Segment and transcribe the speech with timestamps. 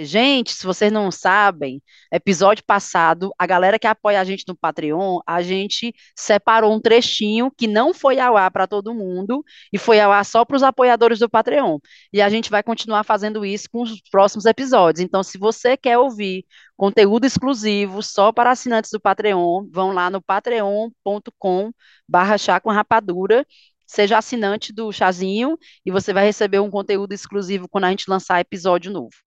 [0.00, 1.82] Gente, se vocês não sabem,
[2.12, 7.50] episódio passado, a galera que apoia a gente no Patreon, a gente separou um trechinho
[7.50, 10.62] que não foi ao ar para todo mundo e foi ao ar só para os
[10.62, 11.80] apoiadores do Patreon.
[12.12, 15.04] E a gente vai continuar fazendo isso com os próximos episódios.
[15.04, 16.44] Então, se você quer ouvir
[16.76, 21.72] conteúdo exclusivo só para assinantes do Patreon, vão lá no patreon.com
[22.08, 23.44] barra chá com rapadura
[23.84, 28.38] seja assinante do Chazinho e você vai receber um conteúdo exclusivo quando a gente lançar
[28.38, 29.27] episódio novo.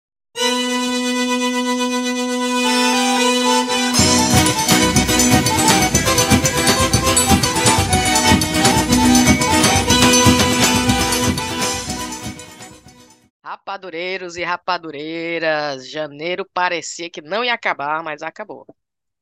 [13.43, 18.65] Rapadureiros e rapadureiras, janeiro parecia que não ia acabar, mas acabou.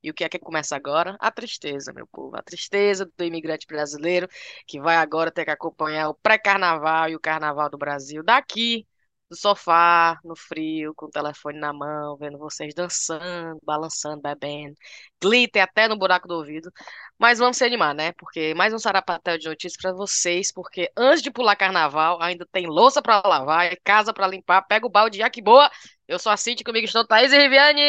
[0.03, 1.15] E o que é que começa agora?
[1.19, 2.35] A tristeza, meu povo.
[2.35, 4.27] A tristeza do imigrante brasileiro
[4.67, 8.87] que vai agora ter que acompanhar o pré-carnaval e o carnaval do Brasil daqui
[9.31, 14.75] no sofá, no frio, com o telefone na mão, vendo vocês dançando, balançando, bebendo,
[15.21, 16.69] glitter até no buraco do ouvido.
[17.17, 18.11] Mas vamos se animar, né?
[18.17, 22.67] Porque mais um sarapatel de notícias para vocês, porque antes de pular carnaval, ainda tem
[22.67, 25.71] louça para lavar, casa para limpar, pega o balde, já que boa.
[26.05, 27.79] Eu sou a Cintia, comigo estão Thaís e Riviane!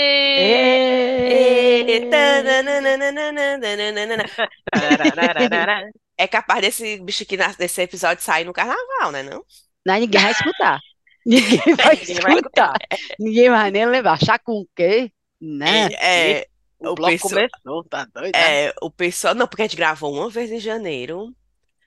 [6.17, 9.25] É capaz desse bicho aqui desse episódio sair no carnaval, né?
[9.25, 9.45] Não?
[9.85, 10.79] Não, ninguém vai escutar.
[11.27, 12.75] Ninguém vai escutar.
[13.19, 14.19] Ninguém vai nem lembrar.
[14.19, 15.11] Chá com o quê?
[15.41, 15.89] Né?
[15.95, 16.49] É, é
[16.79, 18.35] o, o bloco começou, tá doido?
[18.35, 18.67] Né?
[18.67, 19.35] É, o pessoal.
[19.35, 21.35] Não, porque a gente gravou uma vez em janeiro.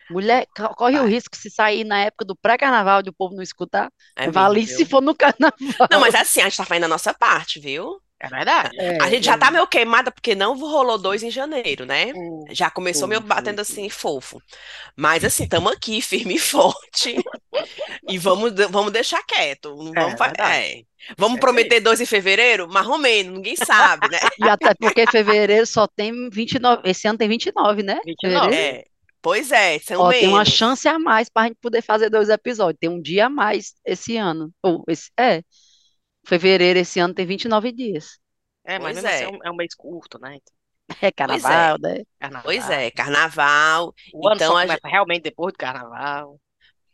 [0.10, 3.92] Mulher, corre o risco se sair na época do pré-carnaval e o povo não escutar.
[4.16, 5.88] É vale se for no carnaval.
[5.90, 8.00] Não, mas assim, a gente tá fazendo a nossa parte, viu?
[8.20, 8.80] É verdade.
[8.80, 12.14] É, a gente já tá meio queimada porque não rolou dois em janeiro, né?
[12.16, 14.42] Hum, já começou meio batendo assim, fofo.
[14.96, 17.16] Mas assim, estamos aqui, firme e forte.
[18.10, 19.76] e vamos, vamos deixar quieto.
[19.76, 20.82] Não vamos, é, é.
[21.18, 22.70] vamos prometer dois em fevereiro?
[22.70, 24.20] Mais ou menos, ninguém sabe, né?
[24.40, 26.90] E até porque fevereiro só tem 29.
[26.90, 28.00] Esse ano tem 29, né?
[28.06, 28.56] 29.
[28.56, 28.84] É.
[29.22, 30.20] Pois é, são Ó, menos.
[30.22, 32.78] Tem uma chance a mais para a gente poder fazer dois episódios.
[32.80, 34.52] Tem um dia a mais esse ano.
[34.62, 35.42] Ou esse, é.
[36.26, 38.20] Fevereiro esse ano tem 29 dias.
[38.64, 39.26] É, mas mesmo assim é.
[39.28, 40.40] Assim, é um mês curto, né?
[41.02, 41.98] É carnaval, pois é.
[41.98, 42.04] né?
[42.20, 42.44] Carnaval.
[42.44, 43.94] Pois é, carnaval.
[44.14, 44.90] O ano então, só começa a...
[44.90, 46.40] realmente depois do carnaval.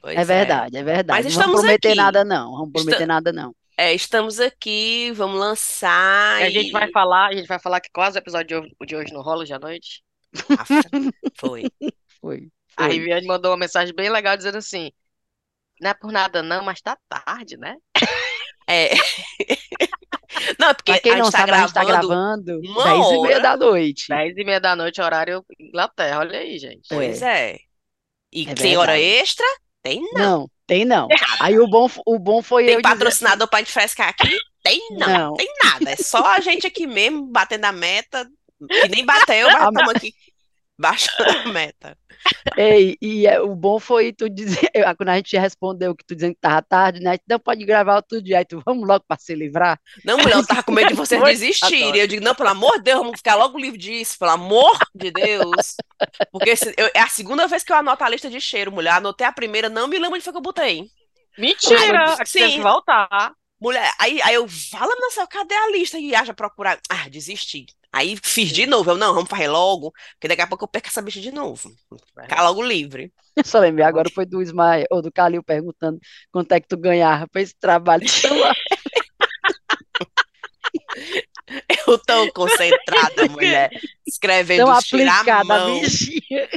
[0.02, 0.80] Pois é verdade, é.
[0.80, 1.24] é verdade.
[1.24, 1.98] Mas não vamos prometer aqui.
[1.98, 2.52] nada, não.
[2.52, 3.56] Vamos prometer nada, não.
[3.78, 6.42] É, estamos aqui, vamos lançar.
[6.42, 8.76] E a gente vai falar, a gente vai falar que quase o episódio de hoje,
[8.88, 10.04] de hoje não rola de à noite.
[11.40, 11.64] foi.
[12.20, 12.48] foi.
[12.78, 14.92] A Riviane mandou uma mensagem bem legal dizendo assim:
[15.80, 17.76] não é por nada, não, mas tá tarde, né?
[18.72, 18.92] É.
[20.58, 23.22] Não, é porque quem a gente não tá sabe, a gente tá gravando 10 e
[23.22, 24.06] meia da noite.
[24.08, 26.88] 10 e meia da noite, horário Inglaterra, olha aí, gente.
[26.90, 27.58] Pois é.
[28.32, 29.46] E é tem hora extra?
[29.84, 30.22] Tem não.
[30.22, 31.08] Não, tem não.
[31.42, 33.50] Aí o bom, o bom foi tem eu patrocinador dizer...
[33.50, 34.38] pra gente frescar aqui?
[34.64, 35.92] Tem não, não, tem nada.
[35.92, 38.26] É só a gente aqui mesmo batendo a meta,
[38.70, 40.14] que nem bateu, mas estamos aqui
[40.82, 41.98] baixando a meta.
[42.58, 46.36] Ei, e é, o bom foi tu dizer, quando a gente respondeu que tu dizendo
[46.36, 47.18] que tava tarde, né?
[47.28, 49.80] Não pode gravar outro dia, aí tu vamos logo para se livrar.
[50.04, 51.98] Não, mulher, eu tava com medo de vocês desistirem.
[51.98, 55.12] Eu digo, não, pelo amor de Deus, vamos ficar logo livre disso, pelo amor de
[55.12, 55.76] Deus.
[56.32, 58.94] Porque esse, eu, é a segunda vez que eu anoto a lista de cheiro, mulher.
[58.94, 60.90] Anotei a primeira, não me lembro onde foi que eu botei.
[61.38, 62.18] Mentira!
[62.26, 62.40] Sim.
[62.40, 63.34] Tem que voltar.
[63.60, 66.00] Mulher, aí, aí eu, fala, nossa, cadê a lista?
[66.00, 66.80] E acha procurar.
[66.90, 67.68] Ah, desisti.
[67.94, 68.92] Aí fiz de novo.
[68.92, 71.72] Eu, não, vamos fazer logo, porque daqui a pouco eu perco essa bicha de novo.
[72.22, 73.12] Ficar logo livre.
[73.36, 76.00] Eu só lembrei, agora foi do Ismael, ou do Calil perguntando
[76.32, 78.04] quanto é que tu ganhava para esse trabalho.
[81.88, 83.70] Eu tô concentrada, mulher,
[84.06, 86.50] escrevendo Tão aplicada, bichinha.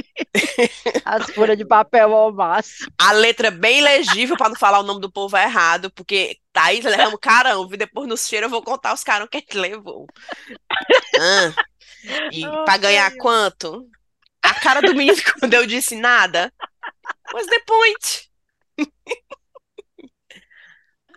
[1.03, 2.91] As folhas de papel ao máximo.
[2.97, 7.19] A letra bem legível para não falar o nome do povo errado, porque Thaís levamos
[7.21, 10.07] caramba, e depois no cheiro eu vou contar os caras que a gente levou.
[11.19, 11.53] Ah,
[12.31, 13.21] e oh, para ganhar Deus.
[13.21, 13.89] quanto?
[14.41, 16.53] A cara do menino quando eu disse nada.
[17.31, 18.29] The point?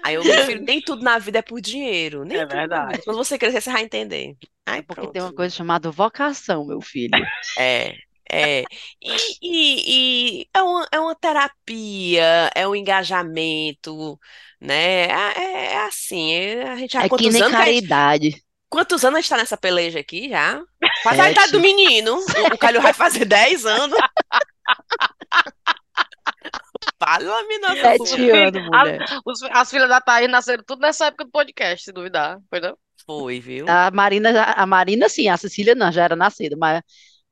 [0.02, 2.24] Aí eu, meu filho, nem tudo na vida é por dinheiro.
[2.24, 2.56] Nem é tudo.
[2.56, 3.02] verdade.
[3.04, 4.36] Quando você crescer, você vai entender.
[4.66, 5.12] Aí, é porque pronto.
[5.12, 7.10] tem uma coisa chamada vocação, meu filho.
[7.58, 7.94] É,
[8.30, 8.64] é.
[9.02, 14.18] E, e, e, é, uma, é uma terapia, é um engajamento,
[14.60, 15.06] né?
[15.06, 18.30] É, é assim, é, a gente já é que nem caridade.
[18.30, 20.60] Gente, quantos anos a gente tá nessa peleja aqui já?
[21.02, 22.16] Quase a idade do menino.
[22.16, 23.98] O, o Calil vai fazer 10 anos.
[26.98, 27.76] Fala, menina.
[27.76, 29.04] Sete anos, mulher.
[29.26, 32.38] As, as filhas da Thaís nasceram tudo nessa época do podcast, se duvidar.
[32.50, 32.76] Foi não?
[33.06, 33.66] Foi, viu?
[33.68, 36.82] A Marina, a Marina sim, a Cecília não, já era nascida, mas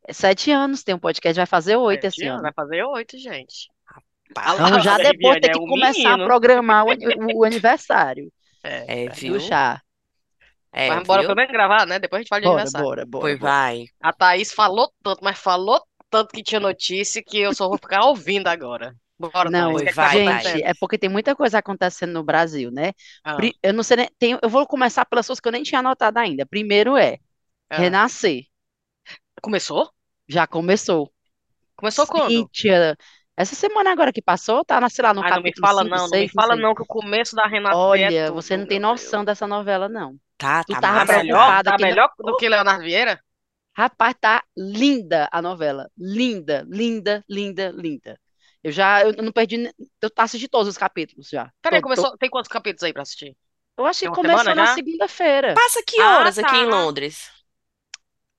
[0.07, 2.43] é sete anos tem um podcast, vai fazer oito sete esse ano.
[2.43, 3.69] Vai fazer oito, gente.
[4.31, 6.23] Então, já depois tem que é um começar menino.
[6.25, 8.33] a programar o, o, aniversário.
[8.63, 9.05] É.
[9.05, 9.41] É, Do viu?
[9.41, 9.81] chá.
[10.73, 11.29] É, Mas bora viu?
[11.29, 11.99] pelo menos gravar, né?
[11.99, 12.87] Depois a gente fala de Bora, aniversário.
[12.87, 13.53] bora, bora, Pois bora.
[13.53, 13.85] vai.
[14.01, 15.81] A Thaís falou tanto, mas falou
[16.11, 18.95] tanto que tinha notícia que eu só vou ficar ouvindo agora.
[19.19, 20.43] Bora, Não, é tá vai, vai.
[20.43, 22.93] gente, é porque tem muita coisa acontecendo no Brasil, né?
[23.25, 25.79] Ah, Eu não sei, nem- tem, eu vou começar pelas coisas que eu nem tinha
[25.81, 26.45] anotado ainda.
[26.47, 27.19] Primeiro é
[27.71, 27.91] ah.
[27.91, 28.45] renascer.
[29.43, 29.91] Começou?
[30.29, 31.13] Já começou.
[31.77, 32.51] Começou quando?
[32.55, 32.97] Cíntia,
[33.37, 35.85] essa semana agora que passou, tá, sei lá, no Ai, não me capítulo fala 5,
[35.85, 36.57] não, não me 6, não fala sei.
[36.57, 39.25] não, que o começo da Renascer é Olha, tudo, você não tem meu noção Deus.
[39.25, 40.19] dessa novela, não.
[40.39, 41.59] Tá, Tu tá tava Tá melhor?
[41.59, 41.97] preocupada Tá que não...
[41.97, 43.21] melhor do que Leonardo Vieira?
[43.81, 45.89] Rapaz, tá linda a novela.
[45.97, 48.19] Linda, linda, linda, linda.
[48.67, 49.57] Eu já, eu não perdi,
[50.03, 51.53] eu assisti todos os capítulos já.
[51.63, 52.17] Peraí, começou.
[52.19, 53.37] Tem quantos capítulos aí pra assistir?
[53.79, 55.63] Eu acho que começou na segunda-feira.
[55.63, 56.67] Passa que Ah, horas aqui em tá.
[56.67, 57.29] Londres?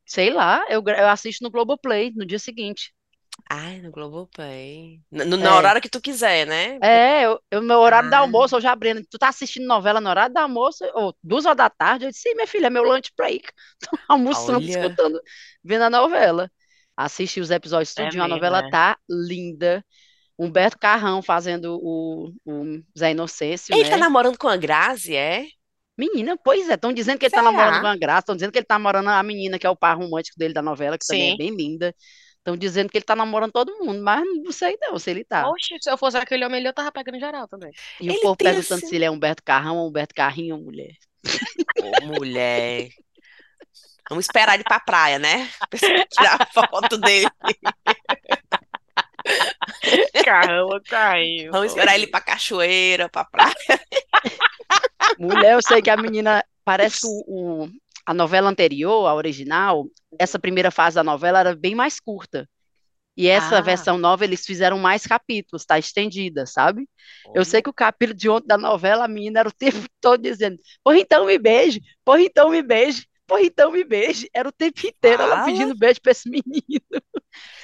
[0.07, 2.93] Sei lá, eu, eu assisto no Globoplay no dia seguinte.
[3.49, 5.01] Ai, no Globoplay.
[5.11, 5.71] No- Na É.
[5.71, 6.81] hora que tu quiser, né?
[6.81, 9.03] É, eu, eu- meu horário Ah, almoço, eu já abrindo.
[9.09, 12.05] Tu tá assistindo novela no horário do almoço, ou duas horas da tarde?
[12.05, 13.47] Eu disse, sim, minha filha, é meu lunch break.
[13.81, 14.67] Tô almoçando, olha.
[14.67, 15.19] escutando,
[15.63, 16.51] vendo a novela.
[16.95, 18.63] Assisti os episódios É tudinho, a mesmo, novela é.
[18.63, 19.83] tá linda.
[20.37, 23.97] Humberto Carrão fazendo o, o Zé Inocêncio, Ele tá né?
[23.97, 25.45] namorando com a Grazi, é?
[25.97, 27.91] Menina, pois é, estão dizendo que ele tá namorando com Será?
[27.91, 30.37] a Graça, estão dizendo que ele tá namorando a menina, que é o par romântico
[30.37, 31.37] dele da novela, que também é Sim.
[31.37, 31.95] bem linda.
[32.37, 35.49] Estão dizendo que ele tá namorando todo mundo, mas não sei não se ele tá.
[35.49, 37.71] Oxe, se eu fosse aquele homem ali, eu tava pegando geral também.
[37.99, 38.87] E o Ele povo tem perguntando assim.
[38.87, 40.93] se ele é Humberto Carrão ou Humberto Carrinho ou mulher.
[41.75, 42.89] Ô, mulher.
[44.09, 45.49] Vamos esperar ele pra praia, né?
[45.69, 47.27] Pra tirar a foto dele.
[50.25, 51.51] Carrão, carrinho.
[51.51, 53.53] Vamos esperar ele pra cachoeira, pra praia.
[55.19, 57.69] Mulher, eu sei que a menina, parece o, o-
[58.05, 59.85] a novela anterior, a original,
[60.17, 62.47] essa primeira fase da novela era bem mais curta.
[63.17, 63.61] E essa Ah.
[63.61, 66.87] versão nova eles fizeram mais capítulos, tá estendida, sabe?
[67.33, 70.21] Eu sei que o capítulo de ontem da novela, a menina era o tempo todo
[70.21, 74.29] dizendo: Porra, então me beije, porra, então me beije, porra, então me beije.
[74.33, 76.53] Era o tempo inteiro ela pedindo beijo pra esse menino.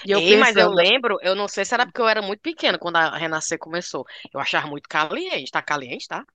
[0.06, 2.22] E eu Ei, mas eu pensando, lembro, eu não sei se era porque eu era
[2.22, 4.06] muito pequena quando a Renascer começou.
[4.34, 5.52] Eu achava muito caliente.
[5.52, 6.25] Tá caliente, tá?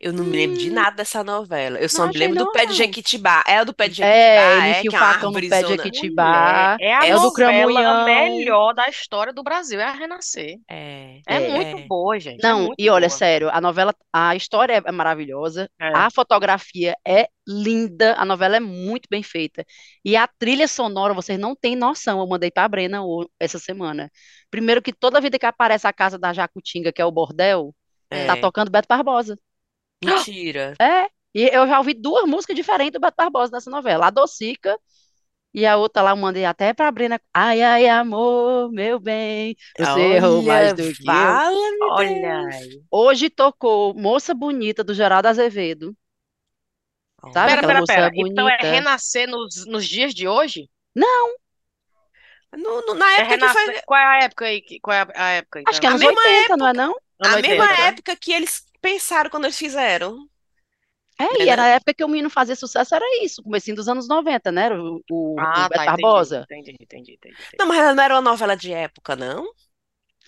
[0.00, 1.78] Eu não me lembro de hum, nada dessa novela.
[1.78, 2.74] Eu só não me lembro do não, pé de não.
[2.74, 3.42] Jequitibá.
[3.46, 4.70] É o do pé de É, Jequitibá, ele é?
[4.70, 5.68] enfia o Que é uma no pé de.
[5.68, 8.04] Jequitibá, Mulher, é a é o do novela Cramunhão.
[8.04, 10.58] melhor da história do Brasil, é a Renascer.
[10.68, 11.40] É, É É.
[11.40, 11.86] muito é.
[11.86, 12.44] boa, gente.
[12.44, 13.18] É Não, e olha, boa.
[13.18, 15.88] sério, a novela, a história é maravilhosa, É.
[15.94, 19.64] a fotografia é linda, a novela é muito bem feita.
[20.04, 23.00] E a trilha sonora, vocês não têm noção, eu mandei pra Brena
[23.38, 24.10] essa semana.
[24.50, 27.74] Primeiro que toda vida que aparece a casa da Jacutinga, que é o bordel,
[28.08, 28.40] tá É.
[28.40, 29.38] tocando Beto Barbosa.
[30.02, 30.78] Mentira.
[30.80, 34.78] É, e eu já ouvi duas músicas diferentes do Beto Barbosa nessa novela, a Docica
[35.54, 40.00] e a outra lá, eu mandei até pra Brena, ai, ai, amor, meu bem, você
[40.16, 41.40] errou mais Olha, do que eu.
[41.40, 42.50] fala-me Olha.
[42.90, 45.96] Hoje tocou Moça Bonita, do Geraldo Azevedo.
[47.32, 48.10] Sabe Pera, aquela pera, moça pera.
[48.16, 48.70] Então é bonita?
[48.70, 50.70] renascer nos, nos dias de hoje?
[50.94, 51.34] Não,
[52.56, 53.62] No- no- na É época que foi.
[53.62, 53.82] renascer.
[53.84, 54.62] Qual é a época aí?
[54.80, 55.92] Qual é a a época, acho que é então?
[55.92, 56.94] A anos mesma 80, não é não?
[57.20, 57.88] Ano A mesma 80, né?
[57.88, 60.18] época que eles pensaram quando eles fizeram.
[61.18, 64.08] É, e era a época que o menino fazia sucesso, era isso, comecinho dos anos
[64.08, 64.68] 90, né?
[64.70, 66.02] O, o, o Ah, Beto tá, entendi.
[66.02, 66.44] Barbosa.
[66.50, 67.34] Entendi, entendi, entendi.
[67.34, 67.56] entendi.
[67.58, 69.46] Não, mas ela não era uma novela de época, não?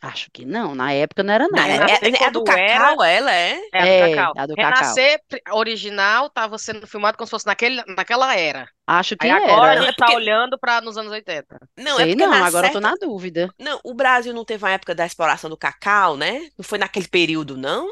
[0.01, 1.73] Acho que não, na época não era não, Na- né?
[1.73, 3.59] Renascer é, é do quando era- Cacau, ela é?
[3.73, 4.33] É, a É, do Cacau.
[4.37, 4.73] a do Cacau.
[4.81, 8.69] Renascer pri- original tava sendo filmado como se fosse naquele, naquela era.
[8.87, 9.73] Acho que Aí agora era.
[9.73, 11.59] a Não, é gente tá porque- olhando pra nos anos 80.
[11.79, 12.81] Não, é Sei porque não, agora eu tô certa...
[12.81, 13.49] na dúvida.
[13.59, 16.49] Não, o Brasil não teve uma época da exploração do cacau, né?
[16.57, 17.89] Não foi naquele período, não?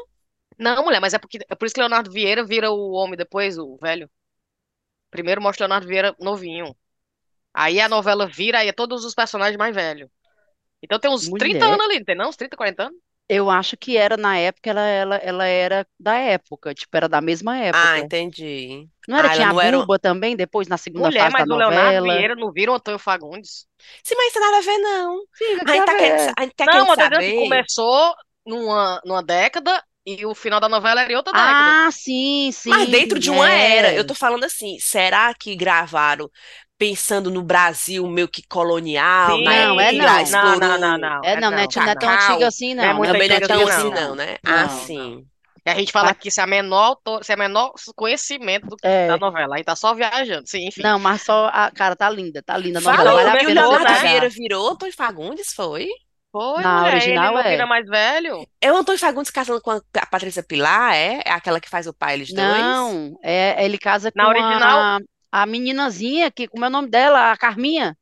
[0.57, 3.57] Não, mulher, mas é, porque, é por isso que Leonardo Vieira vira o homem depois,
[3.57, 4.09] o velho.
[5.09, 6.75] Primeiro mostra Leonardo Vieira novinho.
[7.53, 10.09] Aí a novela vira, aí é todos os personagens mais velhos.
[10.83, 11.67] Então tem uns 30 Mulher.
[11.67, 12.29] anos ali, não tem não?
[12.29, 12.99] Uns 30, 40 anos?
[13.27, 17.21] Eu acho que era na época, ela, ela, ela era da época, tipo, era da
[17.21, 17.99] mesma Ah, época.
[17.99, 18.89] entendi.
[19.07, 19.85] Não era, Ah, ela tinha não a era...
[19.85, 22.01] Buba também, depois, na segunda Mulher, fase da mas o Leonardo novela.
[22.01, 23.67] Vieira não vira o Antônio Fagundes.
[24.03, 25.25] Sim, mas isso tem nada a ver, não.
[25.33, 27.33] Fica, A gente tá quer querendo, a gente tá Não, querendo eu tô dizendo que
[27.33, 27.33] saber...
[27.33, 31.87] começou numa, numa década e o final da novela era em outra década.
[31.87, 32.69] Ah, sim, sim.
[32.69, 33.77] Mas dentro de uma é.
[33.77, 36.29] era, eu tô falando assim, será que gravaram
[36.77, 39.43] pensando no Brasil meio que colonial, Sim.
[39.45, 40.23] Não, é que não.
[40.25, 41.21] Não, não, não, não.
[41.23, 42.95] É, não, não é, não, não é tão antiga assim, Não é não.
[42.97, 44.09] muito Não Também não é antiga tão assim, assim, não.
[44.09, 44.37] não, né?
[44.43, 44.69] Não, Ah, não.
[44.69, 45.25] sim.
[45.65, 48.77] E a gente fala Mas- aqui se é menor autor, se é menor conhecimento do-
[48.83, 49.07] É.
[49.07, 49.55] da novela.
[49.55, 50.47] Aí tá só viajando.
[50.47, 50.83] Sim, enfim.
[50.83, 53.91] Não, mas só a cara tá linda, tá linda a novela, vale a pena Leonardo
[53.91, 53.99] né?
[54.01, 55.87] Vieira virou Antônio Fagundes, foi?
[56.35, 56.93] Foi, Na mulher.
[56.95, 57.49] original ele não é.
[57.51, 58.45] vira mais velho?
[58.59, 61.21] É o Antônio Fagundes casando com a a Patrícia Pilar, é?
[61.25, 62.57] É aquela que faz o pai, eles dois?
[62.57, 64.99] Não, é, ele casa com Na original- a,
[65.31, 67.31] a meninazinha, que, como é o nome dela?
[67.31, 67.95] A Carminha,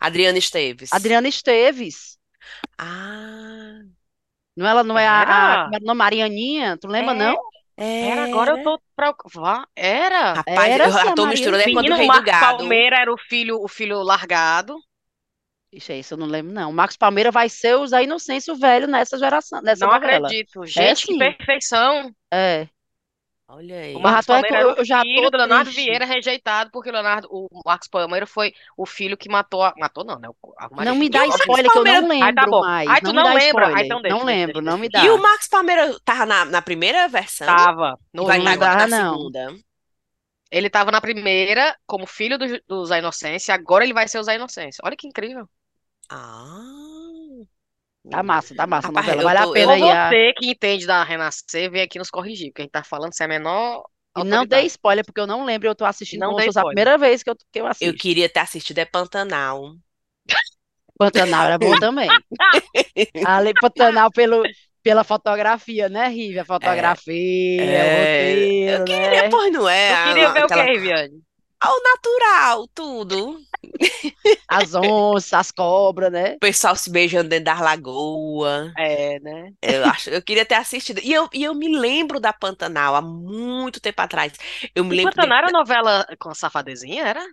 [0.00, 0.92] Adriana Esteves.
[0.92, 2.18] Adriana Esteves.
[2.78, 3.80] Ah,
[4.56, 5.64] Não, ela não é a, a, Era?
[5.64, 5.98] como é o nome?
[5.98, 7.18] Marianinha, tu lembra, É.
[7.18, 7.36] não?
[7.76, 9.66] Era, agora eu tô preocupada.
[9.74, 10.34] Era.
[10.34, 12.58] Rapaz, Era eu a tô misturando é quando o Menino, rei do gado.
[12.58, 14.76] Palmeira era o filho, o filho largado.
[15.72, 16.70] Ixi, isso eu não lembro, não.
[16.70, 20.26] O Marcos Palmeira vai ser o Zé Inocêncio velho nessa geração, nessa Não novela.
[20.26, 20.66] acredito.
[20.66, 21.18] Gente, que sim.
[21.18, 22.12] perfeição.
[22.32, 22.66] É.
[23.46, 23.94] Olha aí.
[23.94, 25.84] O Mas Marcos Palmeira eu- era o eu já filho tô do Leonardo triste.
[25.84, 29.72] Vieira rejeitado, porque o Leonardo, o Marcos Palmeira foi o filho que matou a...
[29.76, 30.28] Matou não, né?
[30.84, 32.60] Não me dá E spoiler que eu não Palmeira- Ai, tá lembro bom.
[32.60, 32.88] mais.
[32.88, 33.66] Ai, tu não não lembra?
[33.66, 33.84] Ai, spoiler.
[33.86, 35.04] então deixa, não deixa, lembro, deixa, não me dá.
[35.04, 38.86] E o Marcos Palmeira tava na, na primeira versão Tava no vai não agora na
[38.88, 39.18] não.
[39.18, 39.54] segunda.
[40.50, 44.22] Ele tava na primeira como filho do, do Zé Inocêncio, agora ele vai ser o
[44.22, 44.80] Zé Inocêncio.
[44.84, 45.48] Olha que incrível.
[46.10, 46.60] Ah.
[48.10, 49.22] Tá massa, tá massa a Rapaz, novela.
[49.22, 49.82] eu Vale a pena aí.
[49.90, 53.14] a- você que entende da Renascer, vem aqui nos corrigir, porque a gente tá falando
[53.14, 53.84] sem a menor
[54.18, 55.68] E não dei spoiler, porque eu não lembro.
[55.68, 56.68] Eu tô assistindo Não como se a spoiler.
[56.68, 57.94] primeira vez que eu, que eu Eu assisto.
[57.98, 59.74] queria ter assistido é Pantanal.
[60.98, 62.08] Pantanal era bom também.
[63.26, 64.42] Ali, Pantanal pelo,
[64.82, 66.40] pela fotografia, né, Rive?
[66.40, 69.28] A fotografia, É, o roteiro, eu queria, né?
[69.30, 69.88] pois não é?
[69.94, 71.22] Tu queria a- ver o aquela- que, Riviane?
[71.60, 73.38] Ao natural, tudo.
[74.48, 76.34] As onças, as cobras, né?
[76.34, 78.72] O pessoal se beijando dentro da lagoa.
[78.76, 79.52] É, né?
[79.62, 81.00] Eu acho, eu queria ter assistido.
[81.02, 84.32] E eu, e eu me lembro da Pantanal há muito tempo atrás.
[84.74, 87.24] Eu me E lembro de- Pantanal era novela com safadezinha, era?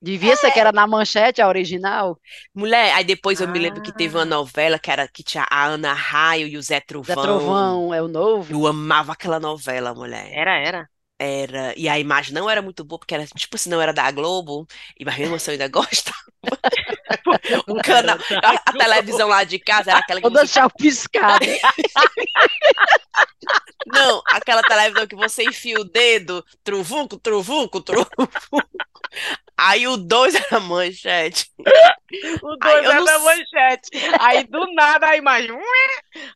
[0.00, 2.20] Devia ser que era na manchete, a original.
[2.54, 4.24] Mulher, aí depois eu me lembro que teve uma Ah.
[4.24, 7.22] novela que era que tinha a Ana Raio e o Zé Zé Trovão.
[7.22, 8.52] Trovão é o novo.
[8.52, 10.30] Eu amava aquela novela, mulher.
[10.32, 10.90] Era, era.
[11.18, 14.10] Era, e a imagem não era muito boa, porque era tipo assim, não era da
[14.10, 14.66] Globo,
[14.98, 16.16] e mas mesmo assim eu ainda gostava.
[17.66, 21.44] O canal, a, a televisão lá de casa era aquela que Toda você, chapiscada.
[23.86, 28.28] não, aquela televisão que você enfia o dedo, truvuco, truvuco, truvuco.
[29.56, 31.50] Aí o dois era manchete.
[32.42, 33.88] O Ai, dois eu era não da manchete.
[34.20, 35.50] Aí do nada a imagem.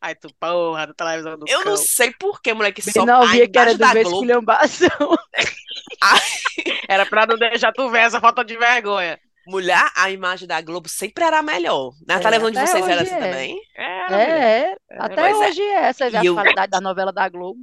[0.00, 1.76] Aí tu, porra, da televisão do Eu não cão.
[1.76, 4.88] sei por que, moleque, só não a via que era do esculhambação.
[6.88, 9.18] Era pra não deixar tu ver essa falta de vergonha.
[9.46, 11.92] Mulher, a imagem da Globo sempre era a melhor.
[12.06, 13.18] Na É, televisão de vocês era assim é.
[13.18, 13.60] também?
[13.74, 14.22] Era.
[14.22, 14.30] É,
[14.72, 14.76] é.
[14.98, 15.48] Até Pois é.
[15.48, 15.92] hoje é.
[15.92, 17.60] Você vê E a eu- qualidade da novela da Globo.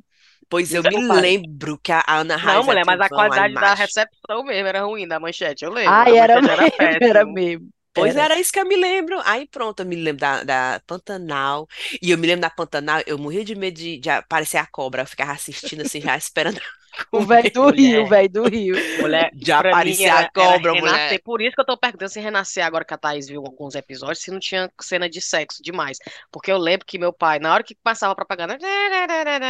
[0.50, 1.14] Pois eu me Desculpa.
[1.22, 5.08] lembro que a Ana Raio Não, mulher, mas a qualidade da recepção mesmo era ruim
[5.08, 5.92] da manchete, eu lembro.
[5.92, 7.70] Ai, a era manchete mesmo, era mesmo.
[7.96, 8.26] Pois Era.
[8.26, 9.20] era isso que eu me lembro.
[9.26, 11.68] Aí pronto, eu me lembro da, da Pantanal.
[12.02, 15.04] E eu me lembro da Pantanal, eu morria de medo de, de aparecer a cobra.
[15.04, 16.60] Eu ficava assistindo assim, já esperando.
[17.12, 17.74] O velho do Mulher.
[17.74, 18.82] Rio, o velho do Rio.
[18.98, 21.20] Mulher, Já mim aparecia era, a cobra, era renascer.
[21.20, 21.22] mulher.
[21.24, 24.20] Por isso que eu tô perguntando se renascer agora que a Thaís viu alguns episódios,
[24.24, 25.98] se não tinha cena de sexo demais.
[26.32, 28.58] Porque eu lembro que meu pai, na hora que passava a propaganda,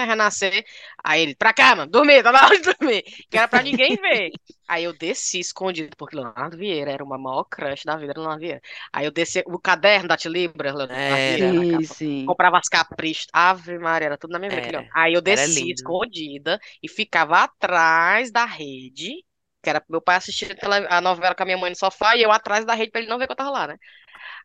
[0.08, 0.66] renascer,
[1.04, 3.04] aí ele, pra cá, mano, dormir, tá na hora de dormir.
[3.30, 4.32] Que era pra ninguém ver.
[4.68, 8.42] Aí eu desci escondido, porque Leonardo Vieira era uma maior crush da vida do Leonardo
[8.42, 8.62] Vieira.
[8.92, 10.98] Aí eu desci o caderno da Tilibra, Leonardo.
[11.16, 12.26] Vieira, na Sim.
[12.26, 13.28] Comprava as caprichos.
[13.32, 14.80] Ave Maria, era tudo na minha vida.
[14.80, 14.90] Homem.
[14.94, 19.24] Aí eu desci escondida e ficava atrás da rede,
[19.62, 20.58] que era pro meu pai assistir
[20.90, 23.10] a novela com a minha mãe no sofá e eu atrás da rede pra ele
[23.10, 23.78] não ver que eu tava lá, né?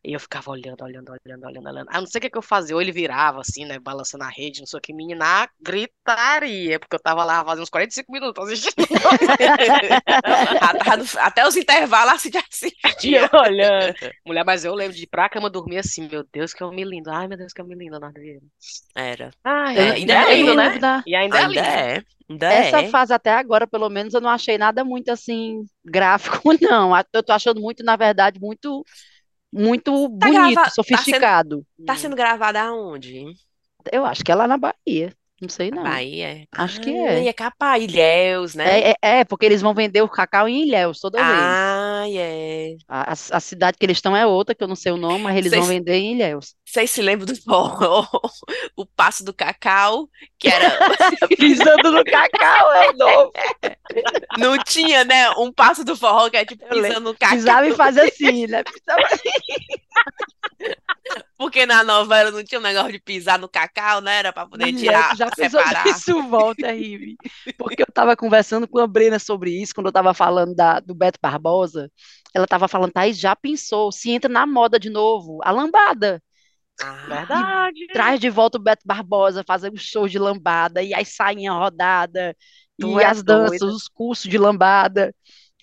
[0.03, 1.89] E eu ficava olhando, olhando, olhando, olhando, olhando.
[1.93, 2.75] Eu não sei o que que eu fazia.
[2.75, 3.79] Ou ele virava assim, né?
[3.79, 7.69] Balançando a rede, não sei o que, menina, gritaria, porque eu tava lá fazendo uns
[7.69, 8.75] 45 minutos assistindo.
[10.61, 12.37] Ah, Até os intervalos assim de
[13.03, 13.17] E assistia.
[13.17, 13.95] eu olhando.
[14.25, 17.09] Mulher, mas eu lembro de ir pra cama dormir assim, meu Deus, que homem lindo.
[17.09, 18.41] Ai, meu Deus, que homem lindo, Leonardo Vieira.
[18.95, 19.31] Era.
[19.43, 20.69] Ai, É, ai, ainda é é lindo, né?
[20.69, 21.03] dúvida.
[21.05, 21.83] E ainda é Ainda lindo.
[21.97, 22.03] é.
[22.29, 22.83] Ainda Essa é.
[22.83, 26.91] fase até agora, pelo menos, eu não achei nada muito assim gráfico, não.
[27.13, 28.85] Eu tô achando muito, na verdade, muito,
[29.51, 31.65] muito Tá bonito, grava- tá sofisticado.
[31.85, 33.25] Tá sendo gravada aonde?
[33.91, 35.13] Eu acho que é lá na Bahia.
[35.41, 35.81] Não sei, não.
[35.81, 36.47] Bahia.
[36.51, 37.23] Acho que Ah, é.
[37.23, 38.81] E é capaz, Ilhéus, né?
[38.81, 41.29] É, é, é, porque eles vão vender o cacau em Ilhéus toda vez.
[41.31, 42.75] Ah, é.
[42.87, 45.23] A, a- a cidade que eles estão é outra, que eu não sei o nome,
[45.23, 46.55] mas eles vão Vocês vender em Ilhéus.
[46.71, 48.05] Vocês se lembram do forró?
[48.75, 50.07] O passo do cacau,
[50.39, 50.69] que era.
[51.37, 53.31] Pisando no cacau é o novo.
[54.39, 55.29] Não tinha, né?
[55.31, 57.37] Um passo do forró que é tipo pisando no cacau.
[57.37, 58.63] Pisava e fazia assim, né?
[58.63, 59.07] Pisava-
[61.37, 64.17] Porque na novela não tinha um negócio de pisar no cacau, né?
[64.19, 65.85] Era pra poder tirar, já separar.
[65.87, 67.17] isso volta, é Rive?
[67.57, 70.95] Porque eu estava conversando com a Brena sobre isso, quando eu estava falando da, do
[70.95, 71.91] Beto Barbosa.
[72.33, 75.39] Ela estava falando, Thaís, já pensou se entra na moda de novo?
[75.43, 76.21] A lambada.
[76.83, 77.87] Ah, Verdade.
[77.91, 82.33] Traz de volta o Beto Barbosa, fazer os shows de lambada, e as sainhas rodadas,
[82.79, 83.65] Tu e é as danças, doida.
[83.75, 85.13] os cursos de lambada.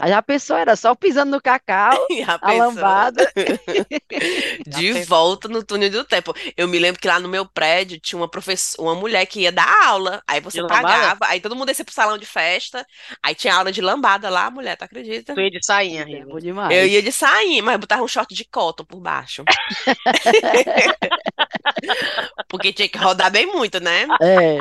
[0.00, 2.06] Aí já pensou, era só pisando no cacau,
[2.40, 3.28] a lambada.
[4.66, 6.32] De volta no túnel do tempo.
[6.56, 9.50] Eu me lembro que lá no meu prédio tinha uma professora, uma mulher que ia
[9.52, 10.22] dar aula.
[10.26, 10.82] Aí você De lambada?
[10.82, 12.86] pagava, aí todo mundo descia pro salão de festa.
[13.22, 15.34] Aí tinha aula de lambada lá, mulher, tu acredita?
[15.34, 16.76] Tu ia de sainha, É bom demais.
[16.76, 19.42] Eu ia de sainha, mas botava um short de cotton por baixo.
[22.48, 24.06] Porque tinha que rodar bem muito, né?
[24.20, 24.58] É,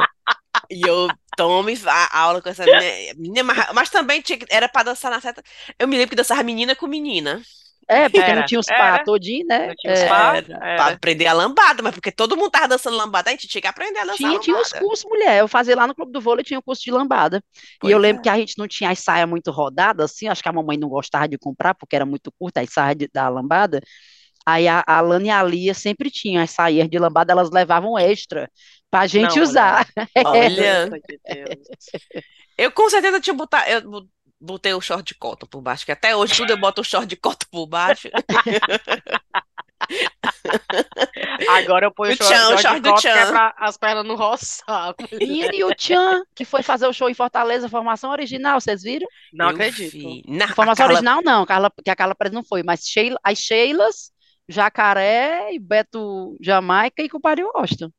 [0.70, 3.14] E eu Tome a aula com essa menina.
[3.18, 5.44] menina, mas, mas também tinha, era pra dançar na seta.
[5.80, 7.42] Eu me lembro que dançava menina com menina.
[7.90, 8.78] É, porque não Era, tinha os era.
[8.78, 9.68] pá todinho, né?
[9.68, 10.36] Não tinha os É, pá?
[10.38, 10.76] Era, Era.
[10.76, 13.68] pra aprender a lambada, mas porque todo mundo tava dançando lambada, a gente tinha que
[13.68, 15.40] aprender a dançar Tinha, tinha os cursos, mulher.
[15.40, 17.42] Eu fazia lá no Clube do Vôlei, tinha o curso de lambada.
[17.84, 18.24] E Pois eu lembro é.
[18.24, 20.90] que a gente não tinha as saias muito rodadas, assim, acho que a mamãe não
[20.90, 23.82] gostava de comprar, porque era muito curta as saias de- da lambada.
[24.46, 27.98] Aí a, a Lana e a Lia sempre tinham as saias de lambada, elas levavam
[28.00, 28.50] extra
[28.90, 29.88] pra gente Não, usar.
[30.26, 31.02] Olha, Deus.
[32.58, 34.08] eu com certeza tinha botar, eu bo-
[34.40, 37.08] botei o short de cotton por baixo, que até hoje tudo eu boto o short
[37.08, 38.10] de cotton por baixo.
[41.50, 43.32] Agora eu ponho O o short, tchan, o short do que é tchan.
[43.32, 44.94] pra as pernas não roçar.
[45.20, 49.08] E, e o Tchan, que foi fazer o show em Fortaleza, formação original, vocês viram?
[49.34, 49.92] Não Eu acredito.
[49.92, 50.24] vi.
[50.28, 53.18] Na, a Formação Carla original não, Carla, que a Carla Pérez não foi, mas Sheila,
[53.24, 54.12] as Sheilas,
[54.50, 57.92] Jacaré e Beto Jamaica e Cupari Washington.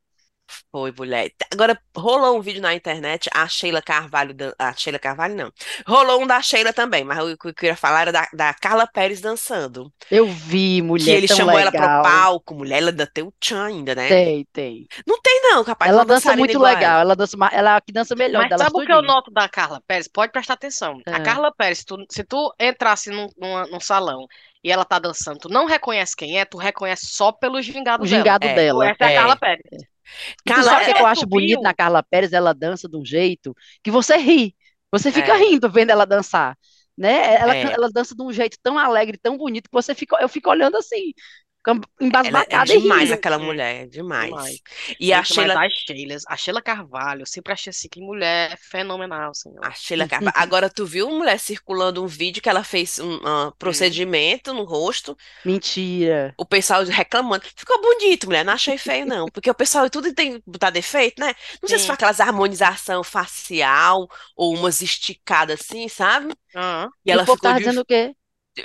[0.71, 1.31] Foi, mulher.
[1.53, 5.53] Agora, rolou um vídeo na internet, a Sheila Carvalho, a Sheila Carvalho não.
[5.87, 8.87] Rolou um da Sheila também, mas o que eu queria falar era da, da Carla
[8.87, 9.93] Pérez dançando.
[10.11, 12.03] Eu vi, Que mulher, ele tão chamou ela pro legal.
[12.03, 14.09] palco, mulher, ela ainda tem o tchan ainda, né?
[14.09, 14.87] Tem, tem.
[15.07, 17.01] Não tem não, capaz, Ela uma dança dançarina muito igual a legal, ela.
[17.03, 19.15] ela dança, ela é a que dança melhor Mas delas sabe o que eu tudinho.
[19.15, 20.09] noto da Carla Pérez?
[20.09, 21.01] Pode prestar atenção.
[21.07, 21.21] A Ah.
[21.21, 24.27] Carla Pérez, se tu, se tu entrasse num, numa- num salão
[24.63, 28.07] e ela tá dançando, tu não reconhece quem é, tu reconhece só pelo O gingado
[28.07, 28.07] dela.
[28.07, 28.89] gingado É, dela.
[28.91, 29.15] Essa é a É.
[29.15, 29.63] Carla Pérez.
[30.47, 32.33] Carla, sabe o que, é- eu Ela acho bonito na Carla Pérez?
[32.33, 34.55] Ela dança de um jeito que você ri.
[34.93, 35.39] Você fica É.
[35.39, 36.57] rindo vendo ela dançar,
[36.97, 37.35] né?
[37.37, 37.63] Ela, É.
[37.73, 40.77] ela dança de um jeito tão alegre, tão bonito, que você fica, eu fico olhando
[40.79, 41.13] assim,
[41.75, 44.31] fica é embasbacada e demais aquela mulher, demais.
[44.31, 44.61] demais.
[44.99, 48.57] E a mas Sheila, as Sheilas, a Sheila Carvalho, eu sempre achei assim, que mulher
[48.59, 49.65] fenomenal, senhor.
[49.65, 50.33] a Sheila Carvalho.
[50.37, 55.17] Agora tu viu mulher circulando um vídeo que ela fez um, um procedimento no rosto,
[55.45, 56.37] Mentira.
[56.37, 57.45] o pessoal reclamando.
[57.57, 61.35] Ficou bonito, mulher, não achei feio não, porque o pessoal tudo tem botar defeito, né?
[61.63, 61.87] Não sei se Sim.
[61.87, 66.33] foi aquelas harmonização facial ou umas esticadas assim, sabe?
[66.55, 66.91] Aham.
[67.05, 68.15] E ela ficou de- dizendo o quê?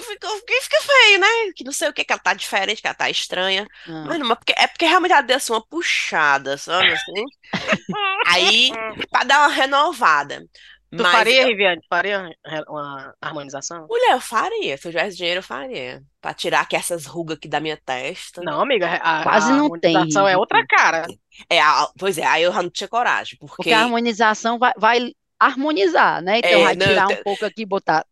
[0.01, 1.27] Ficou, que fica feio, né?
[1.55, 3.67] Que não sei o que, que ela tá diferente, que ela tá estranha.
[3.87, 4.03] Ah.
[4.07, 7.23] Mas não, mas porque, é porque realmente ela deu assim, uma puxada, sabe assim?
[8.27, 8.71] Aí,
[9.11, 10.41] pra dar uma renovada.
[10.95, 11.81] Tu Mas, faria, Riviane?
[11.81, 12.29] Tu faria
[12.67, 13.87] uma harmonização?
[13.89, 14.77] mulher, eu faria.
[14.77, 16.03] Se eu tivesse dinheiro, eu faria.
[16.21, 18.41] Pra tirar aqui essas rugas aqui da minha testa.
[18.43, 21.07] Não, amiga, a, Quase a não tem, harmonização é outra cara.
[21.49, 23.55] É, a- pois é, aí eu já não tinha coragem, porque...
[23.55, 26.37] Porque a harmonização vai, vai harmonizar, né?
[26.39, 28.05] Então É, vai não, eu tirar um pouco aqui, botar,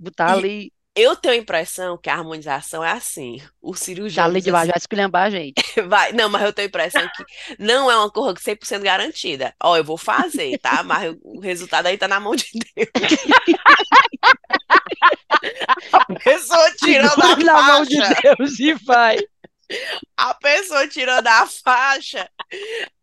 [0.00, 3.42] botar E- ali, eu tenho a impressão que a harmonização é assim.
[3.60, 5.54] O já cirurgião diz de baixo, assim, vai esculhambar a gente.
[5.88, 7.24] vai, não, mas eu tenho a impressão que
[7.58, 9.54] não é uma coisa 100% garantida.
[9.62, 10.82] Ó, eu vou fazer, tá?
[10.84, 12.88] Mas o resultado aí tá na mão de Deus.
[15.92, 18.20] A pessoa tirando a na mão de faixa.
[18.22, 19.18] Deus e vai.
[20.16, 22.28] A pessoa tirando a faixa.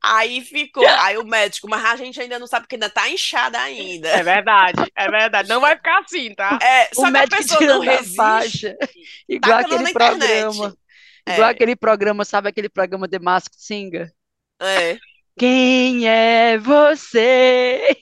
[0.04, 0.86] Aí ficou.
[0.88, 4.08] Aí o médico, mas a gente ainda não sabe porque ainda tá inchada ainda.
[4.10, 5.50] É verdade, é verdade.
[5.50, 6.58] Não vai ficar assim, tá?
[6.62, 8.16] É, O só que a médico pessoa não resiste.
[8.16, 8.76] faixa.
[9.28, 10.76] Igual Taca aquele programa.
[11.28, 14.12] Igual É, aquele programa, sabe aquele programa The Masked Singer?
[14.62, 14.98] é.
[15.38, 17.96] Quem é você?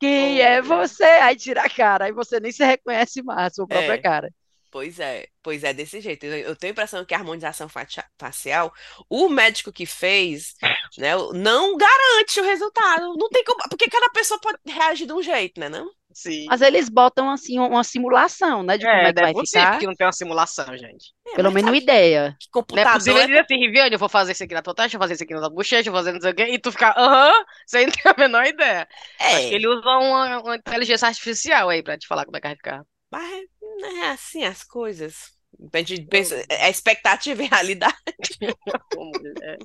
[0.00, 0.64] Quem é Oh.
[0.64, 1.04] você?
[1.04, 3.98] Aí tira a cara, aí você nem se reconhece mais, a sua própria É.
[3.98, 4.30] cara.
[4.70, 6.24] Pois é, pois é, desse jeito.
[6.24, 8.72] Eu, eu tenho a impressão que a harmonização facia- facial,
[9.08, 10.54] o médico que fez,
[10.96, 13.16] né, não garante o resultado.
[13.16, 15.90] Não tem como, porque cada pessoa pode reagir de um jeito, né, não?
[16.12, 16.50] Sim.
[16.50, 19.34] Mas eles botam assim uma simulação, né, de como É, é que não vai é
[19.34, 19.78] possível ficar.
[19.78, 21.12] que não tenha uma simulação, gente.
[21.26, 22.38] É, Pelo menos uma sabe ideia.
[22.38, 24.62] que Não é computador possível é dizer assim, Riviane, eu vou fazer isso aqui na
[24.62, 26.34] tua testa, vou fazer isso aqui na tua bochecha, eu vou fazer não sei o
[26.34, 28.88] quê, e tu ficar, aham, sem ter a menor ideia.
[29.30, 32.40] Acho que É, ele usa uma, uma inteligência artificial aí pra te falar como é
[32.40, 32.84] que vai ficar.
[33.10, 35.32] mas não é assim as coisas.
[35.72, 37.96] A gente pensa, é a expectativa e a realidade.
[39.42, 39.58] É.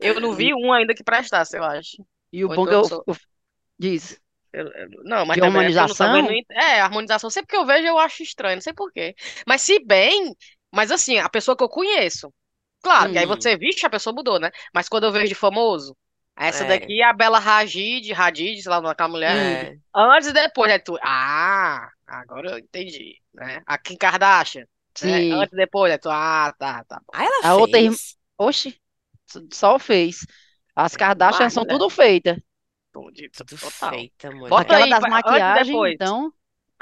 [0.00, 2.04] Eu não vi um ainda que prestasse, eu acho.
[2.32, 3.16] E o Ou bom então que eu eu, sou- eu-
[3.78, 4.20] diz,
[4.52, 7.98] Eu- eu- não, mas de é harmonização, não É, harmonização, sempre que eu vejo eu
[7.98, 9.14] acho estranho, não sei por quê.
[9.46, 10.34] Mas se bem,
[10.72, 12.32] mas assim, a pessoa que eu conheço,
[12.82, 13.26] claro, que aí Hum.
[13.26, 14.50] você, vixe, a pessoa mudou, né?
[14.74, 15.96] Mas quando eu vejo de famoso,
[16.36, 16.64] essa É.
[16.64, 20.78] daqui é a Bela Hadid, Hadid, sei lá, aquela mulher, É, antes e depois, né?
[20.78, 23.62] Tu, ah, agora eu entendi, né?
[23.66, 24.66] A Kim Kardashian,
[25.00, 25.24] né?
[25.24, 25.30] sim.
[25.30, 25.98] Antes e depois, né?
[25.98, 27.12] Tu, ah, tá, tá bom.
[27.12, 28.16] Aí ela A outra irmã, fez.
[28.38, 28.80] oxe,
[29.52, 30.26] só fez.
[30.74, 31.66] As É, Kardashian são mulher.
[31.66, 32.38] tudo feitas.
[32.94, 34.08] Entendi, Tudo total.
[34.08, 34.58] feita, mulher.
[34.58, 36.32] Bota Aquela aí, das maquiagens, então,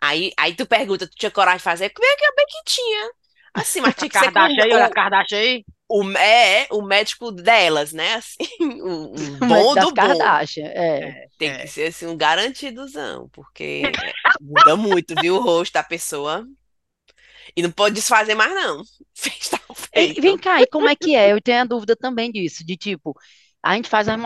[0.03, 1.91] Aí, aí tu pergunta, tu tinha coragem de fazer?
[1.91, 3.11] Como é que eu bem que tinha?
[3.55, 5.65] Assim, mas tinha que ser com Kardashian aí, olha a Kardashian aí.
[5.89, 8.15] O, é, o médico delas, né?
[8.17, 8.47] Assim,
[8.83, 9.95] o, o bom das do bom.
[9.95, 10.99] Kardashian, é.
[11.01, 11.59] É, Tem é.
[11.63, 16.47] que ser assim, um garantidozão, porque é, muda muito, viu, o rosto da pessoa.
[17.57, 18.83] E não pode desfazer mais, não.
[19.51, 19.61] Tá
[19.95, 20.23] Ei, feito.
[20.23, 21.33] vem cá, e como é que é?
[21.33, 23.17] Eu tenho a dúvida também disso, de tipo,
[23.63, 24.17] a gente faz a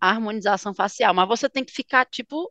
[0.00, 2.50] harmonização facial, mas você tem que ficar, tipo,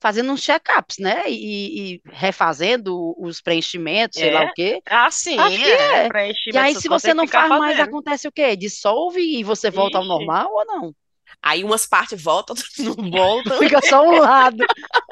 [0.00, 1.24] fazendo uns check-ups, né?
[1.30, 4.44] E, e refazendo os preenchimentos, sei lá É?
[4.44, 4.82] o quê.
[4.88, 6.06] Ah, sim, Acho é.
[6.06, 6.12] é.
[6.50, 7.80] E aí, se você não faz mais, fazendo.
[7.80, 8.56] acontece o quê?
[8.56, 10.08] Dissolve e você volta ao Ixi.
[10.08, 10.96] normal ou não?
[11.42, 13.58] Aí umas partes voltam, outras não voltam.
[13.58, 14.64] Fica só um lado.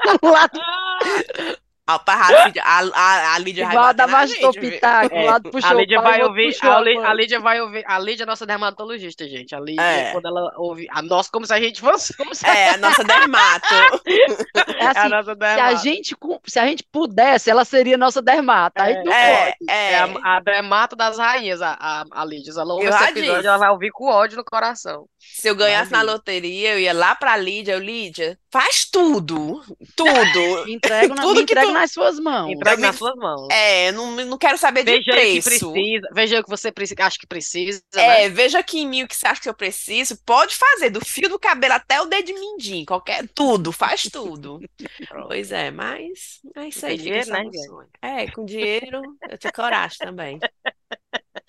[0.22, 0.60] Um lado
[1.88, 4.60] A, a, a, a Lídia vai igual a bater na gente?
[4.60, 7.14] Pitaco, um É, lado a puxou o Lídia vai ouvir, puxou a, a Lí- a.
[7.14, 9.54] Lídia vai ouvir, a Lídia é nossa dermatologista, gente.
[9.54, 10.12] A Lídia, É.
[10.12, 13.66] quando ela ouve, a nossa, como se a gente fosse, se É, a nossa dermato.
[14.78, 15.82] É a assim, nossa se a dermato.
[15.82, 18.82] gente, se a gente pudesse, ela seria nossa dermata.
[18.82, 19.70] Aí não É, pode.
[19.70, 19.98] É é.
[20.00, 22.52] a, a dermato das rainhas, a, a, a Lídia.
[22.56, 23.46] Ela ouve Eu esse episódio, disse.
[23.46, 25.06] ela vai ouvir com ódio no coração.
[25.18, 27.72] Se eu ganhasse na loteria, eu ia lá pra Lídia.
[27.72, 29.62] Eu, Lídia, faz tudo.
[29.96, 30.64] Tudo.
[30.66, 32.48] Me entrego, na, Tudo entrego tu- nas suas mãos.
[32.48, 33.48] Me- nas suas mãos.
[33.50, 35.72] É, não, não quero saber de Veja aí o que preço.
[35.72, 36.08] precisa.
[36.12, 38.24] Veja aí o que você precisa, acha que precisa, né?
[38.24, 40.18] É, veja aqui em mim o que você acha que eu preciso.
[40.24, 44.60] Pode fazer, do fio do cabelo até o dedo mindinho, qualquer tudo, faz tudo.
[45.28, 47.86] Pois é, mas é isso aí, Com fica dinheiro, né.
[48.02, 50.38] É, com dinheiro, eu tenho coragem também.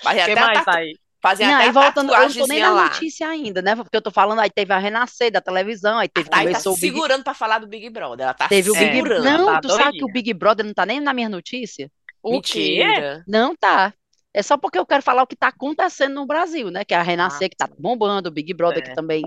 [0.02, 1.09] Que até a mais tatu...
[1.22, 1.32] tá aí?
[1.32, 2.84] fazia Não, até a voltando, eu não tô nem na lá.
[2.84, 3.76] notícia ainda, né?
[3.76, 6.74] Porque eu tô falando, aí teve a Renascer da televisão, aí teve, Aí tá começou
[6.74, 8.24] o se Big, segurando pra falar do Big Brother.
[8.26, 9.24] Ela tá teve o Big, segurando.
[9.24, 10.12] não, tá tu sabe que o.
[10.12, 11.92] Big Brother não tá nem na minha notícia?
[12.22, 12.84] O quê?
[13.28, 13.94] Não tá.
[14.34, 16.86] É só porque eu quero falar o que tá acontecendo no Brasil, né?
[16.86, 18.94] Que é a Renascer Ah, que tá bombando, o Big Brother que É.
[18.94, 19.24] também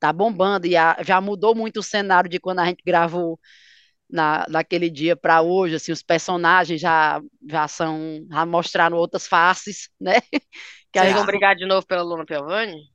[0.00, 3.38] tá bombando, e a- já mudou muito o cenário de quando a gente gravou
[4.10, 9.88] na, naquele dia para hoje, assim, os personagens já, já são, já mostraram outras faces,
[10.00, 10.14] né?
[11.00, 12.90] Que gente vão brigar de novo pela Luna Piovani?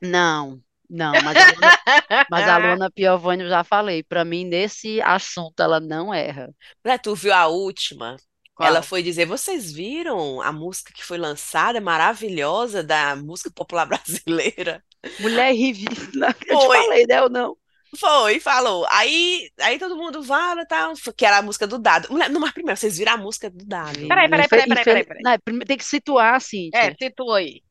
[0.00, 1.78] Não, não, mas a Luana,
[2.30, 6.54] mas a Luana Piovani eu já falei, para mim nesse assunto ela não erra.
[6.84, 8.16] Né, tu viu a última?
[8.54, 8.68] Qual?
[8.68, 14.82] Ela foi dizer: vocês viram a música que foi lançada, maravilhosa, da música popular brasileira?
[15.18, 17.56] Mulher ridícula, eu te falei, né, ou não?
[17.96, 18.86] Foi, falou.
[18.90, 22.08] Aí, aí todo mundo fala, tal, que era a música do Dado.
[22.30, 23.98] Não, mas primeiro, vocês viram a música do Dado?
[24.08, 25.22] Peraí, peraí, peraí, peraí, peraí, peraí.
[25.22, 27.62] não, primeiro tem que situar, assim, É, situa aí.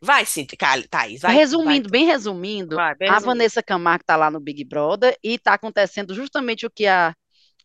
[0.00, 1.90] Vai, Cintia, Cali- Thaís, vai, Resumindo, vai.
[1.90, 3.26] bem resumindo, Vai, bem a resumido.
[3.26, 7.14] Vanessa Camargo tá lá no Big Brother e tá acontecendo justamente o que a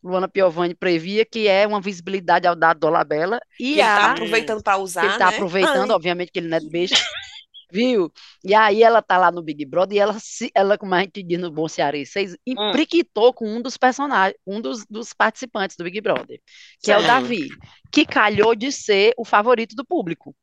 [0.02, 3.40] Luana Piovani previa, que é uma visibilidade ao dado Dolabella
[3.72, 5.28] Que e ele tá a aproveitando pra que ele usar, tá né?
[5.28, 6.96] aproveitando, Ai, obviamente que ele não é besta,
[7.72, 8.12] viu?
[8.44, 11.22] E aí ela tá lá no Big Brother e ela, se, ela como a gente
[11.22, 12.78] diz no bom cearense, vocês Hum.
[12.78, 16.40] impliquitou com um dos personagens, um dos, dos participantes do Big Brother,
[16.82, 17.02] que é o.
[17.02, 17.56] Davi,
[17.92, 20.34] que calhou de ser o favorito do público.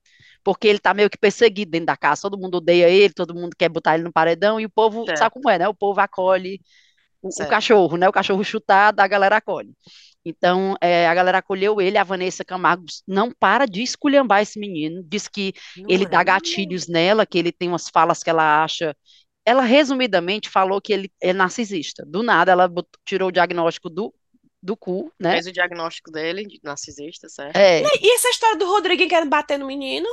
[0.43, 3.55] Porque ele tá meio que perseguido dentro da casa, todo mundo odeia ele, todo mundo
[3.57, 5.15] quer botar ele no paredão, e o povo, Certo.
[5.15, 5.67] sabe como é, né?
[5.67, 6.61] O povo acolhe
[7.27, 8.07] o, o cachorro, né?
[8.07, 9.73] O cachorro chutado, a galera acolhe.
[10.23, 15.03] Então, é, a galera acolheu ele, a Vanessa Camargo não para de esculhambar esse menino,
[15.03, 16.07] diz que não ele é?
[16.09, 18.95] dá gatilhos nela, que ele tem umas falas que ela acha.
[19.45, 22.03] Ela, resumidamente, falou que ele é narcisista.
[22.05, 24.11] Do nada, ela botou- tirou o diagnóstico do,
[24.61, 25.33] do cu, né?
[25.33, 27.55] Fez o diagnóstico dele, de narcisista, certo?
[27.55, 30.07] É, E essa história do Rodriguinho querendo bater no menino?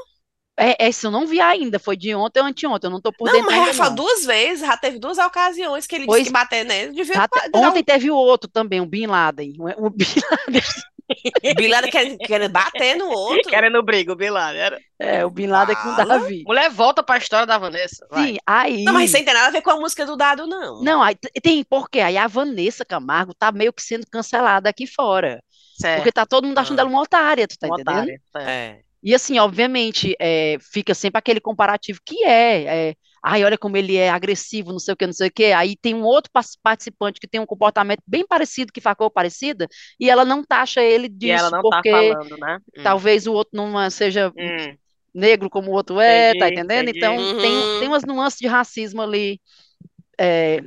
[0.59, 3.27] É, esse eu não vi ainda, foi de ontem ou anteontem, eu não tô por
[3.27, 3.97] Não, dentro mas Rafa, não.
[3.97, 6.93] duas vezes, já teve duas ocasiões que ele Pois- disse que bater nele.
[6.93, 9.55] Devia Já te- ontem teve o outro também, o Bin Laden.
[9.59, 10.63] O, o Bin Laden,
[11.45, 13.51] um bilhete querendo, querendo bater no outro.
[13.51, 14.51] Querendo briga, o Bilal.
[14.55, 14.79] Era...
[14.99, 15.97] é, o Bin Laden com o.
[15.97, 16.43] Davi.
[16.47, 18.07] Mulher, volta pra história da Vanessa.
[18.11, 18.29] Vai.
[18.29, 18.85] Sim, aí.
[18.85, 20.81] Não, mas isso não tem nada a ver com a música do Dado, não.
[20.83, 25.43] Não, aí tem, porque aí a Vanessa Camargo tá meio que sendo cancelada aqui fora.
[25.79, 25.97] Certo.
[25.99, 26.83] Porque tá todo mundo achando Ah.
[26.83, 27.97] ela uma otária, tu tá Uma entendendo?
[27.99, 28.49] otária, certo.
[28.49, 28.81] É.
[29.03, 33.97] E assim, obviamente, é, fica sempre aquele comparativo que é, é, ai, olha como ele
[33.97, 35.47] é agressivo, não sei o que, não sei o que.
[35.53, 36.31] Aí tem um outro
[36.63, 41.09] participante que tem um comportamento bem parecido, que facou parecida, e ela não taxa ele
[41.23, 42.59] E ela disso, não tá porque falando, né?
[42.77, 42.83] Hum.
[42.83, 44.79] talvez o outro não seja Hum.
[45.15, 46.89] negro como o outro é, tá Entendi, entendendo?
[46.89, 46.91] entendi.
[46.91, 47.79] Então tem, Uhum.
[47.79, 49.41] tem umas nuances de racismo ali.
[50.21, 50.61] é,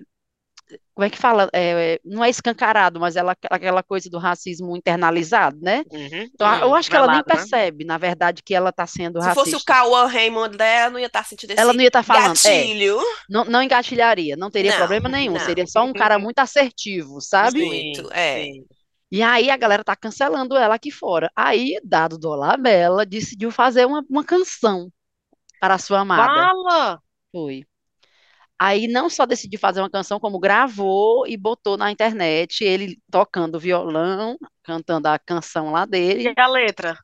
[0.94, 1.50] como é que fala?
[1.54, 5.84] É, não é escancarado, mas ela, aquela coisa do racismo internalizado, né?
[5.92, 6.30] Uhum.
[6.34, 7.36] Então, eu acho que ela nem Velado, né?
[7.36, 9.74] percebe, na verdade, que ela está sendo Se fosse o racista.
[9.74, 13.00] Cauã Raymond dela, não ia estar sentindo esse Ela não ia estar falando, é, gatilho.
[13.30, 15.40] não, não engatilharia, não teria Não, problema nenhum, não.
[15.42, 17.64] seria só um cara muito assertivo, sabe?
[17.66, 18.44] Muito, é.
[18.44, 18.66] sim.
[19.12, 21.32] E aí a galera tá cancelando ela aqui fora.
[21.36, 24.90] Aí, dado Dolabella, decidiu fazer uma, uma canção
[25.60, 26.26] para a sua amada.
[26.26, 27.00] Fala!
[27.32, 27.66] Foi.
[28.60, 33.60] Aí não só decidiu fazer uma canção, como gravou e botou na internet, ele tocando
[33.60, 36.24] violão, cantando a canção lá dele.
[36.38, 36.98] E a letra?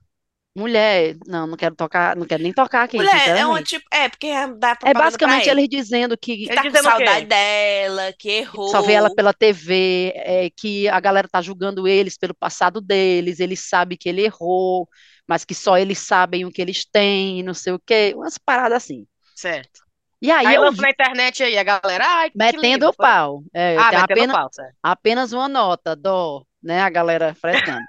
[0.53, 3.69] Mulher, não, não quero tocar, não quero nem tocar aqui, Mulher, é uma sinceramente.
[3.69, 3.85] tipo.
[3.91, 5.61] É, porque dá É basicamente ele.
[5.61, 8.69] eles dizendo que Que tá com saudade dela, que errou.
[8.69, 13.39] só vê ela pela TV, é, que a galera tá julgando eles pelo passado deles,
[13.39, 14.89] eles sabem que ele errou,
[15.27, 18.83] mas que só eles sabem o que eles têm, não sei o quê, umas paradas
[18.83, 19.07] assim.
[19.35, 19.81] Certo.
[20.21, 23.43] E aí, Aí eu na internet aí, a galera, ai, metendo o pau.
[23.53, 24.75] É, Ah, metendo apenas, pau, certo.
[24.84, 26.79] apenas uma nota, dó, né?
[26.81, 27.81] A galera frescando.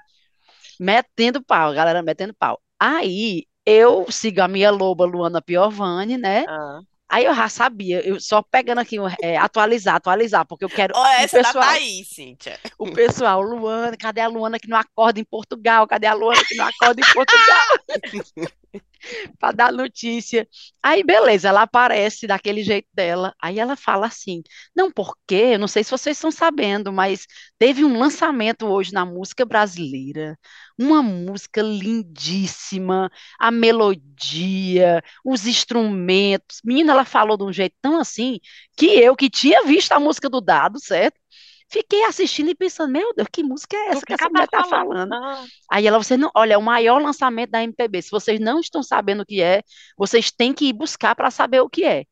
[0.79, 2.59] Metendo pau, a galera metendo pau.
[2.79, 6.43] Aí eu sigo a minha loba Luana Piovani, né?
[6.47, 6.79] Ah.
[7.07, 11.03] Aí eu já sabia, eu só pegando aqui, é, atualizar, atualizar, porque eu quero Ó,
[11.03, 12.59] o essa da pessoal, Thaís, Cíntia.
[12.79, 15.85] o pessoal, Luana, cadê a Luana que não acorda em Portugal?
[15.85, 17.67] Cadê a Luana que não acorda em Portugal?
[19.39, 20.47] Para dar notícia.
[20.81, 23.33] Aí, beleza, ela aparece daquele jeito dela.
[23.41, 24.41] Aí ela fala assim:
[24.75, 27.25] Não, porque, não sei se vocês estão sabendo, mas
[27.57, 30.37] teve um lançamento hoje na música brasileira.
[30.77, 36.59] Uma música lindíssima, a melodia, os instrumentos.
[36.63, 38.39] Menina, ela falou de um jeito tão assim
[38.75, 41.19] que eu, que tinha visto a música do Dado, certo?
[41.69, 44.63] Fiquei assistindo e pensando, meu Deus, que música é essa que que essa mulher tá
[44.63, 45.09] falando?
[45.09, 45.13] falando?
[45.13, 45.45] Ah.
[45.71, 48.01] Aí ela, você não, olha, é o maior lançamento da MPB.
[48.01, 49.61] Se vocês não estão sabendo o que é,
[49.97, 52.05] vocês têm que ir buscar para saber o que é.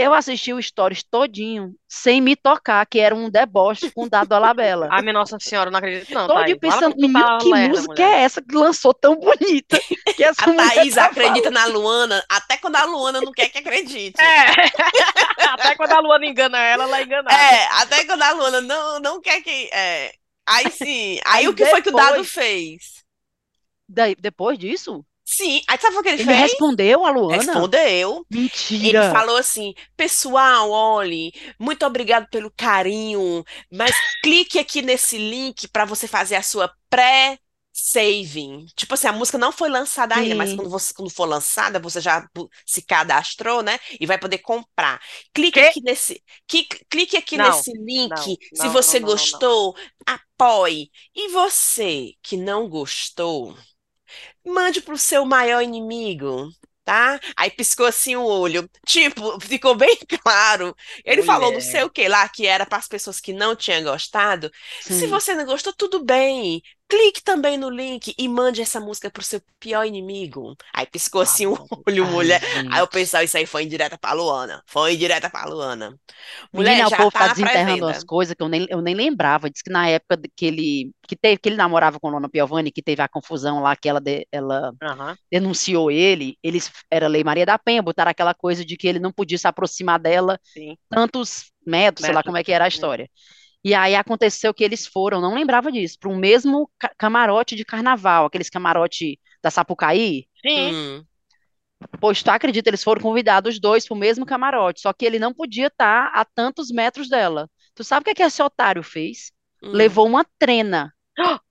[0.00, 4.28] Eu assisti o Stories todinho, sem me tocar, que era um deboche com o Dado
[4.28, 4.88] Dolabella.
[4.92, 6.74] Ai, minha Nossa Senhora, não acredito não, Todinho Thaís.
[6.74, 8.18] Pensando, menino, tá que música mulher.
[8.18, 9.80] é essa que lançou tão bonita?
[10.14, 11.54] Que essa A Thaís tá acredita falando?
[11.54, 14.14] na Luana, até quando a Luana não quer que acredite.
[14.22, 14.68] É.
[15.48, 17.34] Até quando a Luana engana ela, ela é enganada.
[17.34, 19.70] É, até quando a Luana não, não quer que.
[19.72, 20.12] É.
[20.46, 21.18] Aí sim.
[21.24, 23.02] Aí, Aí o que foi que o Dado depois- fez?
[23.88, 25.02] Daí, depois disso,
[25.36, 25.62] Sim.
[25.68, 26.34] Aí sabe o que ele, ele fez?
[26.34, 27.70] respondeu a Luana?
[27.70, 28.26] Respondeu.
[28.82, 29.04] Ele Mentira.
[29.04, 36.08] falou assim: pessoal, olhe, muito obrigado pelo carinho, mas clique aqui nesse link para você
[36.08, 38.66] fazer a sua pré-saving.
[38.76, 42.00] Tipo assim, a música não foi lançada ainda, mas quando, você, quando for lançada, você
[42.00, 42.26] já
[42.66, 43.78] se cadastrou, né?
[44.00, 45.00] E vai poder comprar.
[45.34, 45.64] Clique Quê?
[45.64, 48.36] aqui nesse, clique, clique aqui Não, nesse link.
[48.36, 49.44] não, Se não, você não, não.
[49.44, 50.90] gostou, apoie.
[51.14, 53.56] E você que não gostou,
[54.46, 56.48] mande pro seu maior inimigo,
[56.84, 57.20] tá?
[57.36, 58.68] Aí piscou assim o olho.
[58.86, 60.74] Tipo, ficou bem claro.
[61.04, 61.62] Ele falou não Mulher.
[61.62, 64.50] sei o que lá, que era para as pessoas que não tinham gostado.
[64.88, 65.08] Se Sim.
[65.08, 66.62] você não gostou, tudo bem.
[66.88, 70.56] Clique também no link e mande essa música pro seu pior inimigo.
[70.72, 71.54] Aí piscou assim o
[71.86, 72.40] olho, mulher.
[72.72, 74.62] Aí eu pensava, isso aí foi indireta pra Luana.
[74.66, 75.98] Foi indireta pra Luana.
[76.52, 78.94] Mulher, Menina, o já povo tá tá desenterrando umas coisas que eu nem, eu nem
[78.94, 79.50] lembrava.
[79.50, 82.72] Diz que na época que ele, que teve, que ele namorava com a Lona Piovani,
[82.72, 85.18] que teve a confusão lá, que ela, de- ela Aham.
[85.30, 89.12] denunciou ele, eles, era Lei Maria da Penha, botaram aquela coisa de que ele não
[89.12, 90.76] podia se aproximar dela Sim.
[90.90, 93.10] tantos metros, sei lá como é que era a história.
[93.68, 97.64] E aí aconteceu que eles foram, não lembrava disso, para o mesmo ca- camarote de
[97.64, 100.26] carnaval, aqueles camarote da Sapucaí.
[100.42, 100.72] Sim.
[100.72, 101.08] Hum.
[102.00, 105.18] Pois tu acredita, eles foram convidados os dois para o mesmo camarote, só que ele
[105.18, 107.48] não podia estar a tantos metros dela.
[107.74, 109.32] Tu sabe o que é que esse otário fez?
[109.62, 109.70] Hum.
[109.72, 110.92] Levou uma trena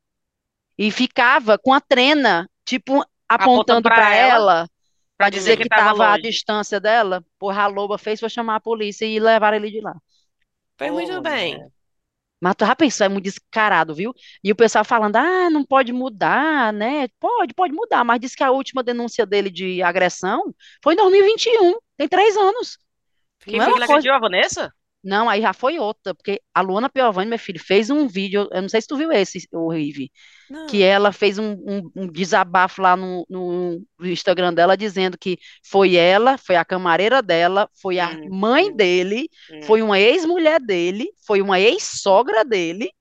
[0.78, 4.70] e ficava com a trena, tipo, apontando pra para ela, ela,
[5.18, 7.26] para dizer que tava estava à distância dela.
[7.40, 9.96] Porra, a loba fez, foi chamar a polícia e levaram ele de lá.
[10.78, 11.68] Foi muito bem.
[12.42, 14.14] Mas tu já pensou, é muito descarado, viu?
[14.44, 17.08] E o pessoal falando, ah, não pode mudar, né?
[17.20, 21.76] Pode, pode mudar, mas diz que a última denúncia dele de agressão foi em 2021,
[21.98, 22.78] tem três anos.
[23.40, 24.72] Quem Não é foi que coisa- agrediu a Vanessa?
[25.04, 28.62] Não, aí já foi outra, porque a Luana Piovani, meu filho, fez um vídeo, eu
[28.62, 30.12] não sei se tu viu esse, o Rive,
[30.66, 30.84] que Não.
[30.84, 36.38] ela fez um, um- um desabafo lá no, no Instagram dela, dizendo que foi ela,
[36.38, 39.64] foi a camareira dela, foi a Hum, mãe dele, hum.
[39.64, 42.92] foi uma ex-mulher dele, foi uma ex-sogra dele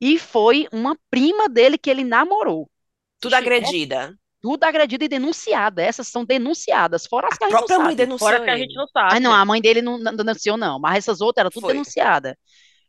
[0.00, 2.70] e foi uma prima dele que ele namorou.
[3.18, 4.00] Tudo agredida.
[4.40, 5.82] Tudo agredida e denunciada.
[5.82, 7.96] Essas são denunciadas, fora as que A a gente não própria mãe sabe.
[7.96, 9.10] denunciou Fora que a gente não sabe.
[9.10, 11.66] Ah, não, a mãe dele não, não denunciou, não, mas essas outras eram tudo Foi.
[11.66, 12.34] denunciadas.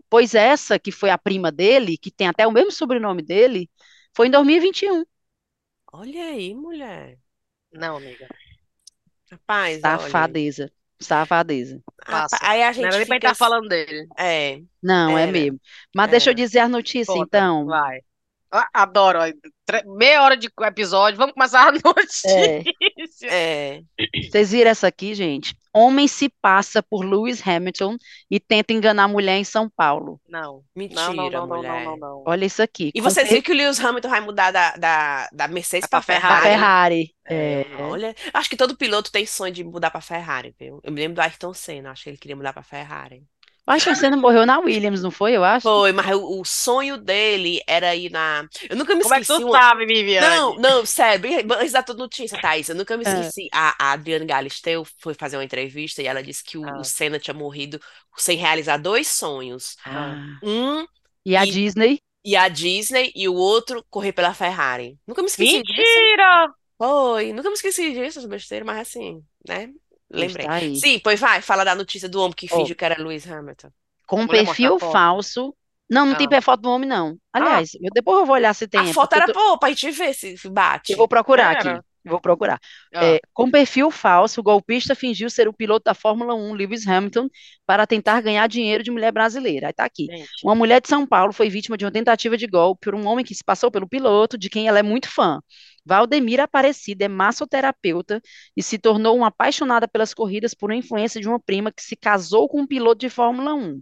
[0.09, 3.69] Pois essa, que foi a prima dele, que tem até o mesmo sobrenome dele,
[4.15, 5.03] foi em 2021.
[5.93, 7.17] Olha aí, mulher.
[7.71, 8.27] Não, amiga.
[9.31, 10.09] Rapaz, olha.
[10.09, 10.71] Safadeza.
[10.99, 11.81] Safadeza.
[12.05, 12.37] Passa.
[12.41, 14.07] Aí a Não gente era nem pra fica estar falando dele.
[14.17, 15.31] É, Não, é Era.
[15.31, 15.59] mesmo.
[15.95, 16.35] Mas deixa eu Era.
[16.35, 17.65] dizer as notícias, Conta, então.
[17.65, 18.01] Vai.
[18.51, 19.19] Ah, Adoro.
[19.97, 21.17] Meia hora de episódio.
[21.17, 22.29] Vamos começar a notícia.
[22.29, 22.63] É.
[23.23, 23.81] é.
[24.29, 25.55] Vocês viram essa aqui, gente?
[25.73, 27.97] Homem se passa por Lewis Hamilton
[28.29, 30.19] e tenta enganar mulher em São Paulo.
[30.27, 30.63] Não.
[30.75, 31.81] Mentira, Não, não, não, não, não, mulher.
[31.81, 32.23] não, não.
[32.25, 32.91] Olha isso aqui.
[32.95, 35.99] E vocês viram que o Lewis Hamilton vai mudar da, da, da Mercedes para pra
[35.99, 36.41] a Ferrari?
[36.41, 37.15] Ferrari.
[37.29, 37.65] É.
[37.75, 40.79] Olha, acho que todo piloto tem sonho de mudar para Ferrari, viu?
[40.83, 43.23] Eu me lembro do Ayrton Senna, acho que ele queria mudar para Ferrari.
[43.67, 45.33] Acho que você não morreu na Williams, não foi?
[45.33, 45.61] Eu acho.
[45.63, 48.45] Foi, mas o, o sonho dele era ir na.
[48.69, 50.27] Eu nunca me Como é que esqueci tu uma- sabe, Viviane?
[50.27, 53.09] Não, não, sério, antes da tua notícia, Thaís, eu nunca me É.
[53.09, 53.47] esqueci.
[53.53, 56.79] A, a Adriane Galisteu foi fazer uma entrevista e ela disse que o, Ah.
[56.79, 57.79] o Senna tinha morrido
[58.17, 59.75] sem realizar dois sonhos.
[59.85, 60.15] Ah.
[60.43, 60.85] Um,
[61.25, 61.99] E a E- Disney?
[62.25, 64.97] e a Disney, e o outro, correr pela Ferrari.
[65.07, 65.77] Nunca me esqueci disso.
[65.79, 66.53] Mentira!
[66.77, 69.69] Foi, nunca me esqueci disso, essa besteira, mas assim, né?
[70.13, 70.45] Lembrei.
[70.45, 70.75] Está aí.
[70.75, 73.69] Sim, pois vai, fala da notícia do homem que Ó, fingiu que era Lewis Hamilton.
[74.07, 75.55] com Mulher perfil falso.
[75.89, 76.41] Não, não tem Ah.
[76.41, 77.17] foto do homem, não.
[77.33, 78.79] Ah, Aliás, eu- depois eu vou olhar se tem.
[78.79, 80.95] A é foto porque eu era tô- boa pra gente ver se se Eu bate.
[80.95, 81.67] vou procurar aqui.
[81.67, 81.83] era.
[82.03, 82.59] eu Vou procurar.
[82.95, 86.87] Ah, É, com perfil falso, o golpista fingiu ser o piloto da Fórmula 1, Lewis
[86.87, 87.27] Hamilton,
[87.63, 89.67] para tentar ganhar dinheiro de mulher brasileira.
[89.67, 90.07] Aí tá aqui.
[90.07, 90.27] gente.
[90.43, 93.23] Uma mulher de São Paulo foi vítima de uma tentativa de golpe por um homem
[93.23, 95.39] que se passou pelo piloto, de quem ela é muito fã.
[95.85, 98.21] Valdemira Aparecida é massoterapeuta
[98.55, 102.47] e se tornou uma apaixonada pelas corridas por influência de uma prima que se casou
[102.47, 103.81] com um piloto de Fórmula 1.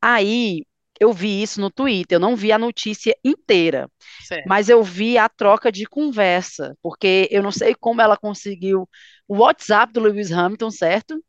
[0.00, 0.64] Aí
[1.00, 3.90] eu vi isso no Twitter, eu não vi a notícia inteira,
[4.22, 4.46] Certo.
[4.46, 8.88] mas eu vi a troca de conversa, porque eu não sei como ela conseguiu
[9.26, 11.24] o WhatsApp do Lewis Hamilton, certo?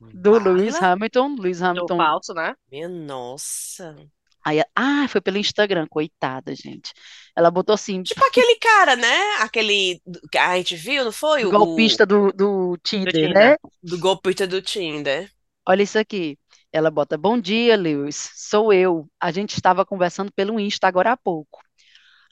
[0.00, 0.74] Do Lewis.
[0.82, 2.54] Hamilton, Lewis Do Hamilton falso, né?
[2.70, 3.94] Minha nossa.
[4.44, 6.92] Aí, ah, foi pelo Instagram, coitada, gente.
[7.34, 9.16] Ela botou assim, Tipo aquele cara, né?
[9.40, 11.44] Aquele que a gente viu, não foi?
[11.44, 13.32] O, golpista do, do Tinder.
[13.32, 13.56] né?
[13.82, 15.30] do golpista do Tinder.
[15.66, 16.38] Olha isso aqui.
[16.70, 19.08] Ela bota, bom dia, Lewis, sou eu.
[19.18, 21.62] A gente estava conversando pelo Insta agora há pouco.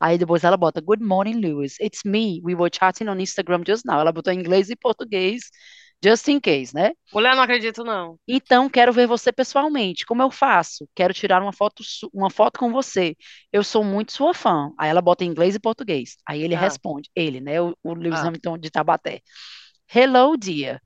[0.01, 1.79] Aí depois ela bota, good morning, Lewis.
[1.81, 2.41] It's me.
[2.45, 4.01] We were chatting on Instagram just now.
[4.01, 5.45] Ela botou em inglês e português,
[6.05, 6.93] just in case, né?
[7.13, 8.19] Mulher, não acredito, não.
[8.27, 10.05] Então, quero ver você pessoalmente.
[10.05, 10.89] Como eu faço?
[10.95, 13.17] Quero tirar uma foto, uma foto com você.
[13.53, 14.71] Eu sou muito sua fã.
[14.79, 16.17] Aí ela bota em inglês e português.
[16.27, 16.61] Aí ele Ah.
[16.61, 17.61] responde, ele, né?
[17.61, 18.29] O, o Lewis Ah.
[18.29, 19.21] Hamilton de Tabaté.
[19.95, 20.81] Hello, dear.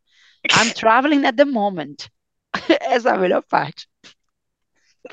[0.53, 2.09] I'm traveling at the moment.
[2.81, 3.87] Essa é a melhor parte.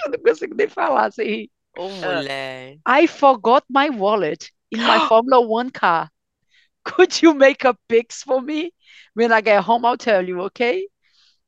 [0.05, 1.51] Eu não consigo nem falar sem rir.
[1.77, 2.77] Ô, mulher.
[2.87, 6.09] I forgot my wallet in my Formula One car.
[6.95, 8.73] Could you make a pics for me?
[9.13, 10.87] When I get home, I'll tell you, ok?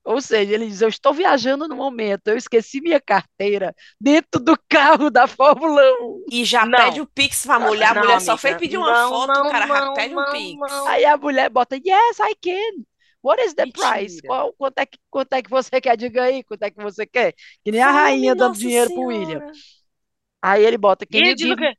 [0.03, 4.57] Ou seja, ele diz: Eu estou viajando no momento, eu esqueci minha carteira dentro do
[4.69, 6.23] carro da Fórmula 1.
[6.31, 6.67] E já Não.
[6.67, 9.43] pede o Pix pra mulher, a Não, mulher só fez pedir uma Não, foto, não,
[9.43, 10.59] o cara já não, pede um não, Pix.
[10.59, 10.85] não.
[10.85, 12.85] Aí a mulher bota: Yes, I can.
[13.23, 14.21] What is the price?
[14.21, 14.23] Mentira.
[14.23, 15.97] Qual, quanto, é que, quanto é que você quer?
[15.97, 17.33] Diga aí, quanto é que você quer?
[17.63, 19.41] Que nem a rainha dando dinheiro pro William.
[19.43, 19.59] Senhora.
[20.41, 21.75] Aí ele bota: E Can ele you o give?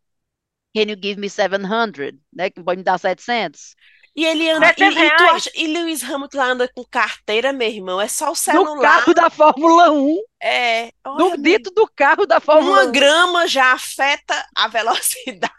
[0.77, 2.13] Can you give me 700?
[2.33, 2.51] Né?
[2.51, 3.75] Que pode me dar 700?
[4.15, 4.67] E ele anda.
[4.71, 5.51] E, 700 e tu acha.
[5.55, 8.01] E Lewis Hamilton anda com carteira, meu irmão.
[8.01, 8.81] É só o No celular.
[8.83, 10.19] carro da Fórmula 1.
[10.43, 10.91] É.
[11.05, 12.93] No, Olha, dentro do carro da Fórmula uma 1.
[12.93, 15.53] grama já afeta a velocidade.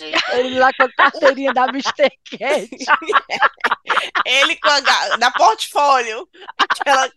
[0.32, 2.10] Ele lá com a carteirinha da Mr.
[2.30, 2.70] Cat.
[4.24, 4.80] Ele com a
[5.16, 7.10] da portfólio, aquela,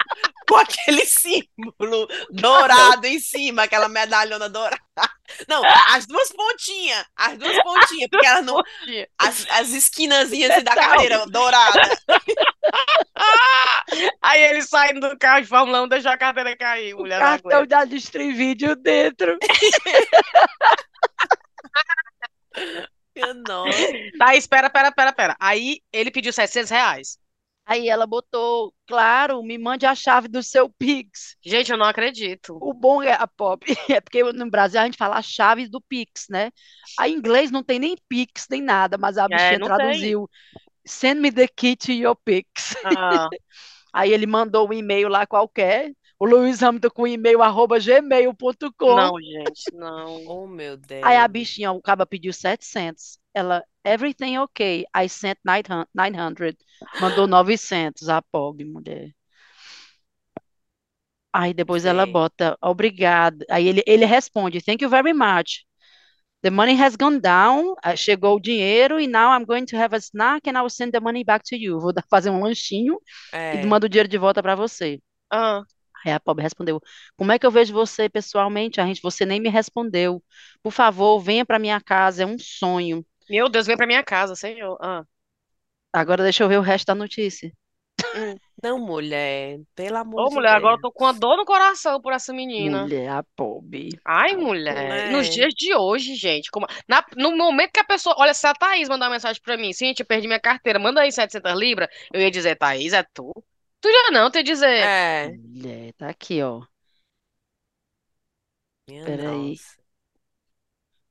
[0.48, 4.82] com aquele símbolo dourado em cima, aquela medalhona dourada.
[5.48, 8.62] Não, as duas pontinhas, as duas pontinhas, porque elas não.
[9.18, 11.82] As, as esquinazinhas assim da carteira dourada.
[14.22, 16.96] Aí ele saindo do carro de Fórmula 1, deixou a carteira cair.
[16.96, 19.38] Mulher Cartão da Distrivídeo dentro.
[23.16, 23.94] Minha Nossa.
[24.18, 25.38] Tá, espera, espera, espera, espera.
[25.40, 27.18] Aí ele pediu 700 reais.
[27.66, 31.38] Aí ela botou, claro, me mande a chave do seu Pix.
[31.44, 32.58] Gente, eu não acredito.
[32.60, 35.82] O bom é a pop, é porque no Brasil a gente fala a chave do
[35.82, 36.52] Pix, né?
[36.98, 40.16] A em inglês não tem nem Pix, nem nada, mas a bichinha É, não tem.
[40.16, 40.30] traduziu.
[40.86, 42.76] Send me the key to your Pix.
[42.84, 43.30] Ah,
[43.94, 45.92] Aí ele mandou um e-mail lá qualquer.
[46.22, 48.96] O Lewis Hamilton com e-mail arroba gmail.com.
[48.96, 50.24] não, gente, não.
[50.30, 51.02] Oh, meu Deus.
[51.04, 53.18] Aí a bichinha, o caba pediu 700.
[53.34, 54.86] Ela, everything okay.
[54.96, 55.88] I sent 900.
[55.96, 56.56] 900.
[57.02, 59.10] Mandou 900, a pobre mulher.
[61.34, 62.12] Aí depois ela Sim.
[62.12, 63.44] bota, obrigada.
[63.50, 65.66] Aí ele, ele responde, thank you very much.
[66.44, 67.74] The money has gone down.
[67.98, 70.92] Chegou o dinheiro e now I'm going to have a snack and I will send
[70.92, 71.80] the money back to you.
[71.80, 73.00] Vou fazer um lanchinho
[73.34, 73.64] É.
[73.64, 75.00] e mando o dinheiro de volta para você.
[75.34, 75.64] Ah,
[76.06, 76.80] Aí a pobre respondeu:
[77.16, 78.82] Como é que eu vejo você pessoalmente?
[78.82, 80.24] A gente, você nem me respondeu.
[80.64, 83.06] Por favor, venha para minha casa, é um sonho.
[83.30, 84.78] meu Deus, vem pra minha casa, senhor.
[84.82, 85.04] Ah.
[85.94, 87.52] Agora deixa eu ver o resto da notícia.
[88.62, 89.60] Não, mulher.
[89.76, 90.82] Pelo amor Ô, de mulher, agora eu Deus.
[90.82, 92.84] tô com a dor no coração por essa menina.
[92.84, 93.90] Mulher, a pobre.
[94.06, 95.12] Ai, mulher.
[95.12, 96.50] Nos dias de hoje, gente.
[96.52, 98.16] como- na- no momento que a pessoa.
[98.18, 101.02] Olha, se a Thaís mandar uma mensagem pra mim, gente, eu perdi minha carteira, manda
[101.02, 103.32] aí 700 libras, eu ia dizer, Thaís, é tu?
[103.82, 104.94] Tu já não, ia dizer.
[105.28, 105.34] É.
[105.54, 106.66] Mulher, tá aqui, ó.
[108.88, 109.60] Minha Peraí.
[109.60, 109.82] nossa.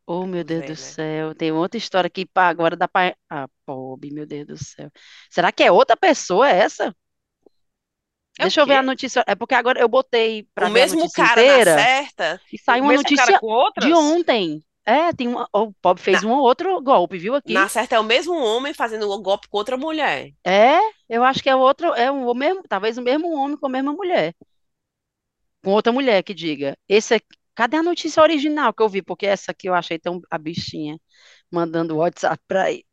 [0.07, 0.77] Oh, meu Deus do né?
[0.77, 1.35] céu.
[1.35, 3.17] Tem outra história aqui para agora dá para.
[3.29, 4.91] Ah, pobre, meu Deus do céu.
[5.31, 6.95] Será que é outra pessoa essa?
[8.43, 8.91] É o Deixa eu ver a quê?
[8.91, 9.23] notícia.
[9.27, 12.41] É porque agora eu botei para O ver a mesmo notícia cara inteira na certa.
[12.53, 13.93] e saiu O uma mesmo cara notícia com outras?
[13.93, 14.65] de ontem.
[14.85, 17.53] É, tem uma, o pobre fez um outro golpe, viu aqui?
[17.53, 20.33] Na certa é o mesmo homem fazendo o golpe com outra mulher.
[20.45, 20.79] É,
[21.09, 23.93] eu acho que é outro, é o mesmo, talvez o mesmo homem com a mesma
[23.93, 24.35] mulher.
[25.63, 26.77] Com outra mulher que diga.
[26.89, 29.03] Esse aqui, cadê a notícia original que eu vi?
[29.03, 30.99] Porque essa aqui eu achei tão a bichinha
[31.51, 32.87] mandando WhatsApp para ele.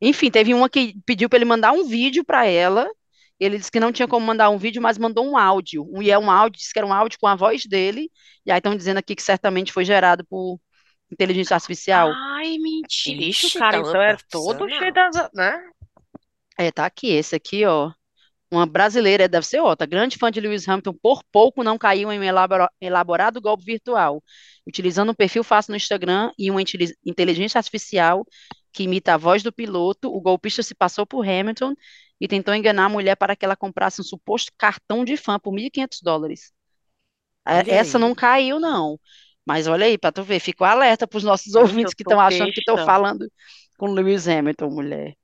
[0.00, 2.90] Enfim, teve uma que pediu para ele mandar um vídeo para ela.
[3.38, 5.84] Ele disse que não tinha como mandar um vídeo, mas mandou um áudio.
[5.92, 8.10] Um, e é um áudio, disse que era um áudio com a voz dele.
[8.46, 10.58] E aí estão dizendo aqui que certamente foi gerado por
[11.10, 12.10] inteligência artificial.
[12.12, 13.22] Ai, mentira.
[13.22, 14.78] Ixi, cara, então então é era todo profissional.
[14.78, 15.62] cheio das, né?
[16.58, 17.90] É, tá aqui, esse aqui, ó.
[18.50, 22.20] Uma brasileira, deve ser outra, grande fã de Lewis Hamilton, por pouco não caiu em
[22.20, 24.22] um elabora- elaborado golpe virtual,
[24.64, 28.24] utilizando um perfil fácil no Instagram e uma inteli- inteligência artificial
[28.72, 31.74] que imita a voz do piloto, o golpista se passou por Hamilton
[32.20, 35.52] e tentou enganar a mulher para que ela comprasse um suposto cartão de fã por
[35.52, 36.52] 1.500 dólares.
[37.46, 37.98] É, Olha Essa aí.
[37.98, 38.98] não caiu, não.
[39.46, 42.20] Mas olha aí, para tu ver, ficou alerta para os nossos ouvintes eu que estão
[42.20, 43.30] achando que estão falando
[43.76, 45.16] com Lewis Hamilton, mulher.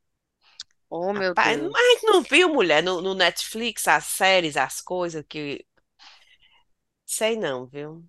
[0.90, 1.72] Oh, meu Rapaz, Deus.
[1.72, 5.64] mas a gente não viu, mulher, no, no Netflix, as séries, as coisas que.
[7.04, 8.08] Sei não, viu?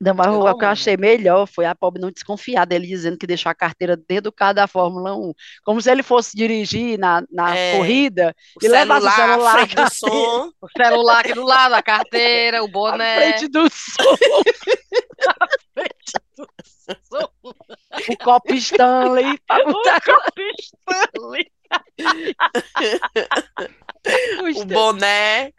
[0.00, 3.26] Não, mas o que eu achei melhor foi a pobre não desconfiar dele dizendo que
[3.26, 5.32] deixou a carteira dentro do carro da Fórmula 1.
[5.64, 7.76] Como se ele fosse dirigir na, na É.
[7.76, 10.52] corrida O e levasse o celular, celular a frente do som.
[10.60, 13.32] O celular aqui do lado, a carteira, o boné.
[13.32, 14.04] frente do som,
[18.08, 19.38] o copo Stanley.
[19.46, 20.00] pra botar
[20.60, 21.50] Stanley.
[24.56, 25.52] O boné,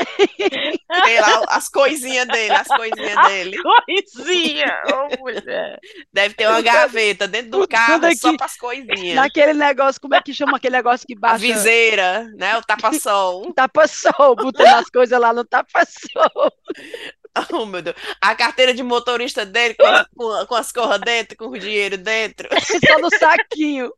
[1.05, 3.57] sei lá, as coisinhas dele, as coisinhas dele.
[3.61, 4.81] Coisinha.
[4.91, 5.79] Ô, mulher.
[6.11, 8.37] Deve ter uma gaveta dentro do carro só aqui.
[8.37, 9.15] para as coisinhas.
[9.15, 12.57] Naquele negócio, como é que chama aquele negócio que A baixa viseira, né?
[12.57, 13.51] O tapa-sol.
[13.53, 16.51] tapa-sol, botando as coisas lá no tapa-sol.
[17.51, 17.95] Oh, meu Deus.
[18.21, 21.97] A carteira de motorista dele com, as- com, com as corras dentro, com o dinheiro
[21.97, 22.47] dentro.
[22.87, 23.91] Só no saquinho.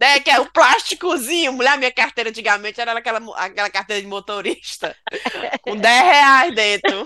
[0.00, 0.20] Né?
[0.20, 1.52] Que é o plásticozinho.
[1.52, 4.96] Mulher, minha carteira antigamente era aquela, aquela carteira de motorista.
[5.62, 7.04] Com 10 reais dentro.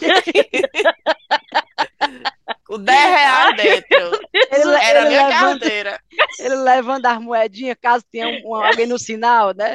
[2.67, 4.21] com 10 reais dentro.
[4.51, 6.01] Ele, le- Era a ele minha levanta, carteira.
[6.39, 9.75] ele levando as moedinhas, caso tenha um- alguém no sinal, né?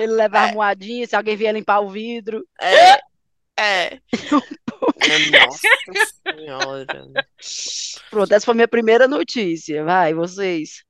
[0.00, 2.44] Ele leva as moedinhas, se alguém vier limpar o vidro.
[2.60, 2.98] É.
[3.58, 4.00] É.
[5.30, 5.68] Nossa
[6.22, 7.26] senhora.
[8.10, 9.84] Pronto, essa foi minha primeira notícia.
[9.84, 10.84] Vai, vocês.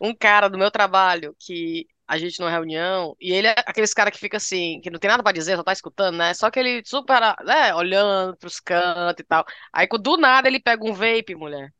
[0.00, 4.10] Um cara do meu trabalho que a gente numa reunião, e ele é aqueles cara
[4.10, 6.34] que fica assim, que não tem nada pra dizer, só tá escutando, né?
[6.34, 9.44] Só que ele super, né, olhando pros cantos e tal.
[9.72, 11.72] Aí do nada ele pega um vape, mulher.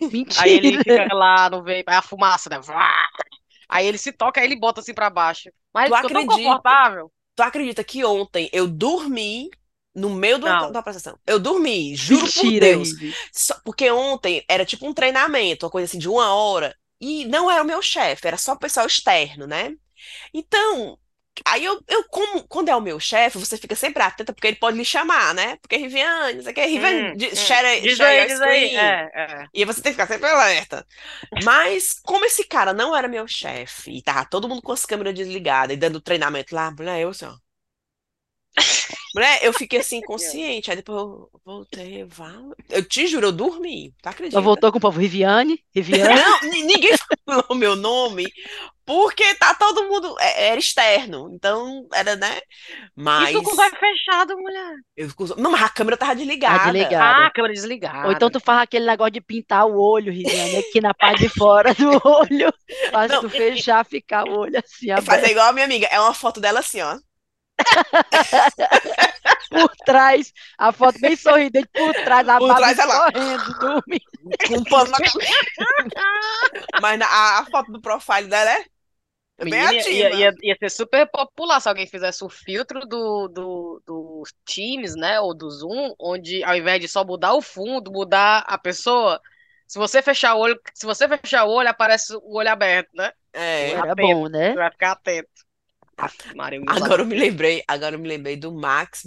[0.00, 0.44] Mentira.
[0.44, 2.60] Aí ele fica lá no vape, aí a fumaça, né?
[3.68, 5.50] Aí ele se toca, aí ele bota assim pra baixo.
[5.74, 6.48] Mas Tu ele ficou tão acredita?
[6.50, 7.12] confortável.
[7.38, 9.48] Tu acredita que ontem eu dormi
[9.94, 10.72] no meio do, Não.
[10.72, 11.16] da apresentação?
[11.24, 12.90] Eu dormi, juro por Mentira, Deus.
[12.90, 13.16] Ive.
[13.32, 17.48] Só- porque ontem era tipo um treinamento, uma coisa assim de uma hora, e não
[17.50, 19.72] era o meu chefe, era só o pessoal externo, né?
[20.34, 20.98] Então,
[21.46, 24.56] aí eu, eu como, quando é o meu chefe, você fica sempre atenta, porque ele
[24.56, 25.56] pode lhe chamar, né?
[25.58, 27.34] Porque Riviane, não sei o que, Riviane, Hum, di- hum.
[27.36, 28.68] share, Diz share aí, diz aí.
[28.76, 29.48] É, é.
[29.54, 30.86] E você tem que ficar sempre alerta.
[31.34, 35.14] Mas, como esse cara não era meu chefe, e tava todo mundo com as câmeras
[35.14, 37.36] desligadas e dando treinamento lá, mulher, eu assim, ó.
[39.14, 40.70] Mulher, eu fiquei assim, inconsciente.
[40.70, 42.06] Aí depois eu voltei.
[42.70, 43.92] Eu te juro, eu dormi.
[44.02, 44.36] Tu acredita?
[44.36, 45.58] Só voltou com o povo Riviane.
[45.74, 46.20] Riviane.
[46.20, 46.90] Não, ni- ninguém
[47.26, 48.26] falou o meu nome,
[48.86, 50.14] porque tá todo mundo.
[50.20, 51.30] é- Era externo.
[51.34, 52.38] Então, era, né?
[52.96, 53.30] Mas.
[53.30, 54.74] E tu com o zóio fechado, mulher.
[54.96, 56.58] eu fico- Não, mas a câmera tava desligada.
[56.58, 57.04] Tá desligada.
[57.04, 58.06] Ah, a câmera desligada.
[58.06, 61.28] Ou então tu faz aquele negócio de pintar o olho, Riviane, aqui na parte de
[61.28, 62.52] fora do olho.
[62.90, 65.86] Faz Não, tu fechar, ficar o olho assim É fazer aberto igual a minha amiga.
[65.90, 66.98] É uma foto dela assim, ó.
[69.50, 70.32] por trás.
[70.58, 74.38] A foto bem sorridente por trás, a Por trás, escorrendo, dormindo.
[74.46, 75.32] Com um pano na cabeça.
[76.80, 78.64] Mas na- a, a foto do profile dela é
[79.38, 80.14] é bem Menina, ia, ativa.
[80.16, 85.20] ia, ia ser super popular se alguém fizesse o filtro do, do, do Teams, né?
[85.20, 89.20] Ou do Zoom, onde ao invés de só mudar o fundo, mudar a pessoa.
[89.66, 93.12] Se você fechar o olho, se você fechar o olho, aparece o olho aberto, né?
[93.32, 93.76] É.
[93.76, 93.94] Atento.
[93.94, 94.54] bom, né?
[94.54, 95.47] Vai ficar atento.
[96.34, 99.02] Maria, Agora eu me lembrei, agora eu me lembrei do Max.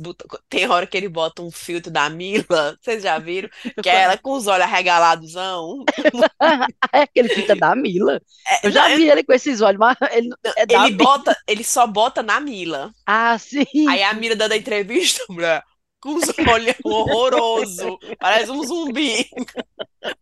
[0.49, 3.49] Tem hora que ele bota um filtro da Mila, vocês já viram?
[3.81, 5.83] Que é ela com os olhos arregaladosão.
[6.93, 8.19] É aquele fita da Mila.
[8.47, 11.35] É, Eu já não, vi ele com esses olhos, mas ele não- é ele bota,
[11.47, 12.91] ele só bota na Mila.
[13.05, 13.63] Ah, sim.
[13.87, 15.63] Aí a Mila dando a entrevista, mulher,
[16.01, 19.29] com os olhos horroroso, parece um zumbi.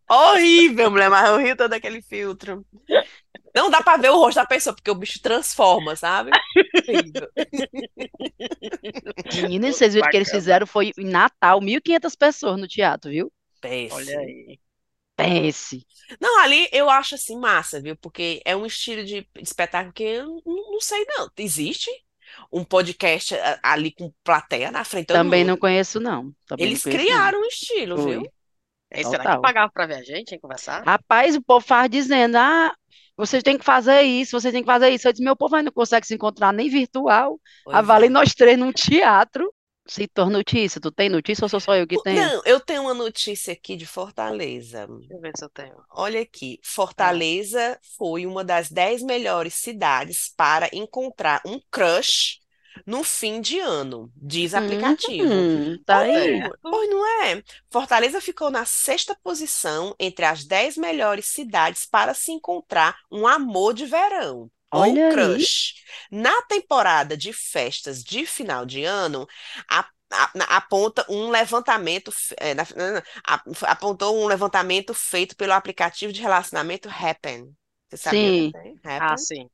[0.09, 2.65] Horrível, mulher, mas eu rio todo aquele filtro.
[3.55, 6.31] Não dá pra ver o rosto da pessoa, porque o bicho transforma, sabe?
[9.33, 13.31] Meninas, vocês viram que eles fizeram foi em Natal, 1.500 pessoas no teatro, viu?
[13.61, 13.95] Péssimo.
[13.95, 14.59] Olha aí.
[15.15, 15.85] Pense.
[16.19, 17.95] Não, ali eu acho assim massa, viu?
[17.97, 21.29] Porque é um estilo de espetáculo que eu não, não sei, não.
[21.37, 21.89] Existe
[22.51, 25.49] um podcast a- ali com plateia na frente Também mundo.
[25.51, 26.33] não conheço, não.
[26.47, 27.09] Também Eles não conheço, não.
[27.09, 28.11] criaram um estilo, Foi.
[28.11, 28.31] viu?
[29.03, 30.83] Será que pagava pra ver a gente, hein, conversar?
[30.85, 32.73] Rapaz, o povo faz dizendo, ah,
[33.19, 35.05] Você tem que fazer isso, você tem que fazer isso.
[35.05, 37.37] Eu disse, meu povo aí não consegue se encontrar nem virtual.
[37.65, 38.09] Pois A Vale é.
[38.09, 39.53] nós três num teatro.
[39.85, 40.79] Se torna notícia.
[40.79, 42.21] Tu tem notícia ou sou só eu que tenho?
[42.21, 44.87] Não, eu tenho uma notícia aqui de Fortaleza.
[44.87, 45.75] Deixa eu ver se eu tenho.
[45.91, 52.39] Olha aqui, Fortaleza foi uma das 10 melhores cidades para encontrar um crush
[52.85, 55.47] no fim de ano, diz aplicativo.
[55.47, 56.43] Hum, tá Pois aí.
[56.61, 57.43] Pois não é?
[57.71, 63.73] Fortaleza ficou na sexta posição entre as 10 melhores cidades para se encontrar um amor
[63.73, 64.51] de verão.
[64.73, 65.47] Ou Olha aí.
[65.47, 65.73] crush.
[66.11, 69.27] Na temporada de festas de final de ano,
[69.69, 69.89] a-
[70.49, 73.03] aponta um levantamento, é, na- na-
[73.67, 77.51] apontou um levantamento feito pelo aplicativo de relacionamento Happn.
[77.89, 78.51] Você sabia Sim.
[78.51, 78.79] que tem?
[78.97, 79.49] Ah, sim.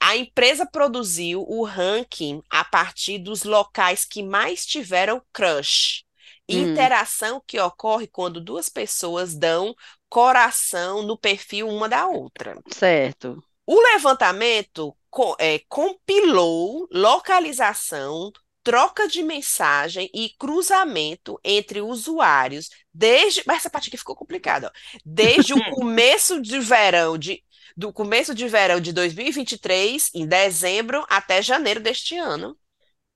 [0.00, 6.04] A empresa produziu o ranking a partir dos locais que mais tiveram crush.
[6.48, 6.58] Hum.
[6.72, 9.74] Interação que ocorre quando duas pessoas dão
[10.08, 12.56] coração no perfil uma da outra.
[12.70, 13.42] Certo.
[13.66, 18.30] O levantamento co- é, compilou localização,
[18.62, 23.42] troca de mensagem e cruzamento entre usuários desde.
[23.46, 24.70] Mas essa parte aqui ficou complicada.
[24.74, 24.98] ó.
[25.04, 27.42] Desde o começo de verão de.
[27.76, 32.56] Do começo de verão de 2023, em dezembro, até janeiro deste ano.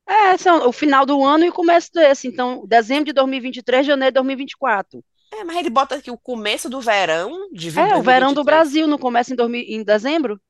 [0.08, 2.26] É, são o final do ano e o começo desse.
[2.26, 5.04] Então, dezembro de 2023, janeiro de 2024.
[5.32, 8.44] É, mas ele bota aqui o começo do verão de É, o verão do 2023
[8.44, 10.40] Brasil não começa em, 2000 em dezembro?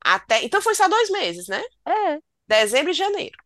[0.00, 1.62] Até, então foi só dois meses, né?
[1.88, 2.18] É.
[2.46, 3.36] dezembro e janeiro.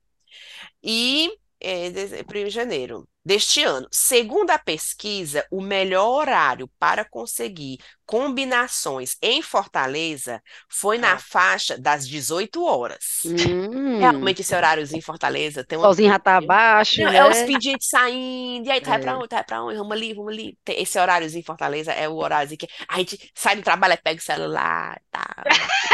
[0.83, 3.87] E é, dezembro e janeiro deste ano.
[3.93, 11.19] Segundo a pesquisa, o melhor horário para conseguir combinações em Fortaleza foi na Ah.
[11.19, 13.21] faixa das 18 horas.
[13.25, 13.99] Hum.
[13.99, 15.87] Realmente, esse horário em Fortaleza tem uma.
[15.87, 17.19] Solzinho já tá baixo, Não, né?
[17.19, 19.15] é os expedientes saindo, e aí, pra É.
[19.17, 20.59] onde, tu vai pra onde, vamos ali, vamos ali.
[20.69, 24.23] Esse horáriozinho em Fortaleza é o horáriozinho que a gente sai do trabalho, pega o
[24.25, 25.45] celular e tal.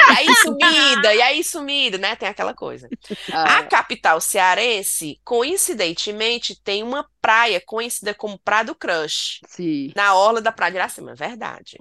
[0.06, 2.16] E aí sumida, e aí sumida, né?
[2.16, 2.90] Tem aquela coisa.
[3.42, 9.92] A Ah, capital cearense, coincidentemente, tem uma praia conhecida como Praia do Crush, Sim.
[9.94, 11.76] na orla da Praia de Iracema, verdade.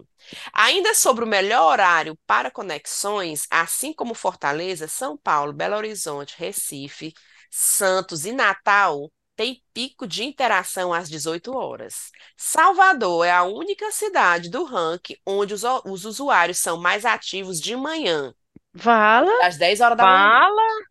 [0.52, 7.14] Ainda sobre o melhor horário para conexões, assim como Fortaleza, São Paulo, Belo Horizonte, Recife,
[7.52, 12.10] Santos e Natal, tem pico de interação às 18 horas.
[12.38, 17.76] Salvador é a única cidade do ranking onde os, os usuários são mais ativos de
[17.76, 18.34] manhã,
[18.74, 20.40] Vala, às 10 horas da manhã.
[20.40, 20.86] fala.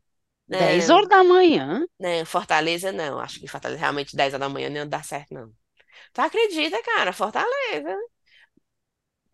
[0.48, 0.60] Né?
[0.60, 1.84] 10 horas da manhã.
[1.98, 5.52] Né, Fortaleza não, acho que Fortaleza realmente 10 horas da manhã não dá certo, não.
[6.14, 7.12] Tu acredita, cara?
[7.12, 7.96] Fortaleza.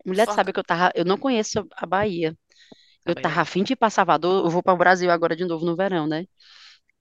[0.05, 0.91] Mulher, tu Forta- sabe que eu tava.
[0.95, 2.37] Eu não conheço a Bahia.
[3.05, 3.41] Eu Também tava não.
[3.41, 4.45] afim de ir pra Salvador.
[4.45, 6.25] Eu vou para o Brasil agora de novo no verão, né?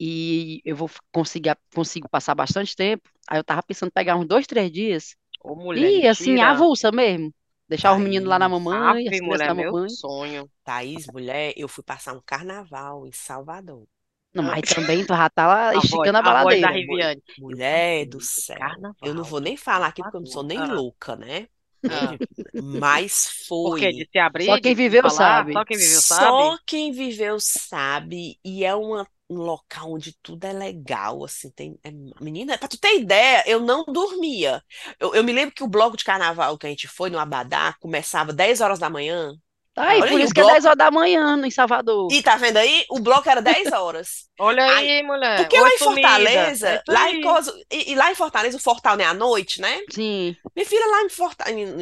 [0.01, 3.09] E eu vou f- conseguir, consigo passar bastante tempo.
[3.29, 5.17] Aí eu tava pensando em pegar uns dois, três dias.
[5.41, 6.43] Ô, mulher, E assim, mentira.
[6.43, 7.35] avulsa mesmo.
[7.69, 9.89] Deixar os meninos lá na mamãe, as Ave, crianças mulher, na meu mamãe.
[9.89, 10.51] sonho.
[10.65, 13.87] Thaís, mulher, eu fui passar um carnaval em Salvador.
[14.33, 16.71] Não, mas também tu já tá lá A voz, esticando a a voz da baladeira.
[16.71, 17.23] Riviane.
[17.39, 18.57] Mulher do céu.
[18.59, 20.59] carnaval Eu não vou em nem falar aqui porque eu não sou nem.
[20.59, 20.67] Ah.
[20.67, 21.49] louca, né?
[21.89, 22.17] Ah.
[22.55, 23.81] Mas foi.
[23.93, 25.15] De se abrir, Só quem viveu falar?
[25.17, 25.53] sabe.
[25.53, 26.63] Só quem viveu Só sabe?
[26.67, 28.39] quem viveu sabe.
[28.45, 31.79] E é uma- um local onde tudo é legal, assim, tem...
[31.85, 34.61] é- Menina, pra tu ter ideia, eu não dormia.
[34.99, 37.75] Eu, eu me lembro que o bloco de carnaval que a gente foi no Abadá
[37.81, 39.33] começava 10 horas da manhã.
[39.73, 42.09] Tá aí, Olha por aí, isso que é bloco- 10 horas da manhã em Salvador.
[42.13, 42.85] E tá vendo aí?
[42.91, 44.29] O bloco era 10 horas.
[44.39, 45.37] Olha aí, mulher.
[45.39, 45.79] Porque Oi, lá em.
[45.79, 47.17] Fortaleza, É lá aí.
[47.19, 49.79] em Coisa- e, e lá em Fortaleza, o Fortal é à noite, né?
[49.91, 50.37] Sim.
[50.57, 51.77] Minha filha lá em Fortaleza,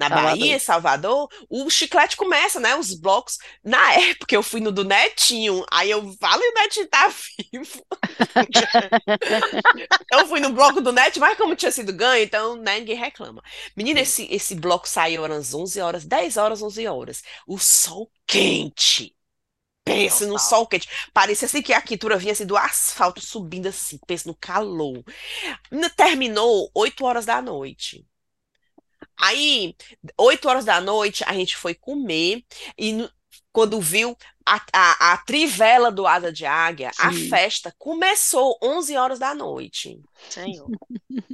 [0.00, 0.30] na Salvador.
[0.30, 2.74] Bahia, em Salvador, o chiclete começa, né?
[2.74, 3.36] Os blocos.
[3.62, 7.12] Na época eu fui no do Netinho, aí eu falo e o Netinho tá
[7.52, 7.84] vivo.
[10.10, 13.42] Eu fui no bloco do Net, mas como tinha sido ganho, então né, ninguém reclama.
[13.76, 17.22] Menina, esse, esse bloco saiu às 11 horas, 10 horas, 11 horas.
[17.46, 19.14] O sol quente.
[19.84, 20.88] Pensa no sol quente.
[21.12, 25.02] Parecia assim que a quintura vinha assim do asfalto subindo assim, pensa no calor.
[25.96, 28.06] Terminou 8 horas da noite.
[29.20, 29.74] Aí,
[30.18, 32.44] 8 horas da noite, a gente foi comer
[32.78, 33.08] e
[33.52, 34.16] quando viu
[34.46, 37.28] a, a, a trivela do Asa de Águia, a Sim.
[37.28, 40.00] festa começou 11 horas da noite.
[40.28, 40.68] Senhor.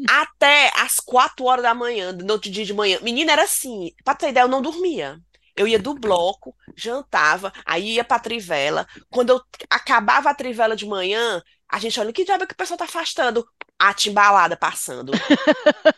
[0.09, 2.99] Até as 4 horas da manhã, no outro dia de manhã.
[3.03, 5.18] Menina, era assim, pra ter ideia, eu não dormia.
[5.57, 8.87] Eu ia do bloco, jantava, aí ia pra trivela.
[9.09, 12.57] Quando eu acabava a trivela de manhã, a gente olha, que diabo é que o
[12.57, 13.47] pessoal tá afastando?
[13.79, 15.12] A timbalada passando.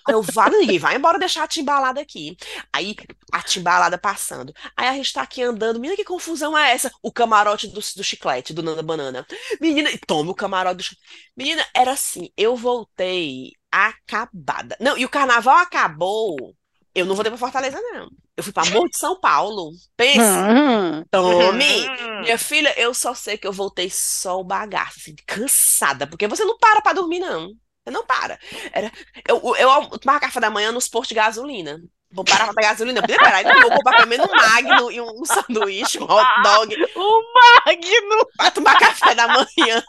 [0.06, 2.36] Aí eu, vai, ninguém vai embora deixar a timbalada aqui.
[2.72, 2.96] Aí,
[3.32, 4.52] a timbalada passando.
[4.76, 5.78] Aí a gente tá aqui andando.
[5.78, 6.90] Menina, que confusão é essa?
[7.02, 9.26] O camarote do, do chiclete, do Nanda Banana.
[9.60, 11.30] Menina, toma o camarote do chiclete.
[11.36, 14.76] Menina, era assim, eu voltei acabada.
[14.80, 16.36] Não, e o carnaval acabou.
[16.94, 18.08] Eu não voltei pra Fortaleza, não.
[18.36, 19.70] Eu fui pra Morro de São Paulo.
[19.96, 20.20] Pense.
[20.20, 21.88] Hum, Tome!
[22.22, 26.44] Minha filha, eu só sei que eu voltei só o bagaço, assim, cansada, porque você
[26.44, 27.50] não para pra dormir, não.
[27.88, 28.38] Você não para.
[28.70, 28.92] Era,
[29.26, 31.80] eu, eu tomava café da manhã nos postos de gasolina.
[32.10, 33.00] Vou parar pra pegar gasolina.
[33.00, 36.42] Podia parar, então eu vou comprar pelo menos um Magno e um sanduíche, um hot
[36.42, 37.22] dog, O
[37.66, 38.28] Magno!
[38.36, 39.82] pra tomar café da manhã,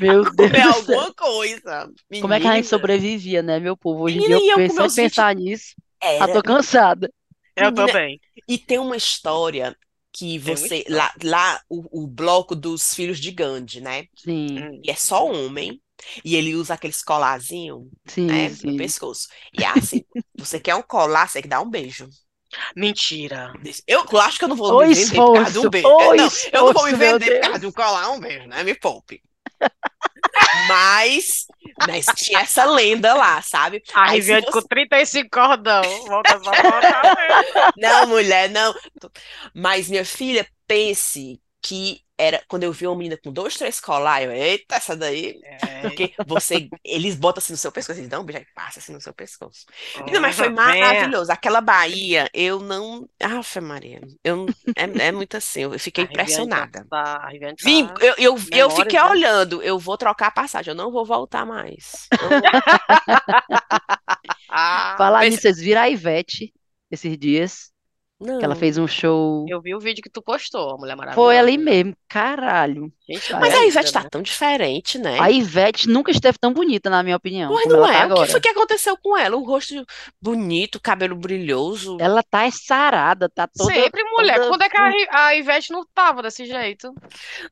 [0.00, 1.90] meu Deus comer alguma coisa.
[2.20, 4.04] Como é que a gente Menina, sobrevivia, né, meu povo?
[4.04, 5.74] Hoje em Menina, dia e eu eu em pensar nisso.
[6.00, 6.32] Ah, era.
[6.32, 7.12] tô cansada.
[7.56, 8.20] Eu Menina, também.
[8.48, 9.76] E tem uma história
[10.12, 10.84] que você.
[10.88, 14.06] Lá, lá o, o bloco dos filhos de Gandhi, né?
[14.16, 14.80] Sim, Hum.
[14.84, 15.80] E é só homem.
[16.24, 18.48] E ele usa aqueles colarzinhos, sim, né?
[18.64, 19.28] No pescoço.
[19.58, 20.02] E é assim,
[20.38, 22.08] você quer um colar, você tem que dar um beijo.
[22.76, 23.52] Mentira.
[23.86, 25.88] Eu acho que eu não vou O me vender por causa de um beijo.
[25.88, 28.46] o Eu- não, eu não vou me vender por causa de um colar, um beijo,
[28.46, 28.62] né?
[28.62, 29.20] Me poupe.
[30.68, 31.46] Mas,
[31.86, 33.82] mas tinha essa lenda lá, sabe?
[33.94, 35.82] A Aí Riviane você- com 35 cordão.
[36.06, 37.72] Volta só volta.
[37.76, 38.74] Não, mulher, não.
[39.54, 44.22] Mas minha filha, pense que era quando eu vi uma menina com dois, três colar,
[44.22, 45.38] eu, eita, essa daí.
[45.44, 45.80] É.
[45.82, 48.92] Porque você, eles botam assim no seu pescoço, eles dão um beijo e passa assim
[48.92, 49.66] no seu pescoço.
[49.98, 51.30] Menina, mas foi maravilhoso.
[51.30, 53.08] Aquela Bahia, eu não.
[53.20, 54.46] Aff, Maria, eu,
[54.76, 56.86] é, é muito assim, eu fiquei A impressionada.
[56.88, 57.28] Tá, tá...
[57.62, 59.08] Vim, eu, eu, eu fiquei né?
[59.10, 62.08] olhando, eu vou trocar a passagem, eu não vou voltar mais.
[62.12, 62.28] Eu-
[64.48, 66.54] Ah, Falar Mas- nisso, vocês viram a Ivete
[66.90, 67.70] esses dias?
[68.18, 68.38] Não.
[68.38, 69.44] Que ela fez um show.
[69.48, 71.14] eu vi o vídeo que tu postou, a Mulher Maravilhosa.
[71.14, 72.90] Foi ali mesmo, caralho.
[73.08, 74.08] Gente, Mas a Ivete tá né?
[74.10, 75.18] tão diferente, né?
[75.20, 78.04] A Ivete nunca esteve tão bonita, na minha opinião, Pois como não ela tá é?
[78.04, 78.30] O que agora.
[78.30, 79.36] foi que aconteceu com ela?
[79.36, 79.74] O rosto
[80.20, 81.98] bonito, cabelo brilhoso.
[82.00, 83.72] Ela tá sarada, tá toda.
[83.72, 84.36] Sempre mulher.
[84.36, 86.94] toda- Quando é que a Ivete não tava desse jeito?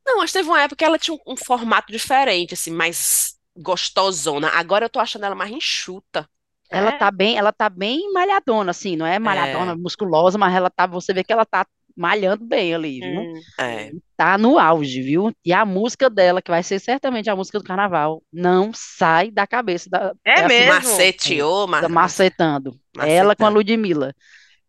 [0.07, 4.49] Não, mas teve uma época que ela tinha um, um formato diferente, assim, mais gostosona.
[4.49, 6.29] Agora eu tô achando ela mais enxuta.
[6.75, 6.99] Ela É?
[6.99, 11.13] tá bem, ela tá bem malhadona, assim, não é malhadona, musculosa, mas ela tá, você
[11.13, 11.67] vê que ela tá
[11.97, 13.21] malhando bem ali, viu?
[13.21, 13.41] Hum.
[13.61, 13.93] É.
[14.17, 15.33] Tá no auge, viu?
[15.45, 19.47] E a música dela, que vai ser certamente a música do carnaval, não sai da
[19.47, 20.73] cabeça da, É assim, mesmo?
[20.75, 22.77] Maceteou, ma da macetando.
[22.99, 23.55] Ela com a macetando.
[23.55, 24.15] Ludmilla.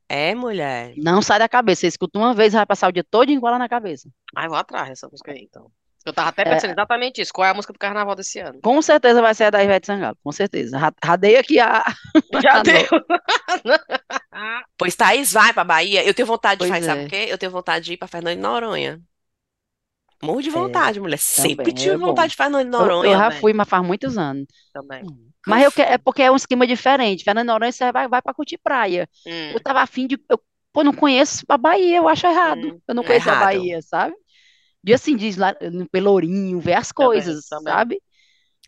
[0.08, 0.94] É, mulher.
[0.98, 1.82] Não sai da cabeça.
[1.82, 4.08] Você escuta uma vez, vai passar o dia todo ela na cabeça.
[4.36, 5.72] Ai, vou atrás dessa música aí, então.
[6.06, 6.46] Eu tava até É.
[6.46, 7.34] pensando exatamente isso.
[7.34, 8.60] Qual é a música do carnaval desse ano?
[8.62, 10.78] Com certeza vai ser a da Ivete Sangalo, com certeza.
[10.78, 11.84] Ra- Radei aqui a.
[12.44, 12.86] Já deu.
[14.78, 16.04] Pois Thaís vai pra Bahia.
[16.06, 17.06] Eu tenho vontade de Pois fazer, sabe é.
[17.06, 17.26] o quê?
[17.30, 19.02] Eu tenho vontade de ir pra Fernando de Noronha.
[20.22, 21.18] Morro de vontade, mulher.
[21.18, 22.08] Sempre também, tive é bom.
[22.08, 23.18] vontade de Fernando de Eu, eu Noronha.
[23.18, 24.46] já fui, mas faz muitos anos.
[24.74, 25.04] Também.
[25.46, 27.24] Mas eu que- é porque é um esquema diferente.
[27.24, 29.08] Fernando de Noronha, você vai, vai pra curtir praia.
[29.26, 29.52] Hum.
[29.54, 30.18] Eu tava afim de.
[30.30, 30.40] Eu,
[30.74, 32.68] pô, não conheço a Bahia, eu acho errado.
[32.76, 33.44] Hum, Eu não é conheço a errado.
[33.46, 34.16] Bahia, sabe?
[34.86, 37.82] De assim, diz lá no Pelourinho, ver as Também, coisas, também.
[37.82, 38.02] sabe?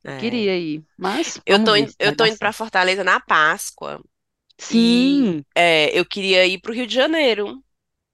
[0.06, 0.14] É.
[0.18, 0.86] Queria ir.
[0.98, 2.54] Mas Eu vamos tô ver eu tô indo pra certo.
[2.54, 4.02] Fortaleza na Páscoa.
[4.60, 7.64] Sim, É, eu queria ir pro Rio de Janeiro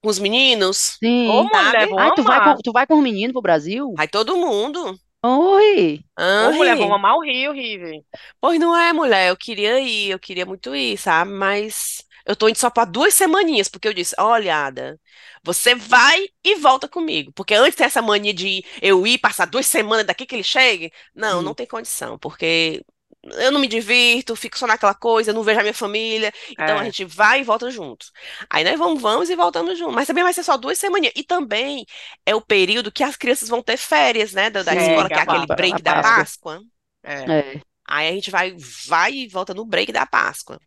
[0.01, 1.01] com os meninos.
[1.01, 1.09] sim.
[1.23, 3.93] Ô, mulher, Ai, tu vai com, tu vai com os meninos pro Brasil?
[3.97, 4.99] Vai todo mundo.
[5.23, 6.05] Oi!
[6.15, 6.95] Ah, Ô, mulher, Rê.
[6.95, 8.05] amar o Rio, Rive.
[8.39, 9.29] Pois não é, mulher.
[9.29, 11.31] Eu queria ir, eu queria muito ir, sabe?
[11.31, 14.99] Mas eu tô indo só pra duas semaninhas, porque eu disse: olha, Ada,
[15.43, 17.31] você vai e volta comigo.
[17.33, 21.41] Porque antes dessa mania de eu ir passar duas semanas daqui que ele chegue, não,
[21.41, 21.43] Hum.
[21.43, 22.83] não tem condição, porque
[23.23, 26.31] eu não me divirto, fico só naquela coisa, não vejo a minha família.
[26.59, 26.85] Então a É.
[26.85, 28.07] gente vai e volta junto.
[28.49, 29.95] Aí nós vamos, vamos e voltamos juntos.
[29.95, 31.13] Mas também vai ser só duas semaninhas.
[31.15, 31.85] E também
[32.25, 35.17] é o período que as crianças vão ter férias, né, da, da Sim, escola, que
[35.17, 35.47] é é a aquele Páscoa.
[35.47, 36.29] break A da Páscoa.
[36.35, 36.61] Páscoa.
[37.03, 37.27] É.
[37.27, 37.61] É.
[37.87, 38.55] Aí a gente vai,
[38.87, 40.59] vai e volta no break da Páscoa.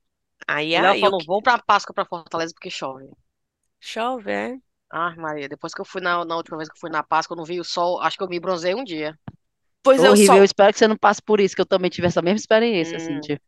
[0.49, 3.09] Aí, Ela aí eu falou, vou pra Páscoa pra Fortaleza porque chove.
[3.81, 4.61] chove, é?
[4.91, 7.35] Ah, Maria, depois que eu fui na, na última vez que eu fui na Páscoa,
[7.35, 9.19] eu não vi o sol, acho que eu me bronzei um dia.
[9.83, 11.91] Pois eu Horrível, só, eu espero que você não passe por isso, que eu também
[11.91, 13.21] tive essa mesma experiência, assim, Hum.
[13.21, 13.43] tipo.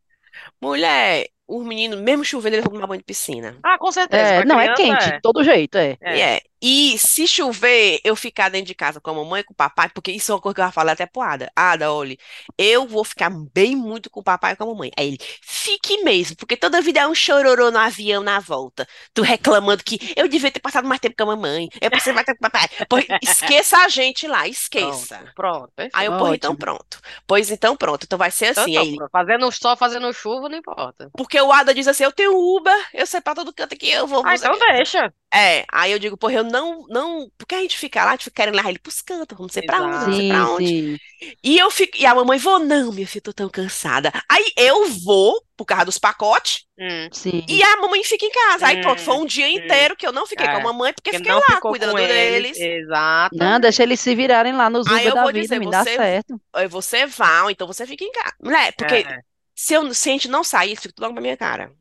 [0.61, 3.57] mulher, os meninos, mesmo chovendo, eles vão tomar banho de piscina.
[3.63, 4.21] Ah, com certeza.
[4.21, 5.97] É, não, é criança, quente, de todo jeito, é.
[6.01, 6.17] é.
[6.17, 6.41] E é.
[6.61, 9.89] E se chover, eu ficar dentro de casa com a mamãe e com o papai,
[9.89, 11.49] porque isso é uma coisa que eu já falei até pro Ada.
[11.55, 12.17] Ada, olha,
[12.57, 14.91] eu vou ficar bem muito com o papai e com a mamãe.
[14.97, 18.85] Aí ele, fique mesmo, porque toda vida é um chororô no avião na volta.
[19.13, 22.25] Tu reclamando que eu devia ter passado mais tempo com a mamãe, eu passei mais
[22.25, 22.67] tempo com o papai.
[22.89, 25.17] Pois, esqueça a gente lá, esqueça.
[25.33, 25.95] Pronto, pronto, perfeito.
[25.95, 26.99] Aí eu, pois então pronto.
[27.25, 28.03] Pois então pronto.
[28.03, 28.71] Então vai ser assim.
[28.71, 29.11] então, Aí, pronto.
[29.11, 31.09] fazendo sol, fazendo chuva, não importa.
[31.15, 34.07] porque o Ada diz assim: eu tenho Uber, eu sei pra todo canto aqui, eu
[34.07, 34.23] vou.
[34.25, 35.13] Ah, então deixa.
[35.31, 37.29] É, aí eu digo, porra, eu não, não.
[37.37, 39.61] Porque a gente fica lá, a gente fica querendo levar ele pros cantos, não sei
[39.63, 40.67] pra onde, não sei pra onde.
[40.67, 40.97] sim.
[41.43, 41.97] E eu fico.
[41.97, 44.11] E a mamãe, vou, não, minha filha, tô tão cansada.
[44.27, 47.09] Aí eu vou, por causa dos pacotes, Hum.
[47.11, 47.43] Sim.
[47.47, 48.67] e a mamãe fica em casa.
[48.67, 49.49] Aí pronto, foi um dia hum.
[49.49, 52.57] inteiro que eu não fiquei com a É, mamãe, porque Porque fiquei lá cuidando deles.
[52.57, 53.35] Exato.
[53.37, 55.69] Não, deixa eles se virarem lá nos Aí Uber eu da vou vida, dizer, me
[55.69, 56.41] dá você- certo.
[56.53, 58.33] Aí você vai, ou então você fica em casa.
[58.41, 59.19] Mulher, porque É.
[59.61, 61.73] se, eu, se a gente não sair, isso fica tudo logo na minha cara.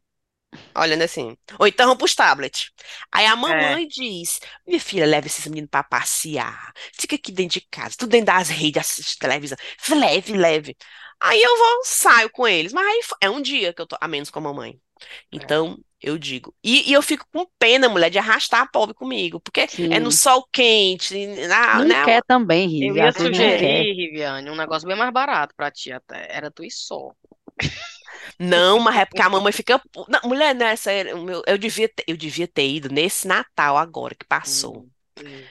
[0.76, 1.36] Olhando assim.
[1.58, 2.70] Ou então vamos pros tablets.
[3.12, 3.78] Aí a É.
[3.78, 6.72] mamãe diz: Minha filha, leva esses meninos pra passear.
[6.94, 9.58] Fica aqui dentro de casa, tudo dentro das redes, assiste televisão.
[9.90, 10.76] Leve, leve.
[11.20, 12.72] Aí eu vou, saio com eles.
[12.72, 14.80] Mas aí é um dia que eu tô a menos com a mamãe.
[15.32, 16.54] Então, eu digo.
[16.62, 19.40] E, e eu fico com pena, mulher, de arrastar a pobre comigo.
[19.40, 20.12] Porque é no Sim.
[20.12, 21.14] sol quente,
[21.48, 21.96] na, Não né?
[22.00, 22.98] quer também, Eu Rive.
[22.98, 26.28] ia sugerir, Riviane, um negócio bem mais barato pra ti até.
[26.30, 27.12] Era tu e só.
[28.38, 29.80] Não, mas é porque a mamãe fica.
[30.08, 34.24] Não, mulher, nessa, meu- eu devia ter, eu devia ter ido nesse Natal agora que
[34.26, 34.86] passou.
[35.20, 35.42] Hum.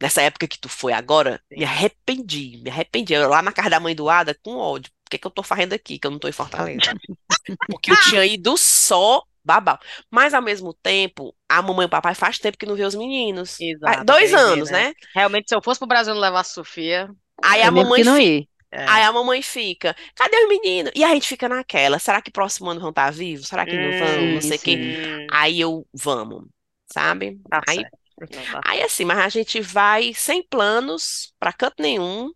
[0.00, 3.12] Nessa época que tu foi agora, me arrependi, me arrependi.
[3.14, 4.92] Eu lá na casa da mãe do Ada com ódio.
[5.04, 6.80] Por que que eu tô fazendo aqui, que eu não tô em Fortaleza?
[7.68, 9.78] Porque eu tinha ido só babau.
[10.10, 12.94] Mas ao mesmo tempo, a mamãe e o papai faz tempo que não vê os
[12.94, 13.58] meninos.
[13.58, 14.88] Exato, dois entendi, anos, né?
[14.88, 14.94] né?
[15.14, 17.08] Realmente, se eu fosse pro Brasil não levasse Sofia,
[17.42, 18.48] Aí É a mamãe não ir.
[18.70, 18.86] É.
[18.86, 20.92] Aí a mamãe fica, cadê os meninos?
[20.94, 23.48] E a gente fica naquela, será que próximo ano vão estar vivos?
[23.48, 24.26] Será que não vão?
[24.32, 24.80] Não Sim, sei o quê.
[25.20, 26.46] Hum, Aí eu, vamos,
[26.92, 27.40] sabe?
[27.48, 27.86] tá Aí.
[28.30, 32.30] Não, tá aí assim, mas a gente vai sem planos pra canto nenhum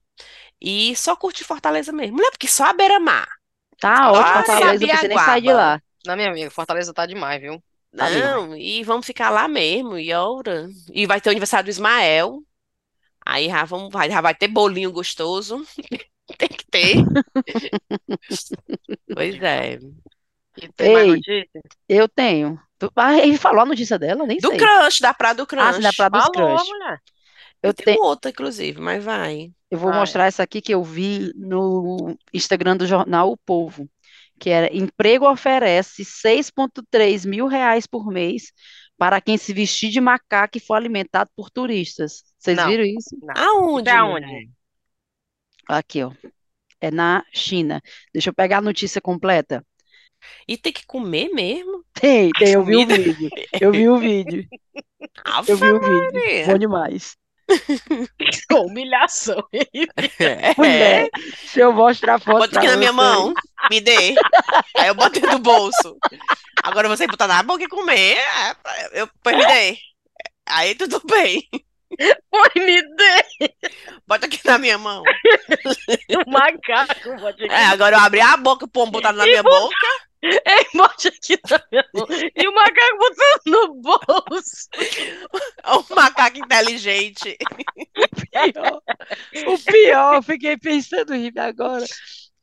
[0.60, 2.18] e só curte Fortaleza mesmo.
[2.18, 3.28] Não é porque só a beira-mar,
[3.78, 4.86] Tá só ótimo, Fortaleza.
[4.86, 5.80] Não nem sair de lá.
[6.04, 7.62] Não, minha amiga, Fortaleza tá demais, viu?
[7.96, 8.34] Tá demais.
[8.34, 10.68] Não, e vamos ficar lá mesmo, e ora.
[10.92, 12.42] E vai ter o aniversário do Ismael.
[13.26, 15.64] Aí já, vamos, já vai ter bolinho gostoso.
[16.38, 16.96] Tem que ter.
[19.14, 19.78] Pois é.
[20.56, 21.62] E Ei, notícia?
[21.88, 22.60] eu tenho.
[22.78, 24.26] Tu- Ah, ele falou a notícia dela?
[24.26, 24.58] Nem Do sei.
[24.58, 25.96] crush, da Praia do Ah, sim, da Crush.
[25.96, 26.68] Praia dos Falou, Crush.
[26.68, 27.00] mulher.
[27.62, 29.52] Eu Eu tenho outra, inclusive, mas vai.
[29.70, 30.00] Eu vou Vai.
[30.00, 33.88] mostrar essa aqui que eu vi no Instagram do jornal O Povo,
[34.38, 38.52] que era emprego oferece 6,3 mil reais por mês
[38.98, 42.22] para quem se vestir de macaco e for alimentado por turistas.
[42.38, 43.16] Vocês Não, viram isso?
[43.22, 43.34] não.
[43.34, 44.50] Aonde, aonde?
[45.68, 46.12] Aqui, ó.
[46.80, 47.80] É na China.
[48.12, 49.64] Deixa eu pegar a notícia completa.
[50.46, 51.84] E tem que comer mesmo?
[51.92, 53.30] Tem, tem, eu vi o vídeo.
[53.60, 54.48] Eu vi o vídeo.
[55.48, 56.46] Eu vi o vídeo.
[56.46, 57.16] Bom demais.
[58.52, 59.42] Humilhação.
[60.18, 60.54] É.
[60.56, 63.34] Mulher, deixa eu mostrar a foto Bota aqui na minha mão.
[63.70, 64.14] Me dê.
[64.76, 65.96] Aí eu botei no bolso.
[66.62, 68.16] Agora você botar na boca e comer.
[68.16, 69.76] é, Eu, pois me dê.
[70.46, 71.48] Aí tudo bem.
[72.32, 73.55] Oi, me dê
[74.07, 75.03] Bota aqui na minha mão.
[75.03, 75.05] o
[76.30, 77.16] macaco.
[77.20, 77.53] Bote aqui.
[77.53, 79.74] É, agora eu abri a boca, o pombo botar na minha boca.
[80.22, 82.07] Ei, bote aqui na minha mão.
[82.11, 84.68] E o macaco botando no bolso.
[85.66, 87.36] Um macaco inteligente.
[88.30, 88.82] pior.
[89.47, 91.84] O pior, eu fiquei pensando em agora.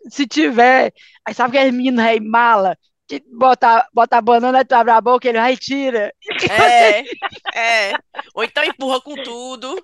[0.10, 0.94] Se tiver,
[1.26, 2.78] aí sabe aquele menino rei mala
[3.10, 6.14] que bota, bota a banana, tu abre a boca, ele vai e tira.
[6.50, 7.94] É, é.
[8.36, 9.76] Ou então empurra com tudo.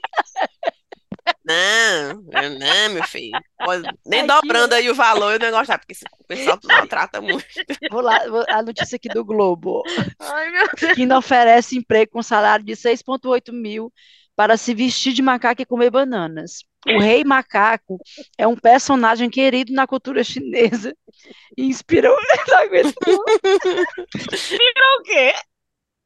[1.44, 3.32] Não, não, meu filho.
[4.06, 7.44] Nem dobrando aí o valor eu não gostar, porque esse pessoal maltrata muito.
[7.92, 9.82] Vou lá, vou- a notícia aqui do Globo.
[10.20, 10.94] Ai, meu Deus.
[10.96, 13.92] China oferece emprego com salário de 6,8 mil
[14.36, 16.64] para se vestir de macaco e comer bananas.
[16.88, 17.98] O rei macaco
[18.38, 20.96] é um personagem querido na cultura chinesa
[21.58, 22.16] e inspirou.
[22.48, 23.18] Não aguento, não.
[25.00, 25.34] O quê?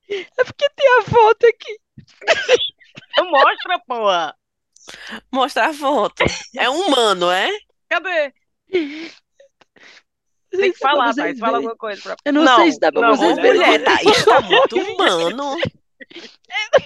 [0.09, 1.77] É porque tem a foto aqui.
[3.29, 4.35] Mostra, porra.
[5.31, 6.23] Mostra a foto.
[6.55, 7.49] É um humano, é?
[7.89, 8.33] Cadê?
[10.51, 11.37] Tem que falar, Thaís.
[11.39, 11.67] Fala verem.
[11.67, 12.15] alguma coisa pra...
[12.25, 13.61] Eu não, Não, sei se dá pra não, vocês Ô, verem.
[13.61, 15.57] mulher, tá, isso tá muito humano.
[16.49, 16.79] É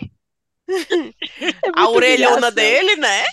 [1.75, 3.23] A muito orelhona dele, né?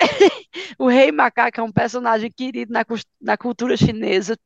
[0.78, 2.84] O rei macaco é um personagem querido na,
[3.20, 4.36] na cultura chinesa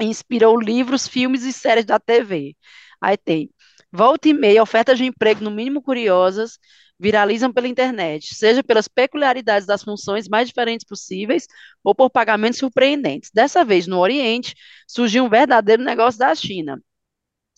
[0.00, 2.56] inspirou livros, filmes e séries da TV.
[3.00, 3.50] Aí tem
[3.92, 6.58] volta e meia, ofertas de emprego no mínimo curiosas
[7.00, 11.46] viralizam pela internet, seja pelas peculiaridades das funções mais diferentes possíveis
[11.84, 13.30] ou por pagamentos surpreendentes.
[13.34, 14.54] Dessa vez, no Oriente,
[14.88, 16.80] surgiu um verdadeiro negócio da China.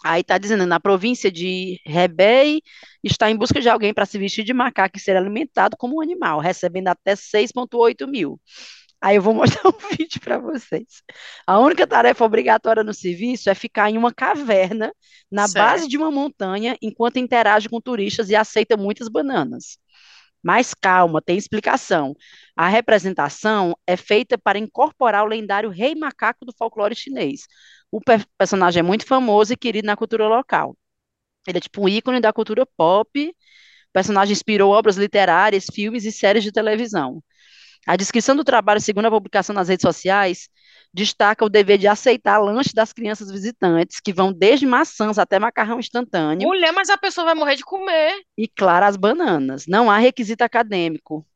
[0.05, 2.61] Aí está dizendo, na província de Hebei,
[3.05, 6.01] está em busca de alguém para se vestir de macaco e ser alimentado como um
[6.03, 8.41] animal, recebendo até 6,8 mil.
[9.01, 11.03] Aí eu vou mostrar um vídeo para vocês.
[11.47, 14.93] A única tarefa obrigatória no serviço é ficar em uma caverna
[15.31, 15.57] na Certo.
[15.59, 19.79] base de uma montanha enquanto interage com turistas e aceita muitas bananas.
[20.43, 22.17] Mas calma, tem explicação.
[22.57, 27.43] A representação é feita para incorporar o lendário rei macaco do folclore chinês.
[27.93, 30.77] O per- personagem é muito famoso e querido na cultura local.
[31.47, 33.29] Ele é tipo um ícone da cultura pop.
[33.31, 37.23] O personagem inspirou obras literárias, filmes e séries de televisão.
[37.87, 40.49] A descrição do trabalho, segundo a publicação nas redes sociais,
[40.95, 45.81] destaca o dever de aceitar lanche das crianças visitantes, que vão desde maçãs até macarrão
[45.81, 48.15] instantâneo, Mulher, mas a pessoa vai morrer de comer.
[48.37, 49.67] e, claro, as bananas.
[49.67, 51.27] Não há requisito acadêmico.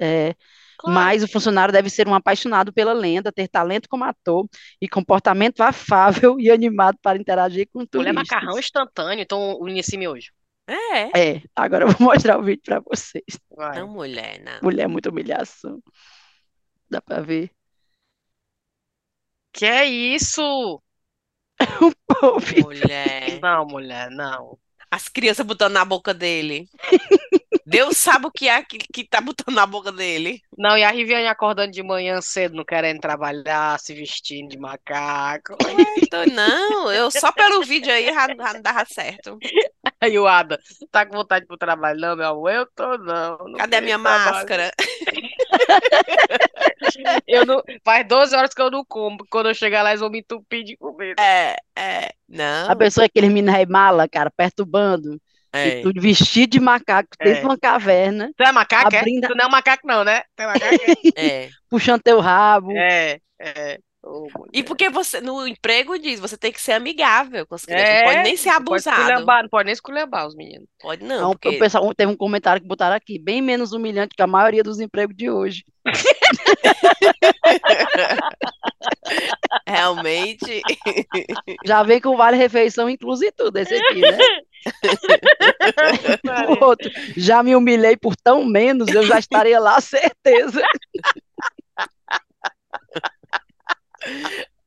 [0.00, 0.34] É,
[0.80, 0.94] Claro.
[0.94, 4.48] Mas o funcionário deve ser um apaixonado pela lenda, ter talento como ator
[4.80, 8.14] e comportamento afável e animado para interagir com Mulher turistas.
[8.14, 10.30] macarrão instantâneo, então inicie hoje.
[10.66, 11.34] É.
[11.34, 13.24] É, agora eu vou mostrar o vídeo para vocês.
[13.54, 13.78] Vai.
[13.78, 14.58] Não, mulher, não.
[14.62, 15.82] Mulher, muita humilhação.
[16.88, 17.50] Dá para ver.
[19.52, 20.80] Que é isso?
[22.40, 23.38] Filho, Mulher.
[23.42, 24.58] Não, mulher, não.
[24.90, 26.68] As crianças botando na boca dele.
[27.70, 30.42] Deus sabe o que é que, que tá botando na boca dele.
[30.58, 35.56] Não, e a Riviane acordando de manhã cedo, não querendo trabalhar, se vestindo de macaco.
[36.02, 39.38] Então, não, eu só pelo vídeo aí já, já não dava certo.
[40.00, 40.58] Aí o Ada,
[40.90, 42.00] tá com vontade pro trabalho?
[42.00, 43.38] Não, meu amor, eu tô não.
[43.38, 44.34] não Cadê a minha trabalho.
[44.34, 44.72] máscara?
[47.26, 47.62] Eu não...
[47.84, 49.18] Faz 12 horas que eu não como.
[49.30, 51.22] Quando eu chegar lá, eles vão me entupir de comida.
[51.22, 52.68] É, é, não.
[52.68, 55.20] a pessoa é aquele menino aí mala, cara, perturbando.
[55.52, 55.78] É.
[55.78, 57.40] E tudo vestido de macaco dentro É.
[57.40, 59.28] de uma caverna, Tu é macaco, Abrindo é?
[59.28, 60.22] Tu não é macaco não, né?
[60.36, 60.76] Tu é macaco,
[61.16, 61.48] É.
[61.68, 62.70] puxando teu rabo.
[62.72, 63.18] é?
[63.38, 63.78] É, é.
[64.02, 64.48] Mulher.
[64.54, 67.98] E porque você, no emprego diz, você tem que ser amigável com as crianças, É,
[67.98, 69.00] não pode nem ser pode abusado.
[69.02, 70.66] esculhambar, Não pode nem esculhambar os meninos.
[70.80, 74.22] Pode Não, não, porque pessoal, teve um comentário que botaram aqui, bem menos humilhante que
[74.22, 75.64] a maioria dos empregos de hoje.
[79.66, 80.62] realmente
[81.66, 84.18] Já vem com vale refeição incluso e tudo, esse aqui, né?
[86.60, 90.62] Outro, já me humilhei por tão menos, eu já estaria lá, certeza.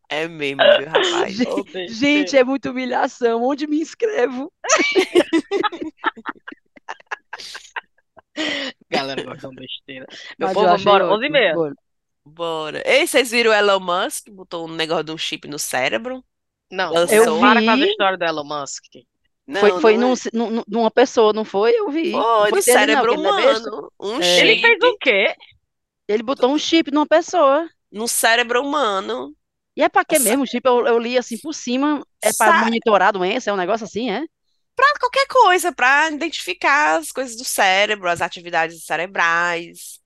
[0.10, 1.36] é mesmo, viu, rapaz?
[1.36, 1.88] Gente.
[1.90, 3.44] Gente, é muita humilhação.
[3.44, 4.52] Onde me inscrevo?
[8.90, 10.08] Galera, gosta de besteira.
[10.40, 11.18] Meu Mas povo, bora, ótimo.
[11.18, 11.54] 11 e meia.
[11.54, 11.74] Bora.
[12.26, 12.84] Bora.
[12.86, 14.30] Ei, vocês viram o Elon Musk?
[14.30, 16.24] Botou um negócio de um chip no cérebro?
[16.72, 17.66] Não, Eu não para vi.
[17.66, 18.84] com a história do Elon Musk.
[19.46, 20.18] Não, Foi, foi não num, é.
[20.34, 21.72] num- num- numa pessoa, não foi?
[21.74, 22.12] Eu vi.
[22.12, 23.92] Foi não, cérebro ele não é humano.
[24.00, 24.40] Um É.
[24.40, 25.36] Ele chip fez o quê?
[26.08, 27.68] Ele botou um chip numa pessoa.
[27.92, 29.36] no cérebro humano.
[29.78, 30.44] E é pra quê Essa- mesmo?
[30.44, 32.02] O chip eu, eu li assim por cima.
[32.24, 34.24] É pra Sa- monitorar a doença, é um negócio assim, é?
[34.76, 40.00] Pra qualquer coisa, pra identificar as coisas do cérebro, as atividades cerebrais.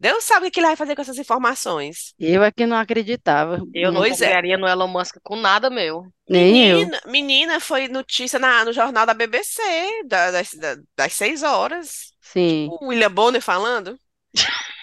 [0.00, 2.14] Deus sabe o que ele vai fazer com essas informações.
[2.18, 3.60] Eu é que não acreditava.
[3.74, 4.26] Eu não Pois é.
[4.26, 6.06] confiaria no Elon Musk com nada meu.
[6.28, 6.76] Nem eu.
[6.78, 9.60] Menina, menina, foi notícia na- no jornal da BBC,
[10.06, 12.12] da- das, da- das seis horas.
[12.20, 12.68] Sim.
[12.80, 13.98] O William Bonner falando.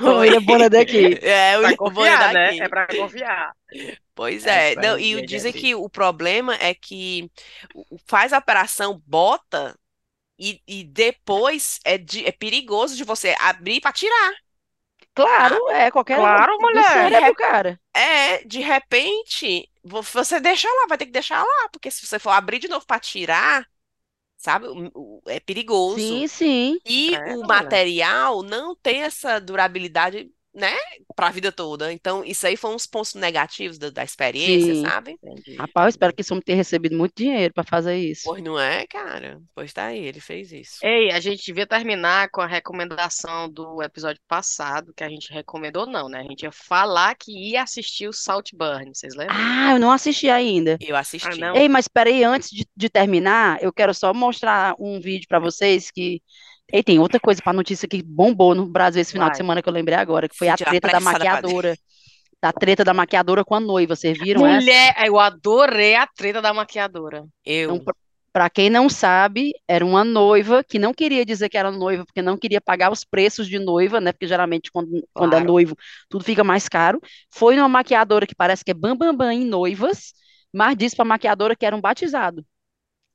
[0.00, 1.18] O William Bonner daqui.
[1.22, 2.46] É, o William Bonner confiar, né?
[2.46, 2.62] daqui.
[2.62, 3.52] É pra confiar.
[4.14, 4.76] Pois É, é.
[4.76, 5.60] Não, ele- e dizem abrir.
[5.60, 7.30] que o problema é que
[8.06, 9.76] faz a operação, bota,
[10.40, 14.34] e, e depois é, de- é perigoso de você abrir para tirar.
[15.14, 17.10] Claro, é qualquer Claro, mulher.
[17.10, 17.80] cérebro, cara.
[17.94, 22.18] É, de repente, vo- você deixa lá, vai ter que deixar lá, porque se você
[22.18, 23.66] for abrir de novo para tirar,
[24.36, 24.66] sabe,
[25.28, 26.22] é perigoso.
[26.22, 26.78] Sim, sim.
[26.84, 27.80] E É, o mulher.
[27.84, 30.76] material não tem essa durabilidade, né,
[31.14, 31.92] para a vida toda.
[31.92, 34.82] Então, isso aí foi uns pontos negativos da, da experiência, Sim.
[34.82, 35.16] sabe?
[35.22, 35.56] Entendi.
[35.56, 38.22] Rapaz, eu espero que esse homem tenha recebido muito dinheiro pra fazer isso.
[38.24, 39.40] Pois não é, cara?
[39.54, 40.78] Pois tá aí, ele fez isso.
[40.82, 45.86] Ei, a gente devia terminar com a recomendação do episódio passado, que a gente recomendou,
[45.86, 46.20] não, né?
[46.20, 49.36] A gente ia falar que ia assistir o Saltburn, vocês lembram?
[49.38, 50.76] Ah, eu não assisti ainda.
[50.80, 51.38] Eu assisti.
[51.38, 51.54] não.
[51.54, 55.90] Ei, mas peraí, antes de, de terminar, eu quero só mostrar um vídeo pra vocês
[55.90, 56.20] que.
[56.72, 59.36] Ei, tem outra coisa pra notícia que bombou no Brasil esse final de Vai.
[59.36, 61.76] semana que eu lembrei agora, que foi a treta da maquiadora.
[62.42, 64.66] Da treta da maquiadora com a noiva, vocês viram essa?
[64.66, 67.26] Mulher, eu adorei a treta da maquiadora.
[67.44, 67.72] Eu.
[67.72, 67.94] Então,
[68.32, 72.22] Para quem não sabe, era uma noiva que não queria dizer que era noiva, porque
[72.22, 74.12] não queria pagar os preços de noiva, né?
[74.12, 75.46] Porque geralmente quando, quando é Claro.
[75.46, 75.76] noivo,
[76.08, 77.00] tudo fica mais caro.
[77.30, 80.12] Foi numa maquiadora que parece que é bambambam bam, bam em noivas,
[80.52, 82.44] mas disse para a maquiadora que era um batizado,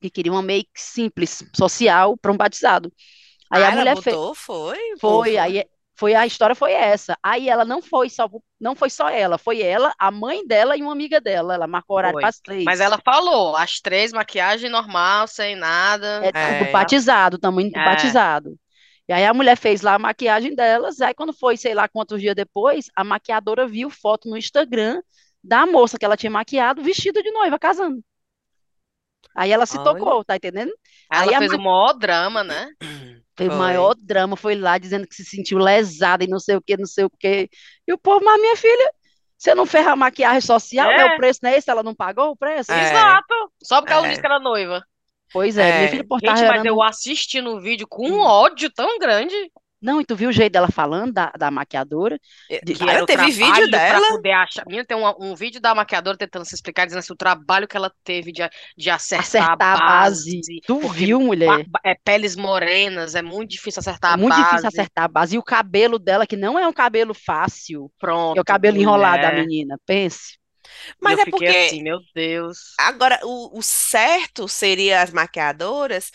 [0.01, 2.91] que queria uma make simples, social, para um batizado.
[3.49, 4.15] Aí Ah, a ela mulher fez.
[4.33, 4.77] foi?
[4.99, 5.39] Foi, Fofa.
[5.39, 5.65] aí
[5.97, 7.17] foi a história foi essa.
[7.23, 8.29] Aí ela não foi só
[8.59, 11.53] não foi só ela, foi ela, a mãe dela e uma amiga dela.
[11.55, 12.21] Ela marcou horário Foi.
[12.21, 12.63] para as três.
[12.63, 16.21] Mas ela falou, as três, maquiagem normal, sem nada.
[16.25, 16.59] É É.
[16.59, 17.85] tudo batizado, tamanho do É.
[17.85, 18.57] batizado.
[19.07, 22.19] E aí a mulher fez lá a maquiagem delas, aí quando foi, sei lá quantos
[22.19, 25.01] dias depois, a maquiadora viu foto no Instagram
[25.43, 28.03] da moça que ela tinha maquiado vestida de noiva, casando.
[29.35, 29.83] Aí ela se Olha.
[29.99, 30.73] tocou, tá entendendo?
[31.11, 32.69] Ela Aí fez ma- o maior drama, né?
[33.37, 36.61] Foi o maior drama, foi lá dizendo que se sentiu lesada e não sei o
[36.61, 37.49] que, não sei o que.
[37.87, 38.89] E o povo, mas minha filha,
[39.37, 40.97] você não ferra a maquiagem social, É.
[40.97, 41.05] né?
[41.13, 42.71] O preço não é esse, ela não pagou o preço?
[42.71, 42.89] É.
[42.91, 43.33] Exato.
[43.61, 44.09] Só porque ela É.
[44.09, 44.83] disse que era noiva.
[45.33, 45.87] Pois é, minha É.
[45.89, 49.35] filha, por Gente, mas eu assisti no vídeo com um ódio tão grande.
[49.85, 52.19] Não, e tu viu o jeito dela falando, da, da maquiadora?
[52.63, 54.05] De- Que era teve vídeo dela?
[54.07, 54.65] poder achar.
[54.65, 57.77] Menina, tem um, um vídeo da maquiadora tentando se explicar, dizendo assim, o trabalho que
[57.77, 58.41] ela teve de,
[58.77, 60.39] de acertar, acertar a base.
[60.65, 61.65] Tu porque viu, mulher?
[61.83, 64.43] é peles morenas, é muito difícil acertar É a muito base.
[64.43, 65.35] difícil acertar a base.
[65.35, 67.91] E o cabelo dela, que não é um cabelo fácil.
[67.99, 69.35] Pronto, É o cabelo enrolado da mulher.
[69.47, 70.37] menina, pense.
[71.01, 72.57] Mas eu é porque assim, meu Deus.
[72.77, 76.11] agora o, o certo seria as maquiadoras.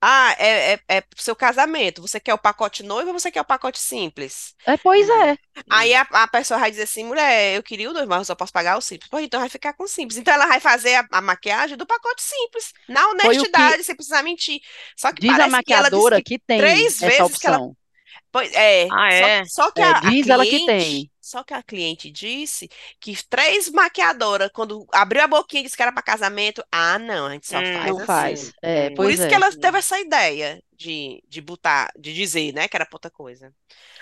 [0.00, 2.00] Ah, é, é, é pro seu casamento.
[2.02, 4.54] Você quer o pacote noivo ou você quer o pacote simples?
[4.66, 5.36] É, pois é.
[5.68, 8.34] Aí a, a pessoa vai dizer assim, mulher, eu queria o noivo, mas eu só
[8.34, 9.08] posso pagar o simples.
[9.08, 10.18] Pô, então vai ficar com o simples.
[10.18, 13.84] Então ela vai fazer a, a maquiagem do pacote simples, na Foi o que honestidade,
[13.84, 14.60] sem precisar mentir.
[14.96, 17.38] Só que diz a parece que ela disse maquiadora que que tem três essa vezes
[17.38, 17.76] que ela opção.
[18.32, 19.42] Pois é, Ah, só, é?
[19.42, 21.09] só que É, a, a diz ela que cliente, tem.
[21.20, 22.68] Só que a cliente disse
[23.00, 27.26] que três maquiadoras, quando abriu a boquinha e disse que era para casamento, ah, não,
[27.26, 28.50] a gente só Hum, faz Não assim.
[28.50, 28.52] faz.
[28.62, 29.36] É, Por isso que é.
[29.36, 33.54] ela teve essa ideia de, de botar, de dizer, né, que era pra outra coisa.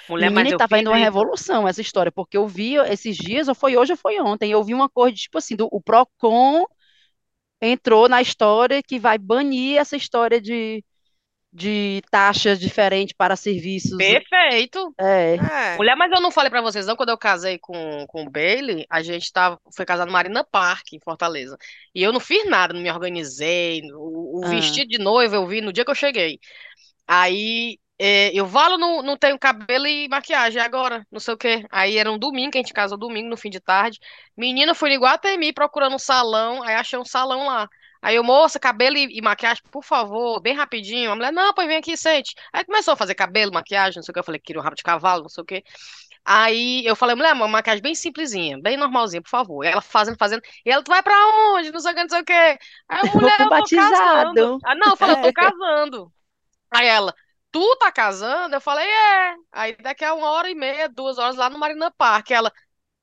[0.08, 3.16] Mulher, mas Menina, e eu tava indo uma revolução essa história, porque eu vi esses
[3.16, 5.68] dias, ou foi hoje ou foi ontem, eu vi uma coisa, de, tipo assim, do,
[5.70, 6.64] o Procon
[7.60, 10.84] entrou na história que vai banir essa história de,
[11.52, 13.96] de taxas diferentes para serviços.
[13.96, 14.94] Perfeito.
[15.00, 15.76] É, É.
[15.76, 18.86] Mulher, mas eu não falei pra vocês não, quando eu casei com, com o Bailey,
[18.90, 21.56] a gente tava, foi casado no Marina Park, em Fortaleza.
[21.94, 23.80] E eu não fiz nada, não me organizei.
[23.94, 24.48] O, o Ah.
[24.48, 26.38] vestido de noiva eu vi no dia que eu cheguei.
[27.06, 31.64] Aí é, eu valo, não, não tenho cabelo e maquiagem agora, não sei o quê.
[31.70, 33.98] Aí era um domingo, que a gente casou domingo, no fim de tarde.
[34.36, 37.68] Menina, fui em Iguatemi procurando um salão, aí achei um salão lá.
[38.02, 41.10] Aí eu, moça, cabelo e, e maquiagem, por favor, bem rapidinho.
[41.12, 42.34] A mulher, não, pois vem aqui, sente.
[42.52, 44.20] Aí começou a fazer cabelo, maquiagem, não sei o que.
[44.20, 45.64] Eu falei, queria um rabo de cavalo, não sei o que.
[46.24, 49.64] Aí eu falei, mulher, uma maquiagem bem simplesinha, bem normalzinha, por favor.
[49.64, 50.42] E ela fazendo, fazendo.
[50.64, 51.14] E ela, tu vai pra
[51.54, 51.72] onde?
[51.72, 52.32] Não sei o que, não sei o que.
[52.32, 52.58] Aí
[53.00, 54.50] eu, Eu vou mulher, pro eu tô casando.
[54.50, 54.58] batizado.
[54.62, 55.20] Ah, não, eu falei, eu É.
[55.20, 56.12] tô casando.
[56.70, 57.14] Aí ela,
[57.50, 58.54] tu tá casando?
[58.56, 59.34] Eu falei, é.
[59.52, 62.30] Aí daqui a uma hora e meia, duas horas lá no Marina Park.
[62.30, 62.52] Ela,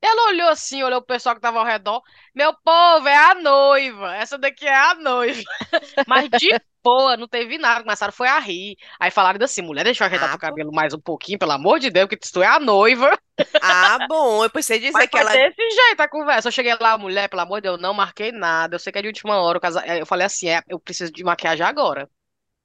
[0.06, 2.01] ela olhou assim, olhou o pessoal que tava ao redor.
[2.34, 4.16] Meu povo, é a noiva.
[4.16, 5.41] Essa daqui é a noiva.
[6.08, 6.49] Mas de
[6.84, 7.84] boa, não teve nada.
[7.84, 8.78] Começaram foi a rir.
[8.99, 11.80] Aí falaram assim, mulher, deixa eu ajeitar Ah, teu cabelo mais um pouquinho, pelo amor
[11.80, 13.18] de Deus, que tu é a noiva.
[13.60, 15.32] Ah, bom, eu pensei dizer Mas que ela.
[15.32, 16.47] desse jeito a conversa.
[16.47, 18.76] Eu cheguei lá, mulher, pelo amor de Deus, não marquei nada.
[18.76, 19.60] Eu sei que é de última hora.
[19.99, 22.10] Eu falei assim, é, eu preciso de maquiagem agora.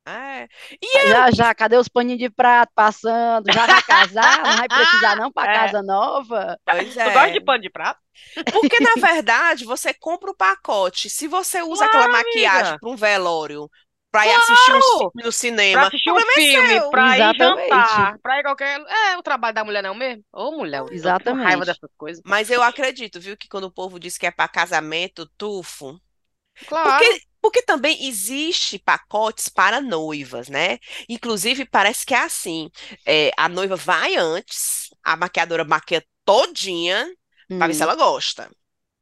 [0.07, 0.49] É.
[0.81, 3.53] E eu, já, já, cadê os paninhos de prato passando?
[3.53, 4.43] Já vai casar?
[4.43, 5.55] Não vai precisar não para É.
[5.55, 6.59] casa nova?
[6.65, 7.31] pois Tu gosta é.
[7.31, 8.01] de pano de prato?
[8.51, 11.09] Porque, na verdade, você compra o pacote.
[11.11, 13.71] Se você usa aquela maquiagem para um velório,
[14.11, 17.69] para ir assistir um filme no cinema, o assistir um é filme, pra ir Exatamente.
[17.69, 18.81] jantar, pra ir qualquer.
[18.81, 20.25] É, o trabalho da mulher não é o mesmo?
[20.33, 21.03] Ô, mulher, eu tenho
[21.37, 21.67] raiva Exatamente.
[21.67, 22.23] dessas coisas.
[22.25, 26.01] Mas eu acredito, viu, que quando o povo diz que é para casamento, tufo.
[26.67, 26.99] Claro.
[26.99, 30.79] Porque, porque também existe pacotes para noivas, né?
[31.09, 32.71] Inclusive, parece que é assim:
[33.07, 37.09] é, a noiva vai antes, a maquiadora maquia todinha
[37.57, 38.51] para ver se Hum, ela gosta.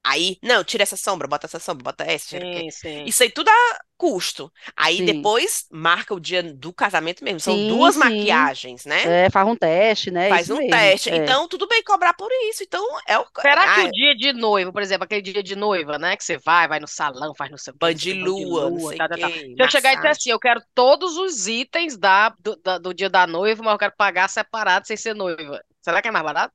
[0.05, 2.49] Aí, não, tira essa sombra, bota essa sombra, bota essa, tira.
[2.53, 3.05] Sim, sim.
[3.05, 4.53] Isso aí tudo a custo.
[4.77, 5.03] Aí sim.
[5.03, 7.41] depois marca o dia do casamento mesmo.
[7.41, 7.97] São Sim, duas sim.
[7.97, 9.13] maquiagens, né?
[9.27, 10.33] É, faz um teste, né?
[10.33, 10.69] Faz Isso um mesmo.
[10.69, 11.09] teste.
[11.09, 11.15] É.
[11.15, 12.63] Então, tudo bem cobrar por isso.
[12.63, 13.27] Então, é o.
[13.41, 16.17] Será que Ah, o dia de noivo, por exemplo, aquele dia de noiva, né?
[16.17, 19.09] Que você vai, vai no salão, faz não sei o quê, banho não sei, tal,
[19.09, 19.31] tal, tal.
[19.31, 22.93] Se eu chegar e dizer assim, eu quero todos os itens da, do, da- do
[22.93, 25.63] dia da noiva, mas eu quero pagar separado sem ser noiva.
[25.83, 26.53] Será que é mais barato?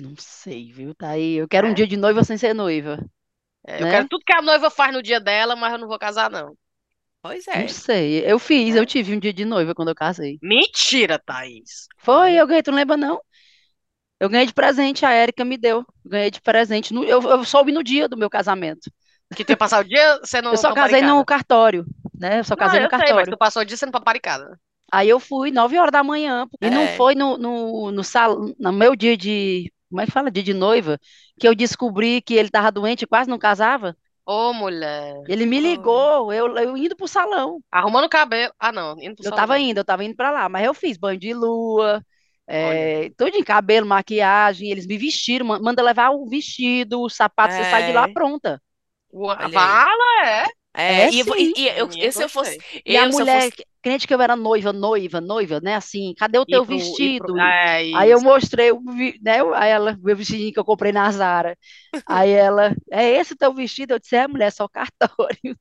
[0.00, 0.94] Não sei, viu?
[0.94, 1.34] Tá aí.
[1.34, 2.98] Eu quero um dia de noiva sem ser noiva,
[3.66, 3.88] É, eu né?
[3.88, 6.56] quero tudo que a noiva faz no dia dela, mas eu não vou casar, não.
[7.22, 7.68] Pois Não é.
[7.68, 8.24] sei.
[8.30, 8.76] Eu fiz, É.
[8.76, 10.40] eu tive um dia de noiva quando eu casei.
[10.42, 11.88] Mentira, Thaís.
[11.98, 13.20] Foi, eu ganhei, tu não lembra não?
[14.18, 15.84] Eu ganhei de presente, a Érica me deu.
[16.04, 16.92] Ganhei de presente.
[16.94, 18.90] no- eu, eu soube no dia do meu casamento.
[19.34, 21.84] Que tu ia passar o dia sendo Eu só casei no cartório,
[22.18, 22.40] né?
[22.40, 23.28] Eu só Não, casei no eu sei, mas cartório.
[23.28, 24.58] tu passou o dia sendo paparicada.
[24.92, 26.96] Aí eu fui nove horas da manhã, e não É.
[26.96, 30.30] foi no, no, no, sal, no meu dia de, como é que fala?
[30.30, 30.98] Dia de noiva,
[31.38, 33.96] que eu descobri que ele tava doente e quase não casava.
[34.24, 35.22] Ô, mulher.
[35.26, 37.62] Ele me ligou, eu, eu indo pro salão.
[37.70, 38.52] Arrumando o cabelo.
[38.58, 39.36] Ah, não, indo pro Eu salão.
[39.46, 42.04] tava indo, eu tava indo pra lá, mas eu fiz banho de lua,
[42.46, 47.54] é, tudo em cabelo, maquiagem, eles me vestiram, ma- manda levar o vestido, o sapato,
[47.54, 48.08] você sai de lá É.
[48.08, 48.60] pronta.
[49.52, 50.44] Vala, é?
[50.74, 51.32] É, É e, sim.
[51.36, 52.64] e- e eu, eu- se eu fosse, gostei.
[52.86, 55.60] E a eu, se eu mulher, fosse, que- crente que eu era noiva, noiva, noiva,
[55.60, 55.74] né?
[55.74, 57.28] Assim, cadê o teu pro, ir pro...
[57.28, 57.34] vestido?
[57.38, 58.22] É Aí eu isso.
[58.22, 58.80] mostrei, o
[59.22, 59.42] né?
[59.42, 61.56] o- Aí ela, meu vestidinho que eu comprei na Zara.
[62.06, 63.94] Aí ela, é esse o teu vestido?
[63.94, 65.58] Eu disse, é, mulher, só cartório.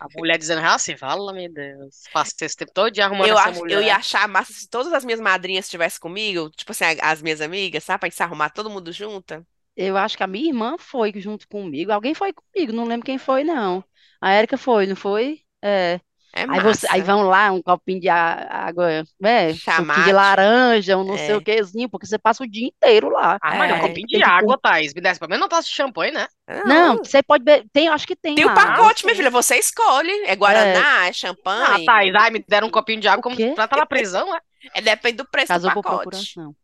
[0.00, 2.10] A mulher dizendo assim, fala, meu Deus.
[2.12, 3.82] Passei esse tempo todo dia arrumando eu, essa ach- eu mulher.
[3.82, 7.40] ia achar massa se todas as minhas madrinhas estivessem comigo, tipo assim, a- as minhas
[7.40, 9.44] amigas, sabe, pra gente se arrumar todo mundo junto.
[9.80, 11.92] Eu acho que a minha irmã foi junto comigo.
[11.92, 13.84] Alguém foi comigo, não lembro quem foi, não.
[14.20, 15.40] A Érica foi, não foi?
[15.62, 16.00] É.
[16.32, 19.52] É Aí, você, aí vão lá, um copinho de água, né?
[19.52, 20.12] Suquinho de Chamate.
[20.12, 21.40] laranja, um não sei o É.
[21.40, 23.38] quezinho, porque você passa o dia inteiro lá.
[23.40, 23.80] Ah, mas um É.
[23.80, 24.92] copinho Tem de água, Thaís.
[24.94, 26.26] Me desce pelo menos uma taça de champanhe, né?
[26.64, 27.04] Não, Não.
[27.04, 27.68] você pode beber.
[27.72, 28.54] Tem, acho que tem Tem o lá.
[28.54, 29.06] pacote, sim.
[29.06, 29.30] minha filha.
[29.30, 30.10] Você escolhe.
[30.26, 31.84] É Guaraná, é Ah, champanhe.
[31.86, 34.40] Thaís, ai, me deram um copinho de água O como pra estar na prisão, né?
[34.74, 36.00] É, depende do preço do Casou por pacote.
[36.00, 36.56] procuração.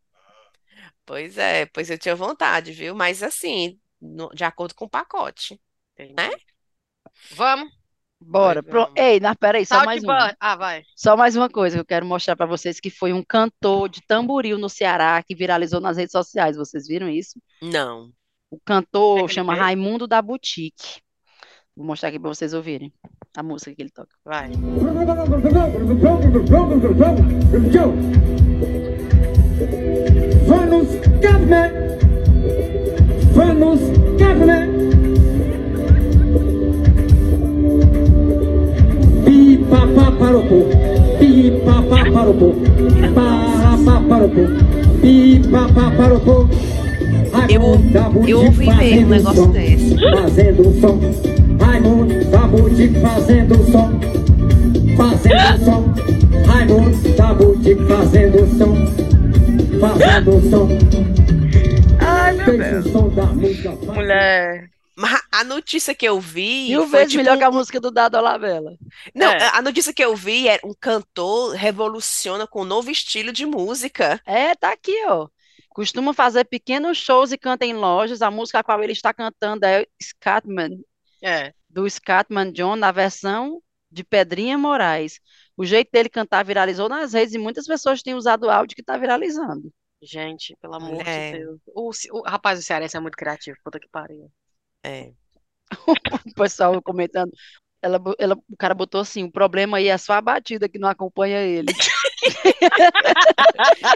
[1.05, 2.95] Pois é, pois eu tinha vontade, viu?
[2.95, 5.59] Mas assim, no- de acordo com o pacote.
[5.93, 6.13] Entendi.
[7.31, 7.69] Vamos.
[8.19, 8.63] Bora.
[8.63, 8.81] Pois Pro...
[8.85, 8.99] vamos.
[8.99, 10.35] Ei, não, peraí, só mais uma.
[10.39, 10.83] Ah, vai.
[10.95, 14.01] Só mais uma coisa que eu quero mostrar para vocês, que foi um cantor de
[14.01, 16.57] tamboril no Ceará que viralizou nas redes sociais.
[16.57, 17.39] Vocês viram isso?
[17.61, 18.11] Não.
[18.49, 19.63] O cantor Como é que ele chama fez?
[19.63, 21.01] Raimundo da Boutique.
[21.75, 22.93] Vou mostrar aqui para vocês ouvirem
[23.35, 24.15] a música que ele toca.
[24.23, 24.49] Vai.
[31.45, 31.73] Government.
[33.33, 33.79] Vamos
[34.17, 34.71] government.
[39.25, 40.69] Pi pa pa para o povo.
[41.19, 42.61] Pi pa pa para o povo.
[43.13, 44.53] Para pa para o povo.
[45.03, 46.49] O povo.
[47.49, 47.61] Eu
[48.11, 49.95] Boutique ouvi mesmo um negócio som, desse.
[49.97, 50.99] Fazendo som.
[51.59, 53.91] Raimundo da Boutique fazendo som.
[54.97, 55.83] Fazendo som.
[56.47, 58.75] Raimundo da Boutique fazendo som.
[59.79, 61.14] Fazendo som.
[63.93, 64.69] Mulher.
[64.97, 68.15] Mas a notícia que eu vi Mil vezes tipo melhor que a música do Dado
[68.17, 68.77] Olabella.
[69.13, 69.49] Não, É.
[69.53, 74.21] a notícia que eu vi é um cantor revoluciona com um novo estilo de música.
[74.25, 75.27] É, tá aqui, ó.
[75.69, 78.21] Costuma fazer pequenos shows e canta em lojas.
[78.21, 80.79] A música a qual ele está cantando é Scatman,
[81.21, 81.51] É.
[81.69, 85.19] do Scatman John, na versão de Pedrinha Moraes.
[85.57, 88.81] O jeito dele cantar viralizou nas redes e muitas pessoas têm usado o áudio que
[88.81, 89.69] está viralizando.
[90.01, 91.33] Gente, pelo amor Mulher.
[91.33, 91.59] de Deus.
[91.73, 93.57] O, Ce- o rapaz do cearense é muito criativo.
[93.63, 94.31] Puta que pariu.
[94.83, 95.11] É.
[96.27, 97.31] O pessoal comentando.
[97.81, 100.79] Ela, bo- ela- o cara botou assim: o problema aí é só a batida que
[100.79, 101.71] não acompanha ele.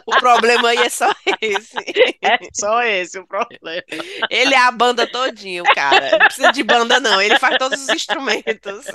[0.06, 1.76] O problema aí é só esse.
[2.22, 3.82] É só esse o problema.
[4.30, 6.12] Ele é a banda todinha, o cara.
[6.12, 7.20] Não precisa de banda, não.
[7.22, 8.86] Ele faz todos os instrumentos.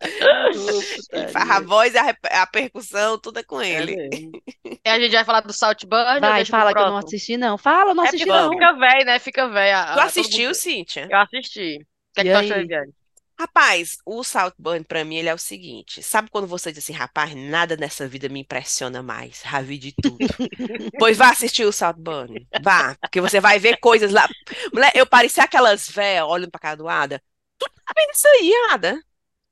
[1.12, 4.30] Ele faz a voz, a, a percussão, tudo é com É ele.
[4.84, 7.58] E a gente vai falar do Salt Burn Vai, fala que eu não assisti, não.
[7.58, 8.50] Fala, não É assisti, não.
[8.50, 9.18] fica velho, né?
[9.18, 9.76] Fica velho.
[9.76, 11.06] a- Tu assistiu, mundo- Cíntia?
[11.10, 11.76] Eu assisti.
[11.76, 12.56] O que é que tu achou?
[12.56, 12.92] Viviane?
[13.38, 17.34] Rapaz, o Saltburn pra mim ele é o seguinte, sabe quando você diz assim, rapaz,
[17.34, 20.18] nada nessa vida me impressiona mais, já vi de tudo.
[20.98, 24.28] pois vá assistir o Saltburn, vá, porque você vai ver coisas lá.
[24.74, 27.22] Mulher, eu parecia aquelas véias olhando pra cara do Ada.
[27.58, 29.00] Tu tá vendo isso aí, Ada?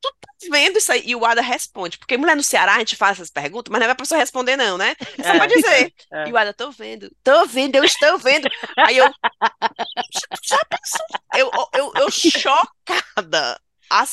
[0.01, 1.03] Tu tá vendo isso aí?
[1.05, 3.84] E o Ada responde, porque mulher no Ceará a gente faz essas perguntas, mas não
[3.86, 4.94] é pra pessoa responder não, né?
[5.20, 5.92] Só É, pra dizer.
[6.12, 6.28] é.
[6.28, 8.49] E o Ada, tô vendo, tô vendo, eu estou vendo.
[8.76, 9.07] Aí eu,
[10.44, 11.07] já pensou?
[11.34, 13.61] Eu, eu, eu chocada.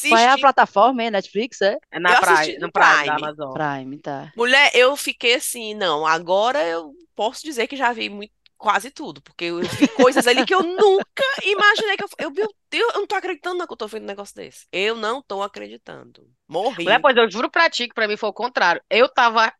[0.07, 1.11] Qual é a Assisti plataforma, hein?
[1.11, 1.77] Netflix, é?
[1.91, 3.27] É na assisti no no Prime, da Prime.
[3.27, 3.53] Amazon.
[3.53, 4.31] Prime, tá.
[4.36, 9.22] Mulher, eu fiquei assim, não, agora eu posso dizer que já vi muito, quase tudo,
[9.22, 12.10] porque eu vi coisas ali que eu nunca imaginei que eu.
[12.20, 14.66] Eu, meu Deus, eu não tô acreditando não que eu tô vendo um negócio desse.
[14.72, 16.28] Eu não tô acreditando.
[16.47, 16.84] Morri.
[16.84, 18.82] Mulher, pois eu juro pra ti que pra mim foi o contrário.
[18.89, 19.51] Eu tava,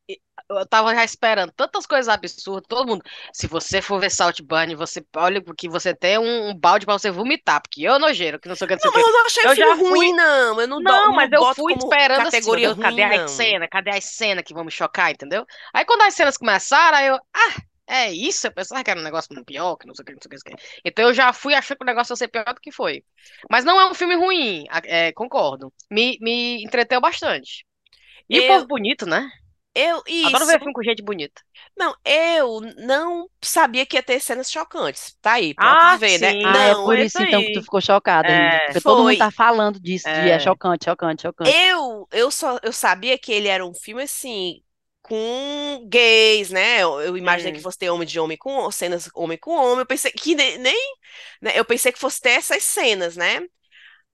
[0.50, 3.04] eu tava já esperando tantas coisas absurdas, todo mundo.
[3.34, 7.10] Se você for ver Saltburn, você olha porque você tem um, um balde pra você
[7.10, 9.08] vomitar, porque eu nojeiro, que não sei o que, não sei o Não, que.
[9.08, 10.62] eu não achei Eu já fui- ruim, não.
[10.62, 13.18] Eu não, Não, não mas eu boto fui como esperando assim, categoria cadê ruim, a
[13.22, 13.28] não.
[13.28, 13.68] cena?
[13.68, 15.46] Cadê a cena que vão me chocar, entendeu?
[15.74, 18.48] Aí quando as cenas começaram, aí eu, ah, é isso?
[18.48, 20.30] Eu pensava que era um negócio pior, que não sei o que, não sei o
[20.30, 20.82] que, não sei o que.
[20.86, 23.04] Então eu já fui achando que o negócio ia ser pior do que foi.
[23.50, 25.74] Mas não é um filme ruim, é, concordo.
[25.92, 27.66] Me, me entreteu bastante.
[28.30, 29.30] E o Eu- povo bonito, né?
[29.74, 30.18] Eu, isso.
[30.22, 31.42] Adoro ver filme com gente bonita.
[31.76, 35.18] Não, eu não sabia que ia ter cenas chocantes.
[35.22, 36.34] Tá aí, pra Ah, tu ver, né?
[36.34, 36.40] sim.
[36.44, 37.44] Ah, é Não, por é isso isso então aí.
[37.44, 40.30] que tu ficou chocada, É, todo mundo tá falando disso, de É.
[40.30, 41.70] é chocante, chocante, chocante.
[41.70, 44.64] Eu, eu só eu sabia que ele era um filme assim
[45.08, 46.82] com gays, né?
[46.84, 47.54] Eu, eu imaginei Hum.
[47.54, 49.80] que fosse ter homem de homem com cenas homem com homem.
[49.80, 50.96] Eu pensei que nem, nem
[51.42, 51.52] né?
[51.58, 53.42] Eu pensei que fosse ter essas cenas, né?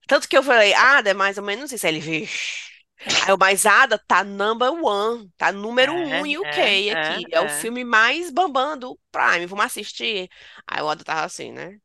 [0.08, 1.86] Tanto que eu falei, Ada, é mais ou menos isso.
[1.86, 2.72] Aí ele, vixe.
[3.20, 7.24] Aí o mais Ada tá number one, tá número É, um em UK é, aqui.
[7.30, 7.48] é, É o é.
[7.48, 9.46] filme mais bambam do Prime.
[9.46, 10.28] Vamos assistir.
[10.66, 11.78] Aí o Ada tava assim, né?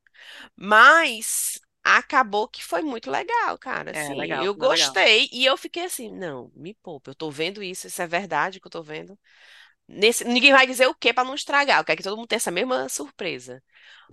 [0.55, 1.59] Mas
[1.97, 3.91] acabou que foi muito legal, cara.
[3.91, 4.95] É, Assim, legal, eu foi legal.
[4.95, 8.59] gostei e eu fiquei assim, não, me poupa, eu tô vendo isso, isso é verdade
[8.59, 9.18] que eu tô vendo.
[9.88, 12.38] Nesse, ninguém vai dizer o que pra não estragar, eu quero que todo mundo tenha
[12.38, 13.64] essa mesma surpresa.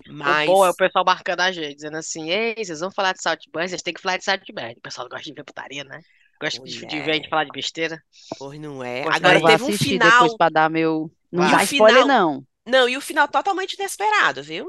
[0.06, 3.12] Mas O bom é o pessoal marcando a gente, dizendo assim, ei, vocês vão falar
[3.12, 4.74] de Saltburn, vocês têm que falar de Saltburn.
[4.76, 6.00] O pessoal gosta de ver putaria, né?
[6.40, 7.30] Gosta de, de ver a gente Mulher.
[7.30, 8.02] falar de besteira.
[8.38, 9.02] pois não é.
[9.02, 11.10] Pois Agora eu vou teve um final, depois pra dar meu.
[11.32, 12.44] Não o dá spoiler, final- não.
[12.66, 14.66] não, e o final totalmente inesperado, viu?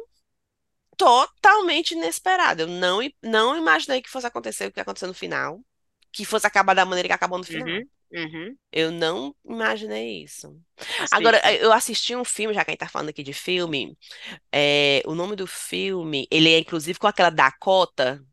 [0.98, 2.64] Totalmente inesperado.
[2.64, 5.62] Eu não, não imaginei que fosse acontecer o que aconteceu no final.
[6.12, 7.70] que fosse acabar da maneira que acabou no final.
[7.70, 8.58] Uhum, uhum.
[8.72, 10.58] Eu não imaginei isso.
[11.12, 13.98] Agora, eu assisti um filme, já que a gente tá falando aqui de filme,
[14.54, 18.24] é, o nome do filme, ele é inclusive com aquela Dakota,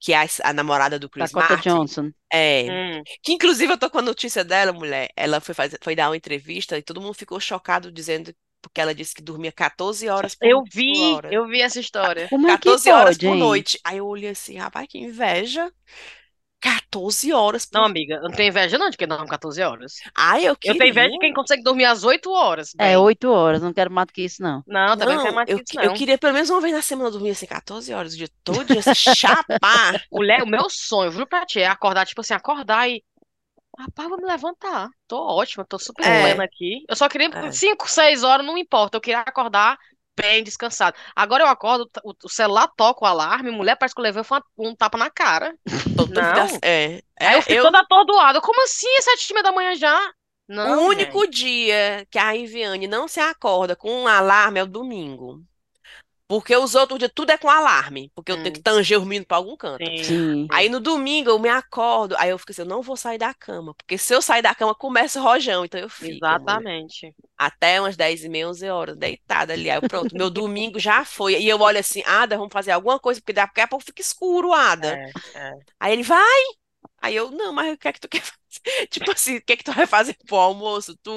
[0.00, 1.60] que é a, a namorada do Chris Dakota Martin.
[1.60, 2.12] Johnson.
[2.32, 5.10] É, Hum, que inclusive eu tô com a notícia dela, mulher.
[5.16, 8.94] Ela foi, fazer, foi dar uma entrevista e todo mundo ficou chocado dizendo, porque ela
[8.94, 11.30] disse que dormia 14 horas por, eu por vi, hora.
[11.30, 12.30] eu vi essa história.
[12.30, 13.36] Como é que 14 horas pode, por hein?
[13.36, 13.78] noite.
[13.84, 15.72] Aí eu olhei assim, rapaz, que inveja.
[16.60, 17.84] 14 horas Não, por...
[17.84, 20.04] amiga, eu não tenho inveja não de quem dorme 14 horas.
[20.14, 21.18] Ai, eu Eu tenho inveja de queria.
[21.18, 22.98] quem consegue dormir às 8 horas, É, bem.
[22.98, 24.64] oito horas, não quero mais do que isso, não.
[24.66, 25.92] Não, também não quero Não, mais eu, que isso, que- eu não.
[25.92, 28.82] queria pelo menos uma vez na semana dormir assim 14 horas o dia todo, dia,
[28.82, 30.00] se chapar.
[30.12, 33.02] Mulher, o meu sonho, viu, pra ti, é acordar, tipo assim, acordar e.
[33.78, 34.90] Rapaz, vou me levantar.
[35.08, 36.22] Tô ótima, tô super É.
[36.22, 36.84] plena aqui.
[36.88, 37.50] Eu só queria É.
[37.52, 38.96] 5, 6 horas, não importa.
[38.96, 39.78] Eu queria acordar
[40.14, 40.96] bem descansado.
[41.16, 44.22] Agora eu acordo, o, o celular toca o alarme, mulher, parece que eu levei
[44.58, 45.56] um, um tapa na cara.
[45.96, 46.58] Tô dúvida- Não.
[46.62, 48.40] É, Aí é, eu fico eu- toda atordoada.
[48.40, 49.98] Como assim, sete e meia da manhã já?
[50.48, 54.66] Não, o único dia que a Iviane não se acorda com um alarme é o
[54.66, 55.42] domingo.
[56.32, 58.52] Porque os outros dias tudo é com alarme, porque eu tenho Hum.
[58.54, 59.84] que tanger os meninos pra algum canto.
[59.84, 60.02] Sim.
[60.02, 60.46] Sim.
[60.50, 63.34] Aí no domingo eu me acordo, aí eu fico assim, eu não vou sair da
[63.34, 67.14] cama, porque se eu sair da cama começa o rojão, então eu fico, Exatamente.
[67.36, 69.68] até umas 10 e meia, 11 horas, deitada ali.
[69.70, 71.34] Aí eu, pronto, meu domingo já foi.
[71.40, 74.52] E eu olho assim, Ada, vamos fazer alguma coisa, porque daqui a pouco fica escuro,
[74.52, 74.94] Ada.
[74.96, 75.52] É, é.
[75.80, 76.42] Aí ele vai.
[77.02, 78.86] Aí eu, não, mas o que é que tu quer fazer?
[78.88, 80.96] Tipo assim, o que é que tu vai fazer pro almoço?
[81.02, 81.16] Tu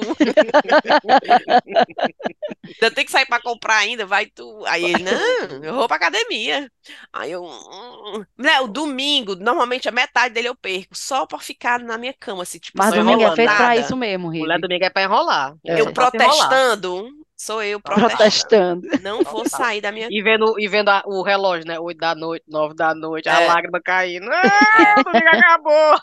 [2.64, 4.64] ainda tem que sair pra comprar ainda, vai tu.
[4.66, 6.70] Aí ele, não, eu vou pra academia.
[7.12, 8.24] Aí eu, hum.
[8.36, 12.42] Né, o domingo, normalmente a metade dele eu perco, só pra ficar na minha cama,
[12.42, 13.76] assim, tipo, Mas Só domingo é feito pra nada.
[13.76, 14.62] isso mesmo, Mulher Rive.
[14.62, 15.54] domingo é pra enrolar.
[15.64, 15.80] É.
[15.80, 18.40] Eu pra protestando, sou eu protestando.
[18.40, 18.88] Protestando.
[18.96, 21.78] Não vou sair da minha E vendo, e vendo a- o relógio, né?
[21.80, 23.40] 8 da noite, 9 da noite, a É.
[23.40, 24.28] lágrima caindo.
[24.32, 25.98] Ah, domingo acabou!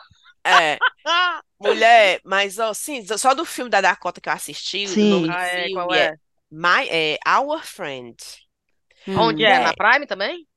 [0.45, 0.81] É,
[1.59, 5.09] mulher, mas ó, sim, só do filme da Dakota que eu assisti, o Sim.
[5.09, 6.17] nome do Ah, é, filme qual é, é?
[6.51, 8.15] My, é Our Friend.
[9.07, 9.15] Hum.
[9.17, 9.59] Onde é?
[9.59, 9.59] É.
[9.59, 10.47] Na Prime também?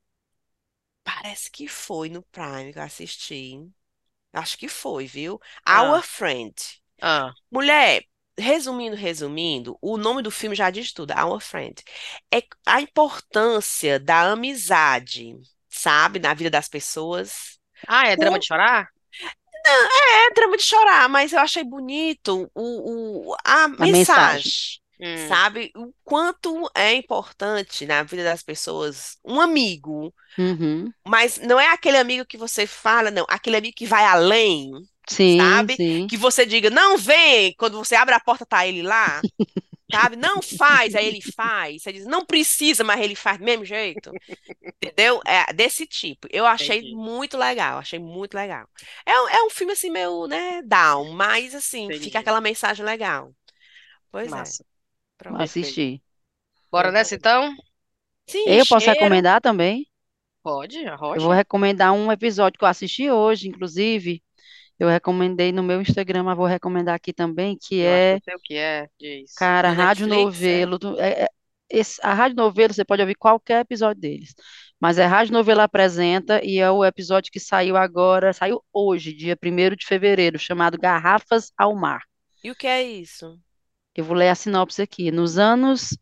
[1.03, 3.55] Parece que foi no Prime que eu assisti.
[4.33, 5.39] Acho que foi, viu?
[5.65, 5.83] Ah.
[5.83, 6.55] Our Friend.
[7.01, 8.03] Ah, Mulher,
[8.39, 11.83] resumindo, resumindo, o nome do filme já diz tudo, Our Friend.
[12.33, 15.35] É a importância da amizade,
[15.69, 17.59] sabe, na vida das pessoas.
[17.87, 18.87] ah é drama O- de chorar?
[20.29, 24.43] É drama de chorar, mas eu achei bonito o, o- a mensagem.
[24.47, 25.71] mensagem, Hum, sabe?
[25.75, 30.93] O quanto é importante na vida das pessoas um amigo, Uhum.
[31.07, 34.71] mas não é aquele amigo que você fala, não, aquele amigo que vai além,
[35.09, 35.75] Sim, sabe?
[35.75, 36.07] sim.
[36.07, 39.25] que você diga, não vem, quando você abre a porta, tá ele lá,
[39.91, 40.15] sabe?
[40.17, 41.83] Não faz, aí ele faz.
[41.83, 44.17] Você diz, não precisa, mas ele faz do mesmo jeito.
[44.83, 45.21] Entendeu?
[45.25, 46.27] É desse tipo.
[46.31, 46.95] Eu achei Entendi.
[46.95, 48.67] muito legal, achei muito legal.
[49.05, 51.99] É, um- é um filme assim, meio, né, down, mas assim, Entendi.
[51.99, 53.33] fica aquela mensagem legal.
[54.11, 54.35] Pois é.
[54.37, 54.65] massa.
[55.17, 55.35] Pronto.
[55.35, 56.01] Vou assistir.
[56.71, 57.55] Bora nessa então?
[58.27, 58.89] Sim, Eu posso cheiro.
[58.89, 59.87] recomendar também?
[60.41, 61.21] Pode, Eu arrocha.
[61.21, 64.23] vou recomendar um episódio que eu assisti hoje, inclusive.
[64.79, 68.39] Eu recomendei no meu Instagram, mas vou recomendar aqui também, que é, eu sei o
[68.39, 69.33] que é, diz.
[69.35, 70.65] cara, No Rádio Netflix, é?
[70.65, 70.99] Novelo.
[70.99, 71.27] é- é-
[71.69, 74.33] esse- a Rádio Novelo, você pode ouvir qualquer episódio deles.
[74.79, 79.35] Mas é Rádio Novelo Apresenta e é o episódio que saiu agora, saiu hoje, dia
[79.35, 82.03] 1º de fevereiro, chamado Garrafas ao Mar.
[82.43, 83.37] E o que é isso?
[83.95, 85.11] Eu vou ler a sinopse aqui.
[85.11, 85.97] Nos anos.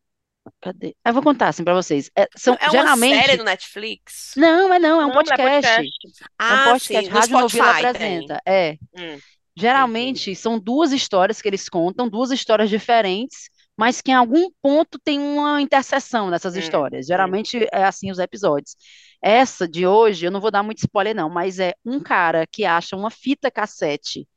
[0.61, 0.95] Cadê?
[1.05, 2.09] Eu vou contar assim para vocês.
[2.15, 3.15] É, são É uma geralmente.
[3.21, 4.31] série no Netflix?
[4.37, 5.71] Não, é não, é um Não, mulher, podcast.
[5.71, 6.23] podcast.
[6.23, 7.05] É um Ah, podcast.
[7.07, 7.85] sim, Rádio Novelo Spotify tem.
[7.89, 8.41] apresenta.
[8.45, 8.77] É.
[8.97, 9.19] Hum,
[9.57, 14.99] Geralmente são duas histórias que eles contam, duas histórias diferentes, mas que em algum ponto
[15.03, 17.05] tem uma interseção nessas Hum, histórias.
[17.05, 17.07] hum.
[17.07, 18.75] Geralmente é assim os episódios.
[19.21, 22.65] Essa de hoje, eu não vou dar muito spoiler, não, mas é um cara que
[22.65, 24.27] acha uma fita cassete,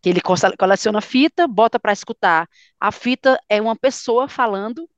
[0.00, 2.48] que ele cole- coleciona fita, bota para escutar.
[2.80, 4.88] A fita é uma pessoa falando.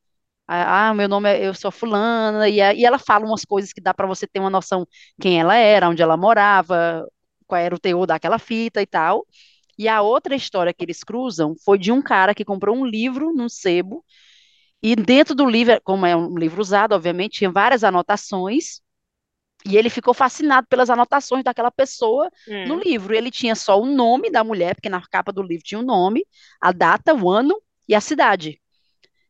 [0.49, 3.93] Ah, meu nome é, eu sou fulana, e, e ela fala umas coisas que dá
[3.93, 4.87] para você ter uma noção
[5.21, 7.05] quem ela era, onde ela morava,
[7.47, 9.27] qual era o teor daquela fita e tal.
[9.79, 13.33] E a outra história que eles cruzam foi de um cara que comprou um livro
[13.35, 14.05] num sebo,
[14.83, 18.81] e dentro do livro, como é um livro usado, obviamente, tinha várias anotações,
[19.67, 22.31] e ele ficou fascinado pelas anotações daquela pessoa
[22.65, 22.81] no Hum.
[22.81, 23.15] livro.
[23.15, 26.25] Ele tinha só o nome da mulher, porque na capa do livro tinha o nome,
[26.61, 28.61] a data, o ano e a cidade.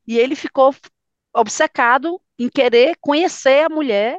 [0.07, 0.75] E ele ficou
[1.37, 4.19] obcecado em querer conhecer a mulher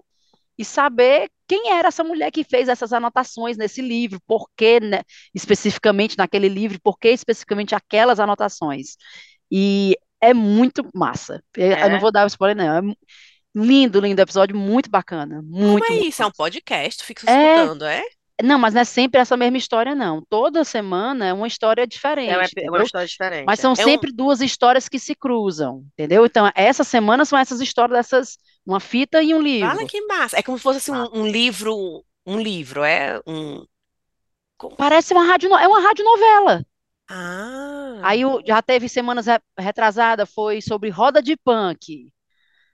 [0.57, 5.01] e saber quem era essa mulher que fez essas anotações nesse livro, por que, né,
[5.33, 8.97] especificamente naquele livro, por que especificamente aquelas anotações.
[9.51, 11.43] E é muito massa.
[11.55, 11.99] Eu eu não É?
[11.99, 12.91] vou dar spoiler, não.
[12.91, 12.95] É
[13.55, 15.43] lindo, lindo episódio, muito bacana.
[15.59, 16.21] Como Muito, é muito isso?
[16.23, 17.03] É um podcast?
[17.03, 18.01] Fica É, escutando, é?
[18.43, 20.21] Não, mas não é sempre essa mesma história, não.
[20.29, 22.83] Toda semana é uma história É uma, diferente, é uma entendeu?
[22.83, 23.45] história diferente.
[23.47, 23.61] Mas é.
[23.63, 26.25] são É um- sempre duas histórias que se cruzam, entendeu?
[26.25, 29.87] Então, essa semana são essas histórias dessas, uma fita e um Fala livro.
[29.87, 30.37] que massa.
[30.37, 33.65] É como se fosse assim, um, um livro, um livro, é um.
[34.57, 36.63] como- Parece uma rádio, é uma radionovela.
[37.09, 42.11] Ah, Aí já teve semanas re- retrasada, foi sobre roda de punk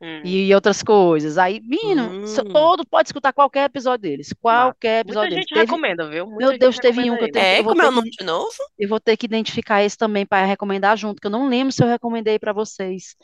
[0.03, 0.21] Hum.
[0.25, 1.37] e outras coisas.
[1.37, 2.25] Aí, menino, Hum.
[2.51, 5.43] todo pode escutar qualquer episódio deles, qualquer Muita episódio deles.
[5.43, 6.25] gente Teve- recomenda, viu?
[6.25, 7.89] Muita meu gente Deus, teve um que eu tenho- é, eu vou como é o
[7.89, 8.49] que- nome de novo?
[8.77, 11.81] Eu vou ter que identificar esse também para recomendar junto, que eu não lembro se
[11.81, 13.15] eu recomendei para vocês.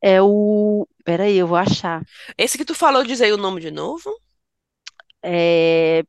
[0.00, 0.88] É o.
[1.04, 2.02] Peraí, eu vou achar.
[2.38, 4.10] Esse que tu falou, diz aí o nome de novo?
[5.22, 6.02] É...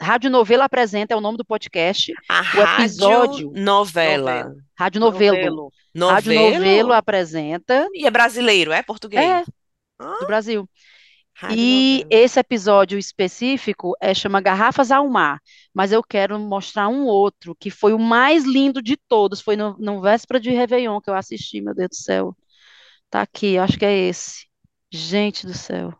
[0.00, 2.12] Rádio Novelo Apresenta é o nome do podcast.
[2.28, 4.54] A O rádio episódio- novela.
[4.78, 5.36] Rádio Novelo.
[5.36, 5.72] Novelo.
[6.14, 6.58] Rádio Novelo?
[6.58, 7.86] Novelo apresenta.
[7.92, 9.22] E é brasileiro, é português?
[9.22, 9.44] É,
[10.20, 10.68] do Brasil.
[11.34, 12.08] rádio E novela.
[12.24, 15.38] esse episódio específico é chama Garrafas ao Mar,
[15.74, 19.40] mas eu quero mostrar um outro que foi o mais lindo de todos.
[19.42, 22.36] Foi no, no véspera de Réveillon que eu assisti, meu Deus do céu.
[23.10, 24.46] Tá aqui, acho que é esse.
[24.90, 25.92] Gente do céu.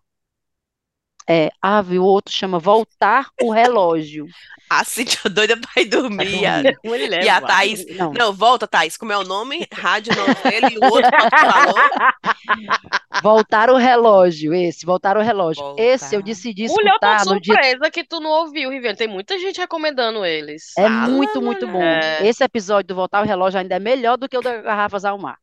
[1.29, 4.27] É, ave, o outro chama Voltar o Relógio.
[4.73, 6.29] A Cíntia doida pra ir dormir.
[6.85, 7.49] Mulher, E a vai.
[7.51, 7.85] Thaís.
[7.97, 8.97] Não, Não, volta, Thaís.
[8.97, 9.67] Como é o nome?
[9.75, 11.11] Rádio novela e o outro
[11.41, 11.75] falou?
[13.21, 15.75] Voltar o Relógio, esse, Voltar o Relógio.
[15.77, 16.25] Esse eu Voltar.
[16.25, 18.97] decidi Mulher, eu tô escutar no dia surpresa que tu não ouviu, Riviane.
[18.97, 20.73] Tem muita gente recomendando eles.
[20.79, 21.73] É Fala, muito, muito bom.
[21.73, 22.25] mulher.
[22.25, 25.19] Esse episódio do Voltar ao Relógio ainda é melhor do que o da Garrafas ao
[25.19, 25.37] Mar.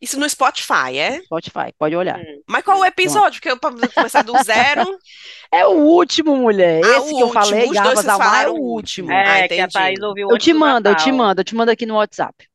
[0.00, 1.20] Isso no Spotify, é?
[1.22, 2.18] Spotify, pode olhar.
[2.18, 2.42] Hum.
[2.48, 3.40] Mas qual o episódio?
[3.40, 4.82] Porque eu pra começar do zero.
[5.52, 6.80] É o último, mulher.
[6.84, 7.32] Ah, Esse o que eu último.
[7.32, 7.76] falei, Os
[8.06, 9.10] Mar, é o último.
[9.10, 9.68] É, Ah, que a.
[9.68, 12.48] Thaís ouviu Eu te do mando, eu te mando, eu te mando aqui no WhatsApp.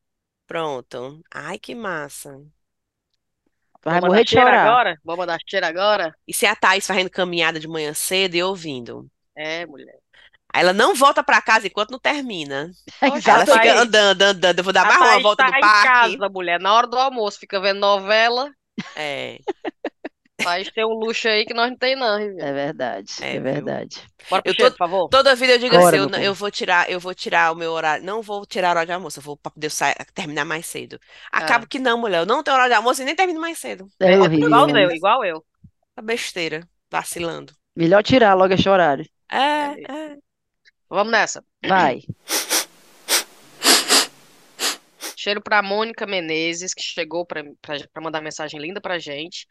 [0.47, 1.21] Pronto.
[1.33, 2.41] Ai, que massa.
[3.83, 4.67] Vai Vou morrer de cheiro chorar.
[4.67, 4.97] agora?
[5.03, 6.15] Vou mandar cheiro agora?
[6.27, 9.07] E se a Thaís fazendo caminhada de manhã cedo e ouvindo?
[9.35, 9.99] É, mulher.
[10.55, 12.71] Aí ela não volta pra casa enquanto não termina.
[13.01, 14.59] Oxe, Ela fica Thaís- andando, andando.
[14.59, 15.81] Eu vou dar mais uma volta tá no em parque.
[15.81, 16.59] casa, mulher.
[16.59, 18.49] Na hora do almoço, fica vendo novela.
[18.95, 19.39] É,
[20.41, 22.45] Thaís tem um luxo aí que nós não tem, não, Riviane.
[22.45, 23.41] É verdade, É, é viu?
[23.41, 24.01] verdade.
[24.29, 25.09] Bora pro Eu cheiro, por favor.
[25.09, 27.71] toda vida eu digo Bora, assim, eu, eu vou tirar, eu vou tirar o meu
[27.71, 30.65] horário, não vou tirar a hora de almoço, eu vou para poder sair, terminar mais
[30.67, 30.99] cedo.
[31.31, 33.87] Acaba que não, mulher, eu não tenho hora de almoço e nem termino mais cedo.
[33.99, 34.47] É É, horrível.
[34.47, 34.85] igual né?
[34.85, 35.45] eu, igual eu.
[35.97, 37.53] A besteira, vacilando.
[37.75, 39.05] Melhor tirar logo esse horário.
[39.31, 39.37] É,
[39.87, 40.17] é.
[40.95, 41.43] Vamos nessa.
[41.67, 42.01] Vai.
[45.17, 49.45] Cheiro pra Mônica Menezes, que chegou pra, pra, pra mandar mensagem linda pra gente.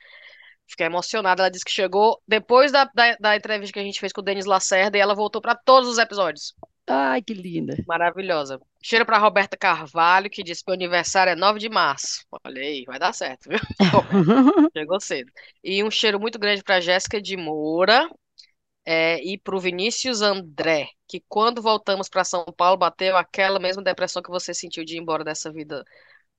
[0.67, 1.43] Fiquei emocionada.
[1.43, 4.25] Ela disse que chegou depois da, da, da entrevista que a gente fez com o
[4.25, 6.55] Denis Lacerda e ela voltou pra todos os episódios.
[6.87, 7.77] Ai, que linda.
[7.87, 8.61] Maravilhosa.
[8.83, 12.25] Cheiro pra Roberta Carvalho, que disse que o aniversário é 9 de março.
[12.45, 13.59] Olha aí, vai dar certo, viu?
[14.77, 15.31] Chegou cedo.
[15.63, 18.09] E um cheiro muito grande para Jéssica de Moura
[18.87, 23.83] é, e para o Vinícius André, que quando voltamos para São Paulo bateu aquela mesma
[23.83, 25.85] depressão que você sentiu de ir embora dessa vida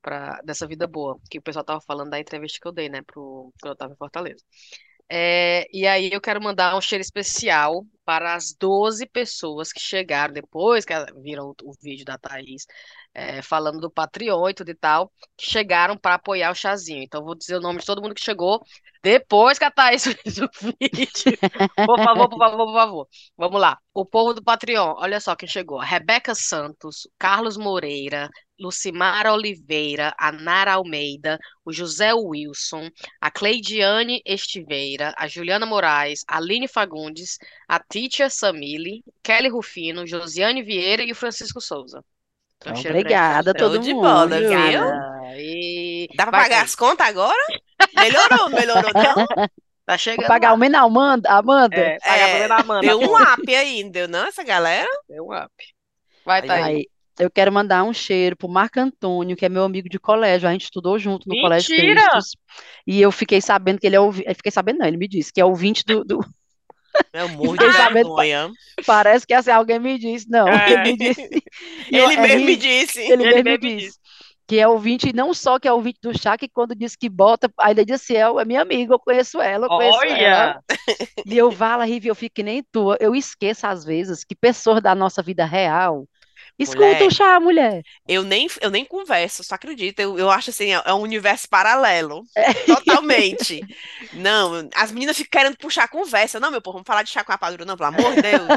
[0.02, 3.02] pra, dessa vida boa, que o pessoal tava falando da entrevista que eu dei, né,
[3.04, 4.44] pro, quando eu tava em Fortaleza.
[5.10, 10.34] É, e aí eu quero mandar um cheiro especial para as 12 pessoas que chegaram
[10.34, 12.66] depois que viram o, vídeo da Thaís
[13.14, 17.04] é, falando do Patreon e tudo e tal, que chegaram para apoiar o chazinho.
[17.04, 18.64] Então vou dizer o nome de todo mundo que chegou
[19.02, 21.38] depois que a Thaís fez o vídeo.
[21.86, 23.08] Por favor, por favor, por favor.
[23.38, 23.78] Vamos lá.
[23.94, 25.80] O povo do Patreon, olha só quem chegou.
[25.80, 28.30] Rebeca Santos, Carlos Moreira,
[28.60, 36.38] Lucimara Oliveira, a Nara Almeida, o José Wilson, a Cleidiane Estiveira, a Juliana Moraes, a
[36.38, 37.38] Aline Fagundes,
[37.68, 42.04] a Titia Samili, Kelly Rufino, Josiane Vieira e o Francisco Souza.
[42.58, 44.02] Então, Então, obrigada a todo de mundo.
[44.02, 45.06] bola, viu?
[45.38, 46.08] E...
[46.16, 47.38] Dá pra Vai, pagar as contas agora?
[47.94, 49.26] Melhorou, melhorou não?
[49.86, 50.54] Tá Vou chegando pagar lá.
[50.54, 51.82] o Menal, Amanda, Amanda.
[51.82, 52.82] É, pagar É, da Amanda.
[52.82, 54.90] Deu um up aí, não essa galera?
[55.08, 55.54] Deu um up.
[56.26, 56.68] Vai, Aí, Thaís.
[56.68, 60.48] Aí, eu quero mandar um cheiro pro Marco Antônio, que é meu amigo de colégio.
[60.50, 62.02] A gente estudou junto no Colégio Mentira!
[62.10, 62.32] Cristos.
[62.86, 64.34] E eu fiquei sabendo que ele é ouvinte.
[64.36, 66.04] Fiquei sabendo, não, ele me disse que é ouvinte do.
[66.04, 66.26] do-
[67.14, 68.52] Eu morro de vergonha.
[68.86, 70.30] Parece que assim, alguém me disse.
[70.30, 70.72] Não, É.
[70.72, 71.22] ele me disse.
[71.92, 73.00] E eu- Ele é mesmo me disse.
[73.00, 73.98] Ele, Ele mesmo me mesmo disse.
[74.48, 77.52] Que é ouvinte, não só que é ouvinte do chá, que quando diz que bota,
[77.60, 80.62] ainda diz assim, é, é minha amiga, eu conheço ela, eu conheço ela.
[80.62, 80.64] Olha!
[81.26, 82.96] E eu falo, Rivi, eu fico que nem tu.
[83.00, 86.06] Eu esqueço, às vezes, que pessoas da nossa vida real
[86.58, 87.08] escutam Mulher.
[87.08, 87.84] o chá, mulher.
[88.08, 90.02] Eu nem, eu nem converso, só acredita.
[90.02, 92.24] Eu, eu acho assim, é, é um universo paralelo.
[92.36, 92.54] É.
[92.66, 93.62] Totalmente.
[94.14, 96.40] Não, as meninas ficam querendo puxar a conversa.
[96.40, 98.48] Não, meu povo, vamos falar de chá com a padura, não, pelo amor de Deus.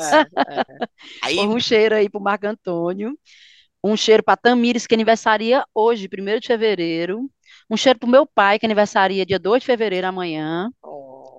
[1.22, 3.18] Aí, Põe um cheiro aí pro Marco Antônio.
[3.82, 7.30] Um cheiro para Tamires, que aniversaria hoje, 1 de fevereiro.
[7.70, 10.68] Um cheiro pro meu pai, que aniversaria dia 2 de fevereiro, amanhã.
[10.82, 11.38] Oh.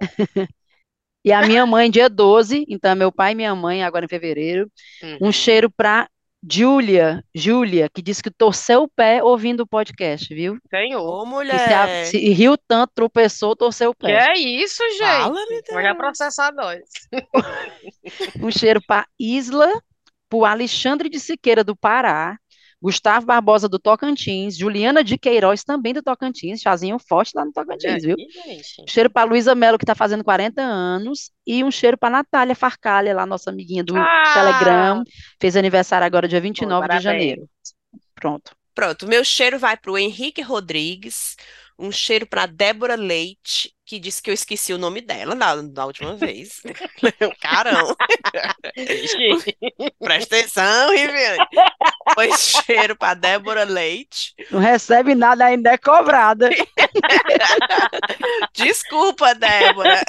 [1.24, 4.10] E a minha mãe, dia 12, então é meu pai e minha mãe, agora em
[4.10, 4.72] fevereiro.
[5.22, 5.32] Um Uhum.
[5.32, 6.10] cheiro pra
[6.42, 10.58] Júlia, Júlia, que disse que torceu o pé ouvindo o podcast, viu?
[10.70, 11.02] Senhor.
[11.02, 12.06] Ô, Que se, a- mulher.
[12.06, 14.30] se riu tanto, tropeçou, torceu o Que pé.
[14.32, 15.74] é isso, gente?
[15.74, 15.98] Vai já Deus.
[15.98, 16.80] processar nós.
[18.42, 19.68] Um cheiro para Isla,
[20.30, 22.38] para Alexandre de Siqueira, do Pará,
[22.82, 28.04] Gustavo Barbosa, do Tocantins, Juliana de Queiroz, também do Tocantins, chazinho forte lá no Tocantins,
[28.04, 28.16] viu?
[28.18, 28.82] gente.
[28.82, 32.56] Um cheiro para Luísa Mello, que está fazendo 40 anos, e um cheiro para Natália
[32.56, 33.94] Farcalha, lá, nossa amiguinha do
[34.34, 35.04] Telegram, Ah!
[35.42, 37.04] fez aniversário agora, dia Pô, 29 de parabéns.
[37.04, 37.50] janeiro.
[38.16, 38.52] Pronto.
[38.74, 41.36] Pronto, meu cheiro vai para o Henrique Rodrigues,
[41.78, 45.86] um cheiro para Débora Leite, que disse que eu esqueci o nome dela na, na
[45.86, 46.62] última vez.
[47.42, 47.96] Carão,
[48.78, 49.58] Ixi.
[49.98, 51.44] presta atenção, Riviane.
[52.14, 54.36] Foi cheiro para Débora Leite.
[54.52, 56.52] Não recebe nada, ainda é cobrada.
[58.54, 60.04] Desculpa, Débora.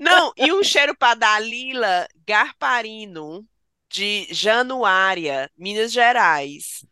[0.00, 3.46] Não, e um cheiro para Dalila Garparino,
[3.88, 6.84] de Januária, Minas Gerais.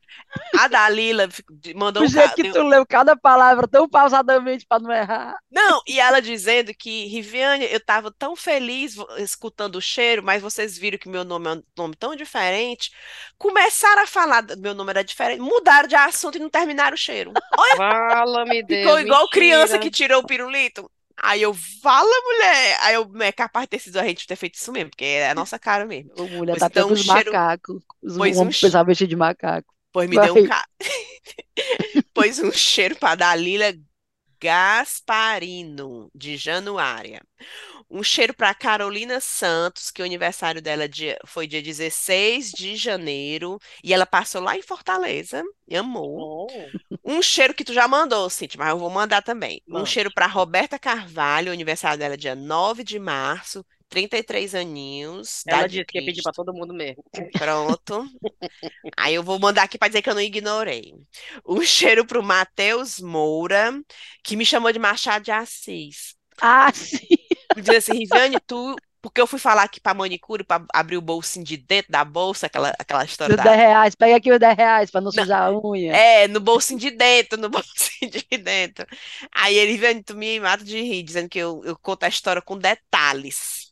[0.58, 1.28] A Dalila
[1.74, 5.36] mandou Do um jeito ca- que tu leu cada palavra tão pausadamente para não errar.
[5.50, 10.76] Não, e ela dizendo que, Riviane, eu estava tão feliz escutando o cheiro, mas vocês
[10.78, 12.90] viram que meu nome é um nome tão diferente.
[13.38, 16.98] Começaram a falar do meu nome era diferente, mudaram de assunto e não terminaram o
[16.98, 17.32] cheiro.
[17.76, 18.82] Fala-me, Deus.
[18.82, 19.78] Ficou igual criança mentira.
[19.80, 20.90] que tirou o pirulito.
[21.22, 21.52] Aí eu,
[21.82, 22.78] fala, mulher.
[22.82, 25.30] Aí eu, é capaz de ter sido a gente ter feito isso mesmo, porque é
[25.30, 26.10] a nossa cara mesmo.
[26.16, 27.76] Ô, mulher, Pois tá então, os um cheiro- macacos.
[28.02, 29.68] Os Pois um homens che- pensavam de macaco.
[29.92, 30.42] Pois me deu um Vai.
[30.42, 30.64] ca...
[32.14, 33.72] Pois um cheiro para Dalila
[34.40, 37.22] Gasparino, de Januária.
[37.90, 43.58] Um cheiro para Carolina Santos, que o aniversário dela dia- foi dia 16 de janeiro,
[43.84, 46.24] e ela passou lá em Fortaleza, e amou.
[46.26, 46.72] Oh,
[47.04, 49.62] Um cheiro que tu já mandou, Cintia, mas eu vou mandar também.
[49.72, 49.86] Um Mande.
[49.86, 55.84] cheiro para Roberta Carvalho, o aniversário dela dia 9 de março, 33 aninhos, ela disse
[55.86, 57.04] que ia pedir pra todo mundo mesmo.
[57.36, 58.06] Pronto.
[58.96, 60.94] Aí eu vou mandar aqui para dizer que eu não ignorei.
[61.46, 63.72] Um cheiro pro Matheus Moura,
[64.24, 66.14] que me chamou de Machado de Assis.
[66.40, 67.16] Ah, sim.
[67.54, 68.76] Diz assim, Riviane, tu.
[69.02, 72.46] Porque eu fui falar aqui pra manicure para abrir o bolsinho de dentro da bolsa,
[72.46, 73.44] aquela, aquela história Os da.
[73.44, 73.94] 10 reais.
[73.94, 75.24] Pega aqui os 10 reais pra não Não.
[75.24, 75.98] sujar a unha.
[75.98, 78.86] É, no bolsinho de dentro, no bolsinho de dentro.
[79.32, 82.42] Aí ele, Riviane, tu me mata de rir, dizendo que eu, eu conto a história
[82.42, 83.69] com detalhes.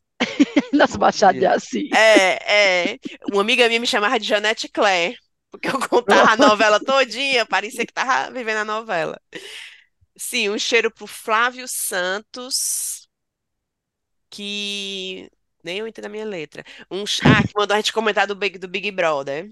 [0.98, 1.90] Machado de Assis.
[1.94, 2.98] É, é.
[3.32, 5.16] Uma amiga minha me chamava de Janete Claire,
[5.50, 9.20] porque eu contava a novela todinha, parecia que tava vivendo a novela.
[10.16, 13.08] Sim, um cheiro pro Flávio Santos,
[14.30, 15.30] que
[15.68, 16.64] nem eu entendo a minha letra.
[16.90, 19.50] Um, ah, que mandou a gente comentar do Big, do Big Brother.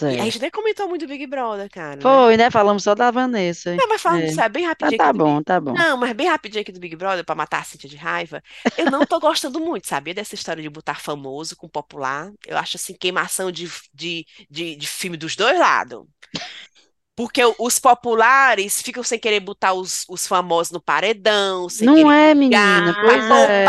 [0.00, 2.02] A gente nem comentou muito do Big Brother, cara, né?
[2.02, 2.50] Foi, né?
[2.50, 3.74] Falamos só da Vanessa.
[3.74, 4.28] Não, mas falando É.
[4.28, 5.72] sério, bem Ah, rapidinho tá aqui do Big bom, tá bom.
[5.72, 8.42] não, mas bem rapidinho aqui do Big Brother, pra matar a Cintia de raiva.
[8.76, 10.14] Eu não tô gostando muito, sabia?
[10.14, 12.30] Dessa história de botar famoso com popular.
[12.46, 16.04] Eu acho assim, queimação de, de, de, de filme dos dois lados.
[17.16, 22.12] Porque os populares ficam sem querer botar os, os famosos no paredão, sem Não querer
[22.12, 22.94] é, menina?
[22.94, 23.64] pra Pois é.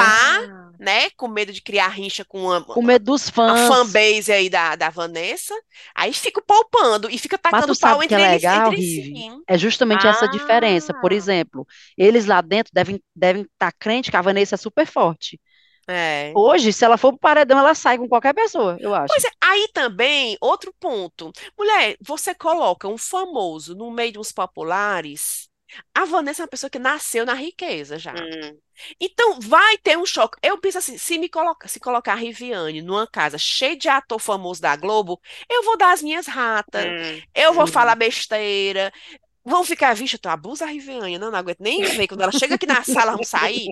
[0.80, 1.10] Né?
[1.12, 3.60] Com medo de criar rincha com uma, Com medo dos a fãs.
[3.60, 5.54] fanbase aí da, da Vanessa.
[5.96, 9.04] Aí fica poupando e fica tacando pau que entre é eles, legal, entre Rive?
[9.04, 9.44] si.
[9.48, 10.94] É justamente essa diferença.
[10.94, 11.16] Por Ah.
[11.16, 11.66] exemplo,
[11.98, 15.40] eles lá dentro devem devem estar crente que a Vanessa é super forte.
[15.88, 16.32] É.
[16.34, 19.16] Hoje, se ela for pro paredão, ela sai com qualquer pessoa, eu acho.
[19.16, 21.32] Pois é, aí também, outro ponto.
[21.58, 25.50] Mulher, você coloca um famoso no meio de uns populares.
[25.94, 28.14] A Vanessa é uma pessoa que nasceu na riqueza já.
[28.14, 28.58] Hum,
[29.00, 30.38] Então vai ter um choque.
[30.44, 34.20] Eu penso assim, se me coloca, se colocar a Riviane numa casa cheia de ator
[34.20, 35.20] famoso da Globo,
[35.50, 37.24] eu vou dar as minhas ratas, hum.
[37.36, 37.68] eu vou Uhum.
[37.68, 38.92] falar besteira.
[39.46, 42.08] Vão ficar, vixe, tu abusa a Riviane, não, não aguento nem ver.
[42.08, 43.72] Quando ela chega aqui na sala, vamos sair.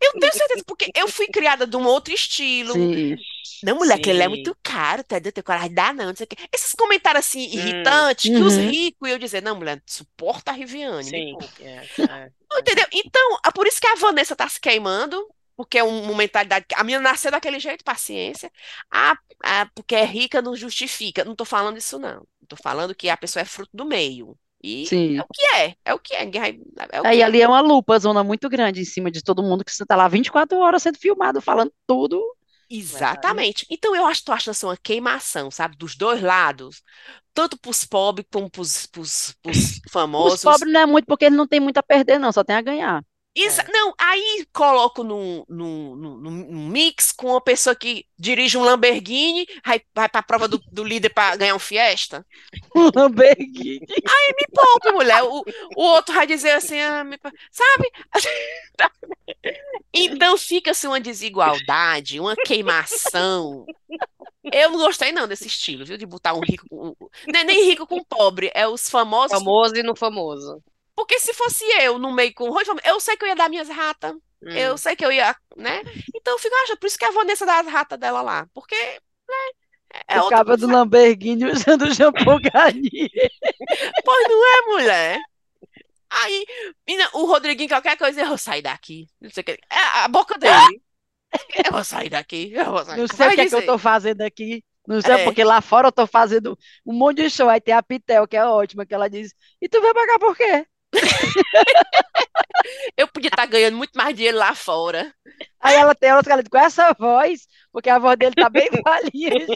[0.00, 2.74] Eu tenho certeza, porque eu fui criada de um outro estilo.
[2.74, 3.16] Sim.
[3.62, 4.30] Não, mulher, que ele é Sim.
[4.30, 5.16] muito caro, tá?
[5.18, 6.36] Eu tenho coragem de dar, não, não sei o quê.
[6.52, 7.54] Esses comentários assim, Hum.
[7.54, 8.70] irritantes, que os Uhum.
[8.70, 11.24] ricos iam dizer, não, mulher, suporta a Riviane, me Sim.
[11.24, 11.62] poupe.
[11.64, 12.32] é, é.
[12.58, 12.86] Entendeu?
[12.92, 15.26] Então, é por isso que a Vanessa tá se queimando,
[15.56, 16.66] porque é um- uma mentalidade.
[16.74, 18.50] A menina nasceu daquele jeito, paciência.
[18.90, 21.24] Ah, ah, porque é rica não justifica.
[21.24, 22.26] Não tô falando isso, não.
[22.48, 24.38] Tô falando que a pessoa é fruto do meio.
[24.62, 25.16] E Sim.
[25.16, 26.24] é o que é, é o que é.
[26.90, 27.24] É o Aí que é.
[27.24, 29.96] ali é uma lupa, zona muito grande em cima de todo mundo que você tá
[29.96, 32.20] lá 24 horas sendo filmado, falando tudo.
[32.70, 33.66] Exatamente.
[33.70, 35.76] Então eu acho, tô achando assim uma queimação, sabe?
[35.76, 36.82] Dos dois lados.
[37.34, 40.40] Tanto pros pobres como pros, pros, pros Os famosos.
[40.40, 42.62] pobres não é muito porque eles não têm muito a perder, não, só tem a
[42.62, 43.04] ganhar.
[43.34, 48.62] Exa- Não, aí coloco num, num, num, num- mix com uma pessoa que dirige um
[48.62, 52.26] Lamborghini, vai, vai pra prova do, do líder pra ganhar um Fiesta.
[52.76, 53.80] Um Lamborghini.
[53.88, 55.22] Me poupe, mulher.
[55.24, 55.42] O,
[55.76, 57.18] o outro vai dizer assim, ah, me
[57.50, 57.90] sabe?
[59.92, 63.66] Então fica-se uma desigualdade, uma queimação.
[64.50, 65.96] Eu não gostei não desse estilo, viu?
[65.98, 66.94] De botar um rico com...
[67.28, 69.38] Não é nem rico com pobre, é os famosos.
[69.38, 70.62] Famoso e no famoso.
[70.94, 73.68] Porque se fosse eu no meio com ruim, eu sei que eu ia dar minhas
[73.68, 74.12] ratas.
[74.42, 74.50] Hum.
[74.50, 75.82] Eu sei que eu ia, né?
[76.14, 78.46] Então eu fico, acha, por isso que a Vanessa dá as ratas dela lá.
[78.52, 79.52] Porque, né?
[80.08, 83.10] É o cabo do Lamborghini usando o shampoo Garnier.
[84.04, 85.18] Pois não é, mulher?
[86.10, 86.44] Aí,
[87.14, 89.06] o Rodriguinho, qualquer coisa, eu vou sair daqui.
[89.20, 89.52] Não sei o que.
[89.52, 90.82] É a boca dele.
[91.64, 92.52] Eu vou sair daqui.
[92.52, 92.98] Eu vou sair.
[92.98, 94.62] Não sei o que é que eu tô fazendo aqui.
[94.86, 95.24] Não sei, É.
[95.24, 97.48] porque lá fora eu tô fazendo um monte de show.
[97.48, 100.18] Aí tem a Pitel, que é ótima, que ela diz: E tu veio pra cá
[100.18, 100.66] por quê?
[102.96, 105.12] Eu podia estar ganhando muito mais dinheiro lá fora.
[105.60, 108.48] Aí ela tem outras que ela diz, com essa voz, porque a voz dele tá
[108.50, 109.46] bem falinha.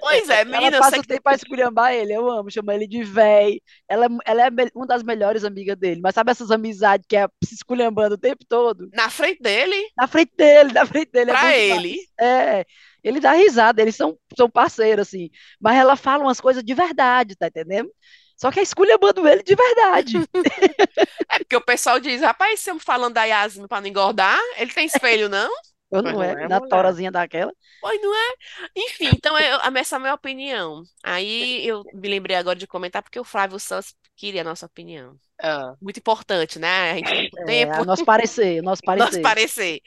[0.00, 2.74] Pois é, Ela menina, eu passa o que tempo pra esculhambar ele, eu amo, chama
[2.74, 3.60] ele de véi.
[3.88, 7.26] Ela, é- ela é uma das melhores amigas dele, mas sabe essas amizades que é
[7.44, 8.88] se esculhambando o tempo todo?
[8.92, 11.30] na frente dele, Na frente dele, na frente dele.
[11.30, 11.78] é pra demais.
[11.78, 11.98] ele.
[12.20, 12.64] É,
[13.02, 15.30] ele dá risada, eles são, são parceiros, assim.
[15.60, 17.90] Mas ela fala umas coisas de verdade, tá entendendo?
[18.36, 20.18] Só que é esculhambando ele de verdade.
[21.30, 24.86] É porque o pessoal diz, rapaz, estamos falando da Yasmin pra não engordar, ele tem
[24.86, 25.50] espelho, não?
[25.90, 26.60] Eu não não é, é, na mulher.
[26.60, 27.52] torazinha daquela.
[27.80, 28.34] Pois não é?
[28.76, 30.82] Enfim, então eu, a- essa é a minha opinião.
[31.02, 35.18] Aí eu me lembrei agora de comentar porque o Flávio Santos queria a nossa opinião.
[35.42, 36.92] Ah, Muito importante, né?
[36.92, 39.20] A gente tem É, tempo, a nosso parecer, nosso nosso parecer.
[39.20, 39.82] parecer.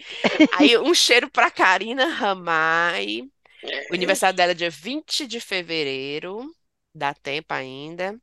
[0.52, 3.24] Aí um cheiro pra Karina Ramai.
[3.90, 6.52] O aniversário dela é dia 20 de fevereiro.
[6.94, 8.20] Dá tempo ainda.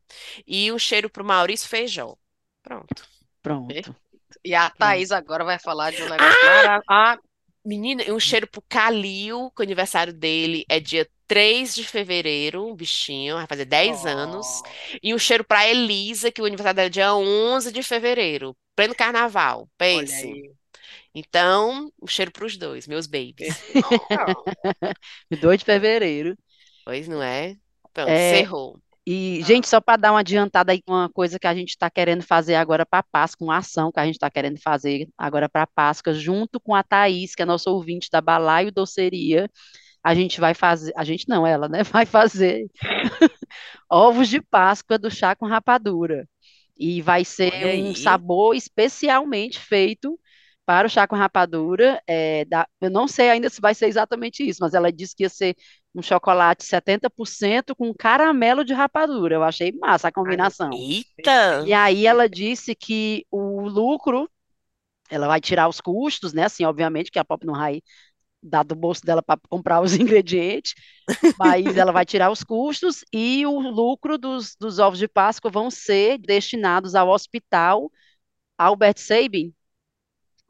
[0.47, 2.17] E um cheiro pro Maurício Feijó.
[2.63, 3.07] Pronto.
[3.43, 3.97] Pronto.
[4.45, 7.19] e a Thaís agora vai falar de um negócio mara- Ah,
[7.65, 12.65] Menina, e um cheiro pro Calil, que o aniversário dele é dia 3 de fevereiro,
[12.65, 14.63] um bichinho, vai fazer 10 anos.
[15.03, 18.95] E um cheiro pra Elisa, que o aniversário dela é dia 11 de fevereiro, pleno
[18.95, 19.63] carnaval.
[19.63, 20.15] Olha Pense.
[20.15, 20.53] aí.
[21.13, 23.57] Então, um cheiro pros dois, meus babies.
[24.11, 24.95] Ah,
[25.41, 26.37] 2 de fevereiro.
[26.85, 27.57] Pois não é?
[27.97, 28.81] Pronto, É, cerrou.
[29.07, 32.23] E, gente, só para dar uma adiantada aí, uma coisa que a gente está querendo
[32.23, 36.15] fazer agora para Páscoa, uma ação que a gente está querendo fazer agora para Páscoa,
[36.15, 39.51] junto com a Thaís, que é nossa ouvinte da Balaio Doceria,
[40.05, 42.69] a gente vai fazer, a gente não, ela, né, vai fazer
[43.91, 46.29] ovos de Páscoa do chá com rapadura.
[46.79, 47.95] E vai ser Olha um aí.
[47.95, 50.19] sabor especialmente feito
[50.67, 52.03] para o chá com rapadura.
[52.07, 55.23] é, da- eu não sei ainda se vai ser exatamente isso, mas ela disse que
[55.23, 55.57] ia ser
[55.97, 59.37] um chocolate 70% com caramelo de rapadura.
[59.37, 60.83] Eu achei massa a combinação.
[60.83, 61.39] Eita!
[61.63, 64.31] E aí ela disse que o lucro,
[65.11, 66.45] ela vai tirar os custos, né?
[66.45, 67.83] Assim, obviamente que a Pop não vai
[68.43, 70.75] dar do bolso dela para comprar os ingredientes,
[71.37, 75.71] mas ela vai tirar os custos e o lucro dos, dos ovos de Páscoa vão
[75.71, 77.91] ser destinados ao hospital
[78.59, 79.55] Albert Sabin.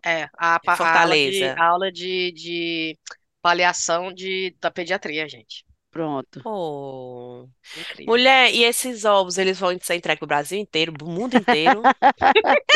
[0.05, 1.57] É, a, pa- a aula de, Fortaleza.
[1.57, 2.99] a aula de, de
[3.47, 5.65] paliação de, da pediatria, gente.
[5.91, 6.43] Pronto.
[6.45, 7.47] Oh.
[7.75, 8.07] Incrível.
[8.07, 11.81] Mulher, e esses ovos, eles vão ser entregues pro Brasil inteiro, pro mundo inteiro?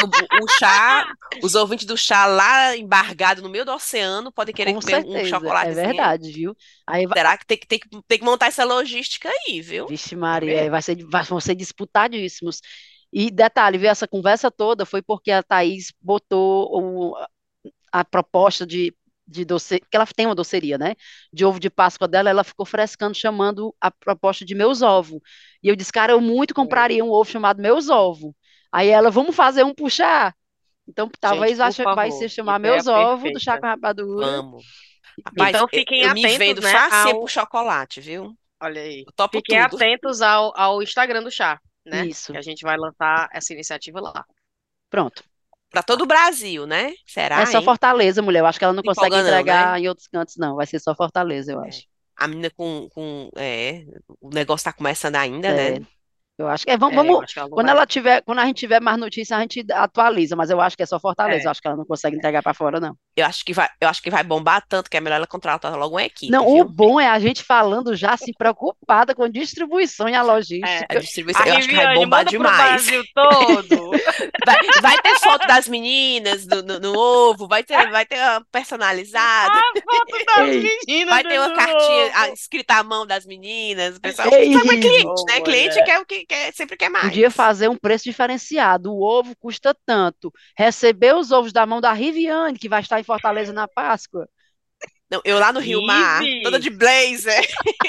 [0.03, 1.05] O, o chá,
[1.43, 5.13] os ouvintes do chá lá embargado no meio do oceano podem querer Com comer um
[5.13, 6.57] certeza, é verdade, viu?
[6.87, 7.79] Aí vai, Será que tem, que- tem,
[8.09, 9.87] tem que montar essa logística aí, viu?
[9.87, 12.61] Vixe Maria, aí vai ser, vai- vão ser disputadíssimos.
[13.13, 17.15] E detalhe, viu, essa conversa toda foi porque a Thaís botou o-
[17.93, 18.95] a proposta de,
[19.31, 20.95] de doce, que ela tem uma doceria, né?
[21.33, 25.21] De ovo de Páscoa dela, ela ficou frescando, chamando a proposta de meus ovos.
[25.63, 28.33] E eu disse, cara, eu muito compraria um ovo chamado meus ovos.
[28.73, 30.35] Aí ela, vamos fazer um puxar?
[30.89, 34.27] Então, talvez vai, por cha- vai ser chamar meus ovos do chá com rapadura.
[34.27, 34.65] Vamos.
[35.25, 38.35] Rapaz, Então fiquem eu, me atentos, vendo né, facinho ao- pro chocolate, viu?
[38.63, 39.05] Olha aí.
[39.07, 39.77] Eu topo Fiquem tudo.
[39.77, 42.07] atentos ao, ao Instagram do chá, né?
[42.07, 42.33] Isso.
[42.33, 44.25] Que a gente vai lançar essa iniciativa lá.
[44.89, 45.23] Pronto.
[45.71, 46.93] Pra todo o Brasil, né?
[47.07, 47.63] Será, É só hein?
[47.63, 48.41] Fortaleza, mulher.
[48.41, 49.81] Eu acho que ela não Não consegue empolga não, entregar né?
[49.81, 50.57] em outros cantos, não.
[50.57, 51.87] Vai ser só Fortaleza, eu acho.
[52.17, 53.85] A menina com, com é,
[54.21, 55.87] o negócio tá começando ainda, É, né?
[56.43, 56.77] Eu acho que é.
[56.77, 58.81] Vamos, É, vamos- acho que ela não quando vai- ela tiver, quando a gente tiver
[58.81, 61.45] mais notícias, a gente atualiza, mas eu acho que é só Fortaleza.
[61.45, 61.47] É.
[61.47, 62.95] Eu acho que ela não consegue entregar para fora, não.
[63.17, 65.75] Eu acho que vai, eu acho que vai bombar tanto que é melhor ela contratar
[65.77, 66.65] logo uma equipe, Não, o viu?
[66.65, 70.87] bom é a gente falando já assim, preocupada com distribuição e a logística.
[70.89, 72.83] A distribuição, A eu acho que vai Riviane, bombar demais.
[72.87, 73.91] Brasil todo.
[74.47, 78.45] Vai, vai ter foto das meninas no, no- no ovo, vai ter, vai ter uma
[78.51, 82.33] personalizada, Foto das meninas vai ter uma cartinha ovo.
[82.35, 83.97] escrita à mão das meninas.
[83.97, 85.41] O pessoal Ei, sabe, é cliente, Ô, né?
[85.41, 85.85] Cliente mulher.
[85.85, 87.05] quer o que quer, sempre quer mais.
[87.07, 88.93] Podia fazer um preço diferenciado.
[88.93, 90.33] O ovo custa tanto.
[90.57, 94.29] Receber os ovos da mão da Riviane, que vai estar em Fortaleza na Páscoa.
[95.11, 97.45] Não, eu lá no Rio Mar, toda de blazer.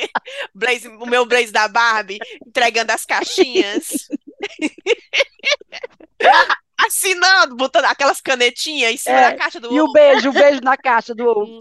[0.55, 4.07] blazer, o meu blazer da Barbie, entregando as caixinhas.
[6.77, 9.93] Assinando, botando aquelas canetinhas em cima É, da caixa do E o ovo.
[9.93, 11.59] beijo, o beijo na caixa do ovo.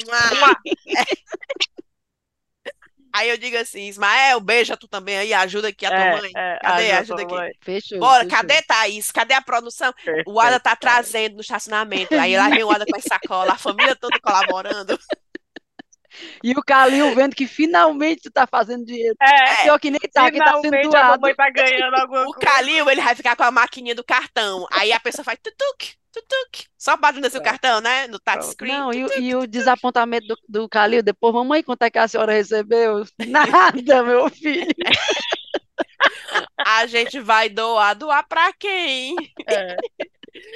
[3.12, 6.30] Aí eu digo assim, Ismael, beija tu também aí, ajuda aqui a tua É, mãe.
[6.36, 6.90] é, Cadê?
[6.92, 7.58] ajuda Ajuda aqui.
[7.60, 7.98] Fechou.
[7.98, 8.36] Bora, fechou.
[8.38, 9.10] cadê Thaís?
[9.10, 9.92] Cadê a produção?
[10.26, 12.14] O Ada tá trazendo no estacionamento.
[12.14, 14.98] Aí lá vem o Ada com a sacola, a família toda colaborando.
[16.42, 19.14] E o Calil vendo que finalmente tu tá fazendo dinheiro.
[19.20, 22.40] É, Pior que nem tá, que tá sendo a mamãe tá ganhando alguma O coisa.
[22.40, 24.66] Calil, ele vai ficar com a maquininha do cartão.
[24.72, 26.66] Aí a pessoa faz tutuc, tutuc.
[26.78, 28.06] Só batendo assim o cartão, né?
[28.08, 28.72] No touchscreen.
[28.72, 32.08] Não, e, o- e o desapontamento do, do Calil, depois, mamãe, quanto é que a
[32.08, 33.04] senhora recebeu?
[33.26, 34.66] Nada, meu filho.
[36.64, 37.94] A gente vai doar.
[37.94, 39.14] Doar pra quem?
[39.46, 39.76] É.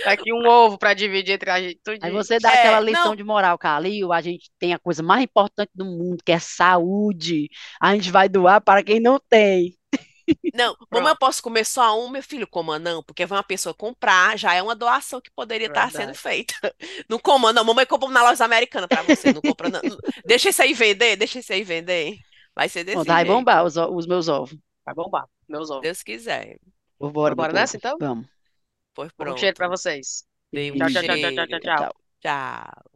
[0.02, 1.80] Tá aqui um ovo pra dividir entre a gente.
[2.00, 3.16] Aí você dá É, aquela lição não.
[3.16, 7.48] de moral, Calil, a gente tem a coisa mais importante do mundo, que é saúde.
[7.80, 9.76] A gente vai doar para quem não tem.
[10.52, 13.74] Não, mamãe, eu posso comer só um, meu filho, coma não, porque vai uma pessoa
[13.74, 15.92] comprar, já é uma doação que poderia estar Verdade.
[15.92, 16.54] sendo feita.
[17.08, 19.80] Não coma não, mamãe compra na loja americana pra você, não compra não.
[20.24, 22.18] Deixa isso aí vender, deixa isso aí vender.
[22.54, 24.56] Vai ser desse Pronto, vai bombar os, os meus ovos.
[24.84, 25.28] Vai bombar.
[25.48, 25.82] Meus ovos.
[25.82, 26.58] Deus quiser.
[26.98, 27.78] Bora, Bora meu nessa, povo.
[27.78, 27.98] então?
[27.98, 28.26] Vamos.
[28.94, 29.36] Pois Um pronto.
[29.36, 30.24] cheiro pra vocês.
[30.54, 31.88] Um Tchau, tchau, tchau, tchau, tchau, tchau.
[32.20, 32.93] Tchau.